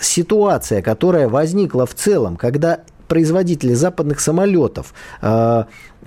Ситуация, 0.00 0.82
которая 0.82 1.28
возникла 1.28 1.86
в 1.86 1.94
целом, 1.94 2.36
когда 2.36 2.80
производители 3.08 3.74
западных 3.74 4.20
самолетов 4.20 4.94
э, 5.20 5.64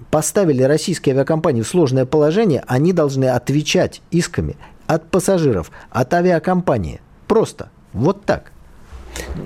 поставили 0.09 0.63
российские 0.63 1.13
авиакомпании 1.13 1.61
в 1.61 1.67
сложное 1.67 2.05
положение, 2.05 2.63
они 2.65 2.93
должны 2.93 3.25
отвечать 3.25 4.01
исками 4.09 4.55
от 4.87 5.09
пассажиров, 5.11 5.69
от 5.91 6.13
авиакомпании. 6.13 7.01
Просто. 7.27 7.69
Вот 7.91 8.23
так. 8.23 8.52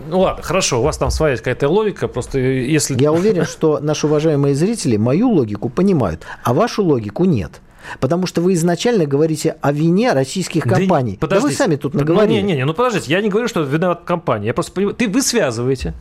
Ну 0.10 0.20
ладно, 0.20 0.44
хорошо, 0.44 0.80
у 0.80 0.84
вас 0.84 0.98
там 0.98 1.12
своя 1.12 1.38
какая-то 1.38 1.68
логика, 1.70 2.08
просто 2.08 2.40
если... 2.40 3.00
Я 3.02 3.12
уверен, 3.12 3.46
что 3.46 3.80
наши 3.82 4.08
уважаемые 4.08 4.56
зрители 4.56 4.98
мою 4.98 5.30
логику 5.30 5.70
понимают, 5.70 6.24
а 6.44 6.54
вашу 6.54 6.84
логику 6.84 7.26
нет. 7.26 7.62
Потому 8.02 8.28
что 8.28 8.42
вы 8.42 8.54
изначально 8.56 9.06
говорите 9.06 9.56
о 9.62 9.72
вине 9.72 10.12
российских 10.12 10.68
Да 10.68 10.76
компаний. 10.76 11.12
не- 11.12 11.18
Да, 11.18 11.26
вы 11.28 11.30
подождите. 11.36 11.56
сами 11.56 11.76
тут 11.78 11.94
Ну, 11.94 12.02
наговорили. 12.02 12.34
Не, 12.36 12.42
не, 12.42 12.54
не, 12.58 12.66
ну 12.66 12.74
подождите, 12.74 13.14
я 13.14 13.22
не 13.22 13.30
говорю, 13.30 13.48
что 13.48 13.62
виноват 13.62 14.02
компания. 14.04 14.48
Я 14.48 14.54
просто 14.54 14.74
понимаю, 14.74 14.94
ты 14.96 15.08
вы 15.08 15.22
связываете 15.22 15.94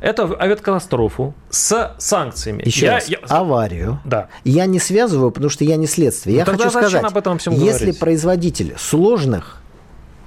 эту 0.00 0.36
авиакатастрофу 0.40 1.34
с 1.50 1.92
санкциями. 1.98 2.62
Еще 2.64 2.86
Я- 2.86 2.92
раз, 2.92 3.08
я- 3.08 3.18
аварию. 3.28 3.98
Да. 4.04 4.28
Я 4.44 4.66
не 4.66 4.78
связываю, 4.78 5.32
потому 5.32 5.50
что 5.50 5.64
я 5.64 5.74
не 5.74 5.88
следствие. 5.88 6.34
Ну, 6.34 6.38
я 6.38 6.44
хочу 6.58 6.70
сказать, 6.70 7.02
об 7.02 7.16
этом 7.16 7.38
всем 7.38 7.52
если 7.54 7.78
говорить? 7.86 7.98
производитель 7.98 8.74
сложных 8.78 9.60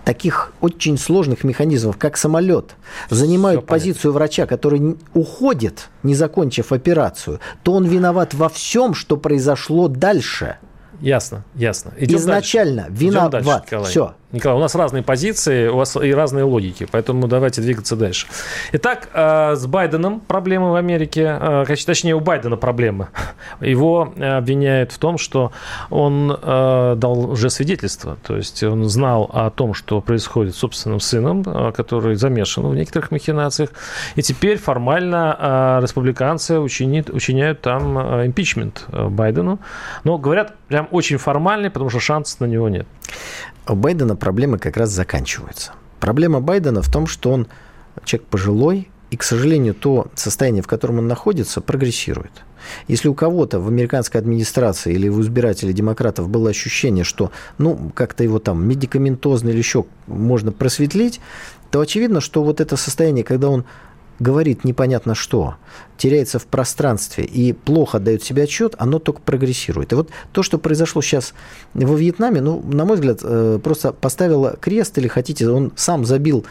таких 0.07 0.53
очень 0.61 0.97
сложных 0.97 1.43
механизмов, 1.43 1.97
как 1.97 2.15
самолет, 2.15 2.77
занимают 3.09 3.65
понятно. 3.65 3.75
позицию 3.75 4.13
врача, 4.13 4.45
который 4.45 4.95
уходит, 5.13 5.89
не 6.01 6.15
закончив 6.15 6.71
операцию, 6.71 7.41
то 7.61 7.73
он 7.73 7.83
виноват 7.83 8.33
во 8.33 8.47
всем, 8.47 8.93
что 8.93 9.17
произошло 9.17 9.89
дальше. 9.89 10.59
Ясно, 11.01 11.43
ясно. 11.55 11.91
Идем 11.97 12.17
Изначально 12.17 12.83
дальше. 12.83 12.93
Идем 12.95 13.09
виноват. 13.09 13.31
дальше, 13.31 13.61
Николай. 13.65 13.89
Всё. 13.91 14.13
Николай, 14.33 14.57
у 14.57 14.59
нас 14.59 14.75
разные 14.75 15.03
позиции, 15.03 15.69
у 15.69 15.77
вас 15.77 15.95
и 15.95 16.13
разные 16.13 16.43
логики, 16.43 16.85
поэтому 16.91 17.29
давайте 17.29 17.61
двигаться 17.61 17.95
дальше. 17.95 18.27
Итак, 18.73 19.07
э, 19.13 19.55
с 19.55 19.65
Байденом 19.67 20.19
проблемы 20.19 20.71
в 20.71 20.75
Америке, 20.75 21.37
э, 21.39 21.63
точ- 21.65 21.85
точнее, 21.85 22.13
у 22.13 22.19
Байдена 22.19 22.57
проблемы. 22.57 23.07
Его 23.61 24.13
э, 24.17 24.37
обвиняют 24.37 24.91
в 24.91 24.97
том, 24.97 25.17
что 25.17 25.53
он 25.89 26.27
дал 26.27 27.29
уже 27.31 27.49
свидетельство, 27.49 28.17
то 28.27 28.35
есть 28.35 28.63
он 28.63 28.89
знал 28.89 29.29
о 29.33 29.49
том, 29.49 29.73
что 29.73 30.01
происходит 30.01 30.55
с 30.55 30.59
собственным 30.59 30.99
сыном, 30.99 31.43
который 31.73 32.15
замешан 32.15 32.67
в 32.67 32.75
некоторых 32.75 33.11
махинациях, 33.11 33.69
и 34.15 34.21
теперь 34.21 34.57
формально 34.57 35.79
республиканцы 35.81 36.59
учинит- 36.59 37.09
учиняют 37.09 37.61
там 37.61 37.97
импичмент 38.25 38.85
Байдену, 38.91 39.59
но 40.03 40.17
говорят 40.17 40.53
прям 40.67 40.86
очень 40.91 41.17
формальный, 41.17 41.69
потому 41.69 41.89
что 41.89 41.99
шансов 41.99 42.39
на 42.39 42.45
него 42.45 42.69
нет. 42.69 42.87
У 43.67 43.75
Байдена 43.75 44.15
проблемы 44.15 44.59
как 44.59 44.77
раз 44.77 44.89
заканчиваются. 44.89 45.73
Проблема 45.99 46.41
Байдена 46.41 46.81
в 46.81 46.91
том, 46.91 47.07
что 47.07 47.31
он 47.31 47.47
человек 48.05 48.27
пожилой, 48.27 48.89
и, 49.09 49.15
к 49.15 49.23
сожалению, 49.23 49.73
то 49.73 50.07
состояние, 50.15 50.61
в 50.61 50.67
котором 50.67 50.99
он 50.99 51.07
находится, 51.07 51.61
прогрессирует. 51.61 52.31
Если 52.89 53.07
у 53.07 53.13
кого-то 53.13 53.59
в 53.59 53.69
американской 53.69 54.19
администрации 54.19 54.93
или 54.93 55.07
у 55.07 55.21
избирателей 55.21 55.71
демократов 55.71 56.27
было 56.27 56.49
ощущение, 56.49 57.05
что 57.05 57.31
ну, 57.57 57.91
как-то 57.95 58.23
его 58.23 58.39
там 58.39 58.67
медикаментозно 58.67 59.49
или 59.49 59.57
еще 59.57 59.85
можно 60.07 60.51
просветлить, 60.51 61.21
то 61.71 61.79
очевидно, 61.79 62.19
что 62.19 62.43
вот 62.43 62.59
это 62.59 62.75
состояние, 62.75 63.23
когда 63.23 63.49
он 63.49 63.65
говорит 64.19 64.63
непонятно 64.63 65.15
что, 65.15 65.55
теряется 65.97 66.39
в 66.39 66.45
пространстве 66.45 67.25
и 67.25 67.53
плохо 67.53 67.99
дает 67.99 68.23
себе 68.23 68.43
отчет, 68.43 68.75
оно 68.77 68.99
только 68.99 69.21
прогрессирует. 69.21 69.91
И 69.91 69.95
вот 69.95 70.09
то, 70.31 70.43
что 70.43 70.57
произошло 70.57 71.01
сейчас 71.01 71.33
во 71.73 71.95
Вьетнаме, 71.95 72.41
ну, 72.41 72.61
на 72.61 72.85
мой 72.85 72.95
взгляд, 72.95 73.19
э, 73.23 73.59
просто 73.63 73.93
поставило 73.93 74.55
крест, 74.59 74.97
или 74.97 75.07
хотите, 75.07 75.49
он 75.49 75.71
сам 75.75 76.05
забил 76.05 76.45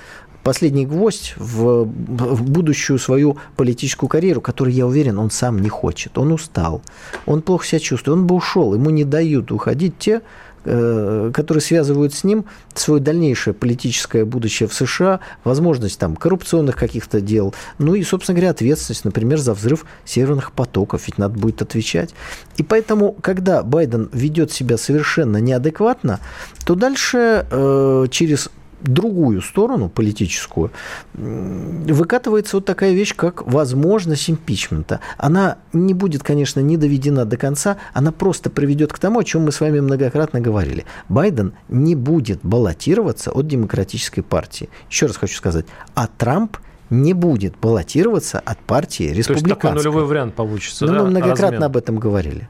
последний 0.46 0.86
гвоздь 0.86 1.34
в, 1.38 1.84
в 1.84 2.42
будущую 2.44 3.00
свою 3.00 3.36
политическую 3.56 4.08
карьеру, 4.08 4.40
которую, 4.40 4.74
я 4.74 4.86
уверен, 4.86 5.18
он 5.18 5.30
сам 5.32 5.58
не 5.60 5.68
хочет. 5.68 6.18
Он 6.18 6.30
устал, 6.30 6.82
он 7.26 7.42
плохо 7.42 7.66
себя 7.66 7.80
чувствует, 7.80 8.18
он 8.18 8.28
бы 8.28 8.36
ушел, 8.36 8.72
ему 8.74 8.90
не 8.90 9.02
дают 9.02 9.50
уходить 9.50 9.98
те, 9.98 10.22
которые 10.66 11.60
связывают 11.60 12.12
с 12.12 12.24
ним 12.24 12.44
свое 12.74 13.00
дальнейшее 13.00 13.54
политическое 13.54 14.24
будущее 14.24 14.68
в 14.68 14.74
США, 14.74 15.20
возможность 15.44 15.98
там 15.98 16.16
коррупционных 16.16 16.76
каких-то 16.76 17.20
дел, 17.20 17.54
ну 17.78 17.94
и, 17.94 18.02
собственно 18.02 18.34
говоря, 18.34 18.50
ответственность, 18.50 19.04
например, 19.04 19.38
за 19.38 19.54
взрыв 19.54 19.86
северных 20.04 20.52
потоков, 20.52 21.06
ведь 21.06 21.18
надо 21.18 21.38
будет 21.38 21.62
отвечать. 21.62 22.14
И 22.56 22.62
поэтому, 22.62 23.12
когда 23.20 23.62
Байден 23.62 24.08
ведет 24.12 24.52
себя 24.52 24.76
совершенно 24.76 25.36
неадекватно, 25.38 26.20
то 26.64 26.74
дальше 26.74 27.46
э, 27.50 28.06
через 28.10 28.50
другую 28.89 29.41
сторону 29.41 29.89
политическую 29.89 30.70
выкатывается 31.14 32.57
вот 32.57 32.64
такая 32.64 32.93
вещь, 32.93 33.14
как 33.14 33.47
возможность 33.47 34.30
импичмента. 34.30 35.01
Она 35.18 35.59
не 35.72 35.95
будет, 35.95 36.22
конечно, 36.22 36.61
не 36.61 36.76
доведена 36.76 37.24
до 37.24 37.37
конца, 37.37 37.76
она 37.93 38.12
просто 38.12 38.51
приведет 38.51 38.93
к 38.93 38.99
тому, 38.99 39.20
о 39.20 39.24
чем 39.24 39.43
мы 39.43 39.53
с 39.53 39.61
вами 39.61 39.80
многократно 39.80 40.41
говорили. 40.41 40.84
Байден 41.09 41.55
не 41.68 41.95
будет 41.95 42.41
баллотироваться 42.43 43.30
от 43.30 43.47
демократической 43.47 44.22
партии. 44.22 44.68
Еще 44.91 45.07
раз 45.07 45.16
хочу 45.16 45.37
сказать, 45.37 45.66
а 45.95 46.07
Трамп 46.07 46.57
не 46.91 47.12
будет 47.12 47.57
баллотироваться 47.61 48.39
от 48.39 48.59
партии 48.61 49.09
То 49.11 49.16
есть 49.16 49.28
такой 49.28 49.37
республиканской. 49.37 49.84
нулевой 49.91 50.07
вариант 50.07 50.34
получится. 50.34 50.87
Ну, 50.87 50.93
да, 50.93 51.03
мы 51.03 51.11
многократно 51.11 51.47
размен. 51.47 51.62
об 51.64 51.76
этом 51.76 51.99
говорили. 51.99 52.49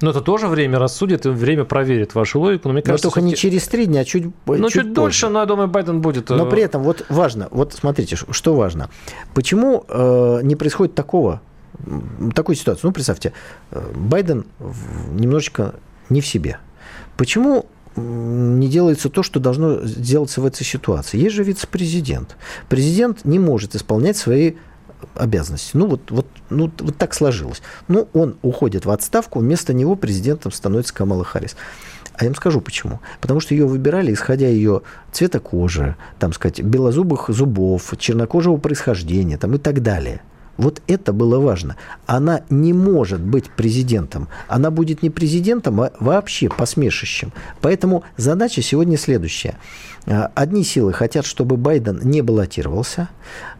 Но 0.00 0.10
это 0.10 0.20
тоже 0.20 0.48
время 0.48 0.78
рассудит 0.78 1.26
и 1.26 1.30
время 1.30 1.64
проверит 1.64 2.14
вашу 2.14 2.40
логику. 2.40 2.68
Но 2.68 2.74
мне 2.74 2.82
Но 2.82 2.86
кажется, 2.86 3.08
только 3.08 3.20
не 3.20 3.34
через 3.34 3.66
три 3.68 3.86
дня, 3.86 4.00
а 4.00 4.04
чуть, 4.04 4.24
Ну, 4.46 4.68
чуть, 4.68 4.82
позже. 4.82 4.94
дольше, 4.94 5.28
но 5.28 5.40
я 5.40 5.46
думаю, 5.46 5.68
Байден 5.68 6.00
будет... 6.00 6.28
Но 6.30 6.46
э, 6.46 6.50
при 6.50 6.62
этом 6.62 6.82
вот 6.82 7.04
важно, 7.08 7.48
вот 7.50 7.72
смотрите, 7.72 8.16
что 8.16 8.54
важно. 8.54 8.90
Почему 9.34 9.84
э, 9.88 10.40
не 10.42 10.56
происходит 10.56 10.94
такого, 10.94 11.40
такой 12.34 12.56
ситуации? 12.56 12.82
Ну, 12.84 12.92
представьте, 12.92 13.32
э, 13.70 13.92
Байден 13.94 14.44
немножечко 15.12 15.74
не 16.10 16.20
в 16.20 16.26
себе. 16.26 16.58
Почему 17.16 17.66
не 17.96 18.68
делается 18.68 19.08
то, 19.08 19.22
что 19.22 19.40
должно 19.40 19.82
сделаться 19.84 20.40
в 20.42 20.46
этой 20.46 20.64
ситуации? 20.64 21.18
Есть 21.18 21.34
же 21.34 21.42
вице-президент. 21.42 22.36
Президент 22.68 23.24
не 23.24 23.38
может 23.38 23.74
исполнять 23.74 24.18
свои 24.18 24.54
обязанности. 25.14 25.76
Ну 25.76 25.86
вот, 25.86 26.10
вот, 26.10 26.26
ну, 26.50 26.70
вот 26.78 26.96
так 26.96 27.14
сложилось. 27.14 27.62
Ну, 27.88 28.08
он 28.12 28.36
уходит 28.42 28.84
в 28.84 28.90
отставку, 28.90 29.40
вместо 29.40 29.72
него 29.72 29.96
президентом 29.96 30.52
становится 30.52 30.94
Камала 30.94 31.24
Харрис. 31.24 31.56
А 32.14 32.24
я 32.24 32.30
вам 32.30 32.36
скажу 32.36 32.60
почему. 32.60 33.00
Потому 33.20 33.40
что 33.40 33.54
ее 33.54 33.66
выбирали, 33.66 34.12
исходя 34.12 34.48
ее 34.48 34.82
цвета 35.12 35.38
кожи, 35.38 35.96
там 36.18 36.32
сказать, 36.32 36.62
белозубых 36.62 37.28
зубов, 37.28 37.92
чернокожего 37.98 38.56
происхождения 38.56 39.36
там, 39.36 39.54
и 39.54 39.58
так 39.58 39.82
далее. 39.82 40.22
Вот 40.56 40.80
это 40.86 41.12
было 41.12 41.38
важно. 41.38 41.76
Она 42.06 42.40
не 42.48 42.72
может 42.72 43.20
быть 43.20 43.50
президентом. 43.50 44.28
Она 44.48 44.70
будет 44.70 45.02
не 45.02 45.10
президентом, 45.10 45.80
а 45.82 45.92
вообще 46.00 46.48
посмешищем. 46.48 47.32
Поэтому 47.60 48.04
задача 48.16 48.62
сегодня 48.62 48.96
следующая. 48.96 49.58
А, 50.06 50.30
одни 50.34 50.62
силы 50.62 50.92
хотят, 50.92 51.26
чтобы 51.26 51.56
Байден 51.56 52.00
не 52.02 52.22
баллотировался, 52.22 53.08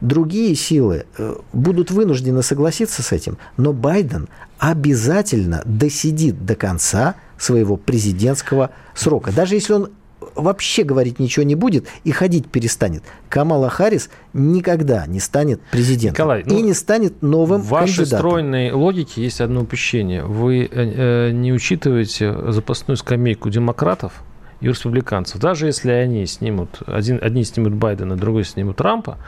другие 0.01 0.55
силы 0.55 1.07
э, 1.19 1.37
будут 1.53 1.91
вынуждены 1.91 2.43
согласиться 2.43 3.03
с 3.03 3.13
этим, 3.13 3.37
но 3.57 3.73
Байден 3.73 4.29
обязательно 4.59 5.63
досидит 5.65 6.47
до 6.47 6.55
конца 6.55 7.17
своего 7.37 7.77
президентского 7.77 8.71
срока. 8.95 9.33
Даже 9.33 9.57
если 9.57 9.73
он 9.73 9.91
вообще 10.35 10.83
говорить 10.83 11.19
ничего 11.19 11.45
не 11.45 11.55
будет 11.55 11.87
и 12.05 12.11
ходить 12.11 12.47
перестанет. 12.47 13.03
Камала 13.29 13.69
Харрис 13.69 14.09
никогда 14.33 15.07
не 15.07 15.21
станет 15.21 15.61
президентом 15.71 16.25
Николай, 16.25 16.45
ну, 16.47 16.59
и 16.59 16.63
не 16.63 16.75
станет 16.75 17.23
новым 17.23 17.61
в 17.61 17.69
вашей 17.69 17.97
кандидатом. 17.97 18.19
стройной 18.19 18.71
логике 18.73 19.23
есть 19.23 19.41
одно 19.41 19.63
упущение. 19.63 20.23
Вы 20.25 20.69
э, 20.71 21.29
э 21.29 21.31
не 21.33 21.53
учитываете 21.53 22.53
запасную 22.53 22.97
скамейку 22.97 23.51
демократов 23.51 24.23
и 24.61 24.69
республиканцев. 24.69 25.41
Даже 25.41 25.67
если 25.67 25.91
они 25.91 26.27
снимут, 26.27 26.81
один, 26.87 27.19
одни 27.23 27.45
снимут 27.45 27.75
Байдена, 27.75 28.17
другой 28.17 28.45
снимут 28.45 28.77
Трампа, 28.77 29.19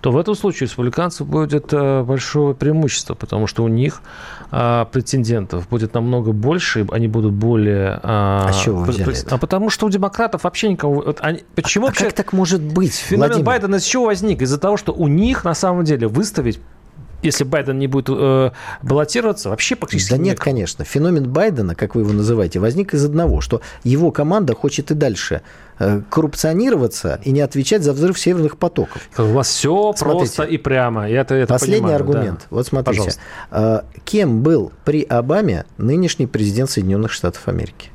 то 0.00 0.10
в 0.10 0.18
этом 0.18 0.34
случае 0.34 0.68
республиканцев 0.68 1.26
будет 1.26 1.72
э, 1.72 2.02
большое 2.02 2.54
преимущество, 2.54 3.14
потому 3.14 3.46
что 3.46 3.64
у 3.64 3.68
них 3.68 4.02
а, 4.50 4.84
претендентов 4.86 5.68
будет 5.68 5.94
намного 5.94 6.32
больше, 6.32 6.86
они 6.90 7.08
будут 7.08 7.32
более... 7.32 7.98
А, 8.02 8.46
а 8.48 8.52
с 8.52 8.62
чего 8.62 8.80
вы 8.80 8.92
взяли? 8.92 9.16
А 9.30 9.38
потому 9.38 9.70
что 9.70 9.86
у 9.86 9.90
демократов 9.90 10.44
вообще 10.44 10.68
никого... 10.68 10.94
Вот 10.96 11.18
они, 11.20 11.40
почему 11.54 11.86
а, 11.86 11.88
вообще... 11.88 12.04
а 12.04 12.06
как 12.08 12.16
так 12.16 12.32
может 12.32 12.60
быть, 12.60 12.94
Феномен 12.94 13.28
Владимир? 13.28 13.46
Байдена 13.46 13.80
с 13.80 13.84
чего 13.84 14.06
возник? 14.06 14.42
Из-за 14.42 14.58
того, 14.58 14.76
что 14.76 14.92
у 14.92 15.08
них 15.08 15.44
на 15.44 15.54
самом 15.54 15.84
деле 15.84 16.06
выставить 16.06 16.60
если 17.24 17.44
Байден 17.44 17.78
не 17.78 17.86
будет 17.86 18.08
э, 18.10 18.50
баллотироваться, 18.82 19.50
вообще 19.50 19.76
практически 19.76 20.10
Да 20.10 20.18
нет, 20.18 20.38
конечно. 20.38 20.84
Феномен 20.84 21.30
Байдена, 21.30 21.74
как 21.74 21.94
вы 21.94 22.02
его 22.02 22.12
называете, 22.12 22.60
возник 22.60 22.94
из 22.94 23.04
одного, 23.04 23.40
что 23.40 23.60
его 23.82 24.10
команда 24.10 24.54
хочет 24.54 24.90
и 24.90 24.94
дальше 24.94 25.42
э, 25.78 26.02
коррупционироваться 26.10 27.20
и 27.24 27.30
не 27.32 27.40
отвечать 27.40 27.82
за 27.82 27.92
взрыв 27.92 28.18
северных 28.18 28.58
потоков. 28.58 29.08
У 29.18 29.22
вас 29.22 29.48
все 29.48 29.94
смотрите, 29.96 30.36
просто 30.36 30.42
и 30.44 30.58
прямо. 30.58 31.08
Я 31.08 31.22
это, 31.22 31.34
это 31.34 31.52
Последний 31.52 31.80
понимаю, 31.80 31.96
аргумент. 31.96 32.40
Да. 32.40 32.46
Вот 32.50 32.66
смотрите. 32.66 32.98
Пожалуйста. 32.98 33.20
Э, 33.50 33.80
кем 34.04 34.42
был 34.42 34.72
при 34.84 35.02
Обаме 35.02 35.64
нынешний 35.78 36.26
президент 36.26 36.70
Соединенных 36.70 37.12
Штатов 37.12 37.48
Америки? 37.48 37.90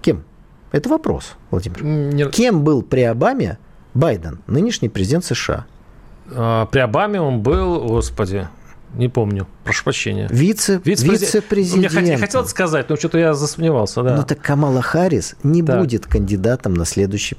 Кем? 0.00 0.24
Это 0.72 0.88
вопрос, 0.88 1.36
Владимир. 1.50 1.82
Не... 1.82 2.28
Кем 2.30 2.62
был 2.62 2.82
при 2.82 3.02
Обаме 3.02 3.58
Байден, 3.94 4.40
нынешний 4.46 4.88
президент 4.88 5.24
США? 5.24 5.66
А, 6.30 6.66
при 6.66 6.80
Обаме 6.80 7.20
он 7.20 7.40
был, 7.42 7.80
господи, 7.86 8.48
не 8.94 9.08
помню, 9.08 9.46
прошу 9.64 9.84
прощения. 9.84 10.28
Вице, 10.30 10.80
вице-президент. 10.84 11.92
Я 11.92 12.18
хотел 12.18 12.46
сказать, 12.46 12.88
но 12.88 12.96
что-то 12.96 13.18
я 13.18 13.34
засомневался, 13.34 14.02
да. 14.02 14.16
Ну 14.16 14.22
так 14.24 14.40
Камала 14.40 14.82
Харрис 14.82 15.36
не 15.42 15.62
да. 15.62 15.78
будет 15.78 16.06
кандидатом 16.06 16.74
на 16.74 16.84
следующий 16.84 17.36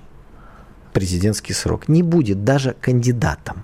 президентский 0.93 1.53
срок. 1.53 1.87
Не 1.87 2.03
будет 2.03 2.43
даже 2.43 2.75
кандидатом. 2.79 3.63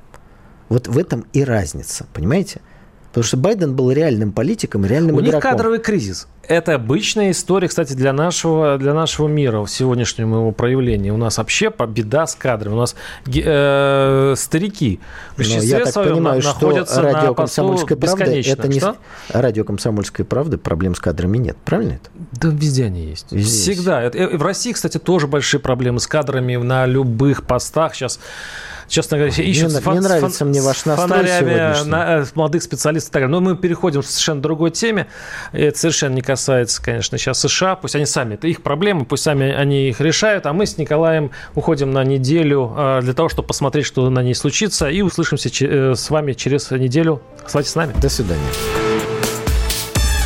Вот 0.69 0.87
в 0.87 0.97
этом 0.97 1.25
и 1.33 1.43
разница, 1.43 2.07
понимаете? 2.13 2.61
Потому 3.09 3.23
что 3.23 3.37
Байден 3.37 3.75
был 3.75 3.91
реальным 3.91 4.31
политиком, 4.31 4.85
реальным 4.85 5.15
У 5.15 5.19
игроком. 5.19 5.35
них 5.35 5.43
кадровый 5.43 5.79
кризис. 5.79 6.27
Это 6.47 6.75
обычная 6.75 7.31
история, 7.31 7.67
кстати, 7.67 7.93
для 7.93 8.13
нашего, 8.13 8.77
для 8.77 8.93
нашего 8.93 9.27
мира, 9.27 9.61
в 9.61 9.67
сегодняшнем 9.67 10.33
его 10.33 10.51
проявлении. 10.51 11.09
У 11.09 11.17
нас 11.17 11.37
вообще 11.37 11.71
беда 11.87 12.27
с 12.27 12.35
кадрами. 12.35 12.73
У 12.73 12.77
нас 12.77 12.95
э, 13.27 14.33
старики 14.37 14.99
в 15.37 15.41
я 15.41 15.85
так 15.85 15.93
понимаю, 15.93 16.41
на, 16.41 16.49
что 16.49 17.01
радио 17.01 17.33
«Комсомольская 17.33 17.97
правда» 17.97 18.25
это 18.25 18.67
не... 18.67 18.79
Что? 18.79 18.97
Радио 19.29 19.63
«Комсомольская 19.63 20.25
правда» 20.25 20.57
проблем 20.57 20.95
с 20.95 20.99
кадрами 20.99 21.37
нет. 21.37 21.57
Правильно 21.63 21.93
это? 21.93 22.09
Да 22.33 22.49
везде 22.49 22.85
они 22.85 23.05
есть. 23.05 23.31
Везде 23.31 23.73
Всегда. 23.73 24.03
Есть. 24.03 24.15
Это, 24.15 24.37
в 24.37 24.41
России, 24.41 24.71
кстати, 24.71 24.97
тоже 24.97 25.27
большие 25.27 25.59
проблемы 25.59 25.99
с 25.99 26.07
кадрами 26.07 26.55
на 26.55 26.85
любых 26.85 27.45
постах. 27.45 27.95
Сейчас 27.95 28.19
честно 28.87 29.17
говоря, 29.17 29.33
ищут 29.43 29.73
не, 29.73 29.79
фан, 29.79 29.93
не 29.95 29.99
нравится 30.01 30.39
фан, 30.39 30.49
мне 30.49 30.61
ваш 30.61 30.85
настрой 30.85 31.85
на, 31.85 32.19
э, 32.19 32.25
молодых 32.35 32.63
специалистов. 32.63 33.23
Но 33.27 33.41
мы 33.41 33.55
переходим 33.55 34.01
к 34.01 34.05
совершенно 34.05 34.41
другой 34.41 34.71
теме. 34.71 35.07
Это 35.51 35.77
совершенно 35.77 36.13
не 36.15 36.21
касается, 36.21 36.34
конечно, 36.79 37.17
сейчас 37.17 37.39
США. 37.39 37.75
Пусть 37.75 37.95
они 37.95 38.05
сами, 38.05 38.35
это 38.35 38.47
их 38.47 38.61
проблемы, 38.61 39.05
пусть 39.05 39.23
сами 39.23 39.51
они 39.51 39.89
их 39.89 40.01
решают. 40.01 40.45
А 40.45 40.53
мы 40.53 40.65
с 40.65 40.77
Николаем 40.77 41.31
уходим 41.55 41.91
на 41.91 42.03
неделю 42.03 42.73
э, 42.75 42.99
для 43.01 43.13
того, 43.13 43.29
чтобы 43.29 43.47
посмотреть, 43.47 43.85
что 43.85 44.09
на 44.09 44.23
ней 44.23 44.35
случится. 44.35 44.89
И 44.89 45.01
услышимся 45.01 45.49
э, 45.65 45.95
с 45.95 46.09
вами 46.09 46.33
через 46.33 46.71
неделю. 46.71 47.21
Оставайтесь 47.45 47.71
с 47.71 47.75
нами. 47.75 47.93
До 48.01 48.09
свидания. 48.09 48.41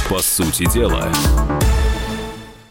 По 0.10 0.20
сути 0.20 0.66
дела. 0.74 1.07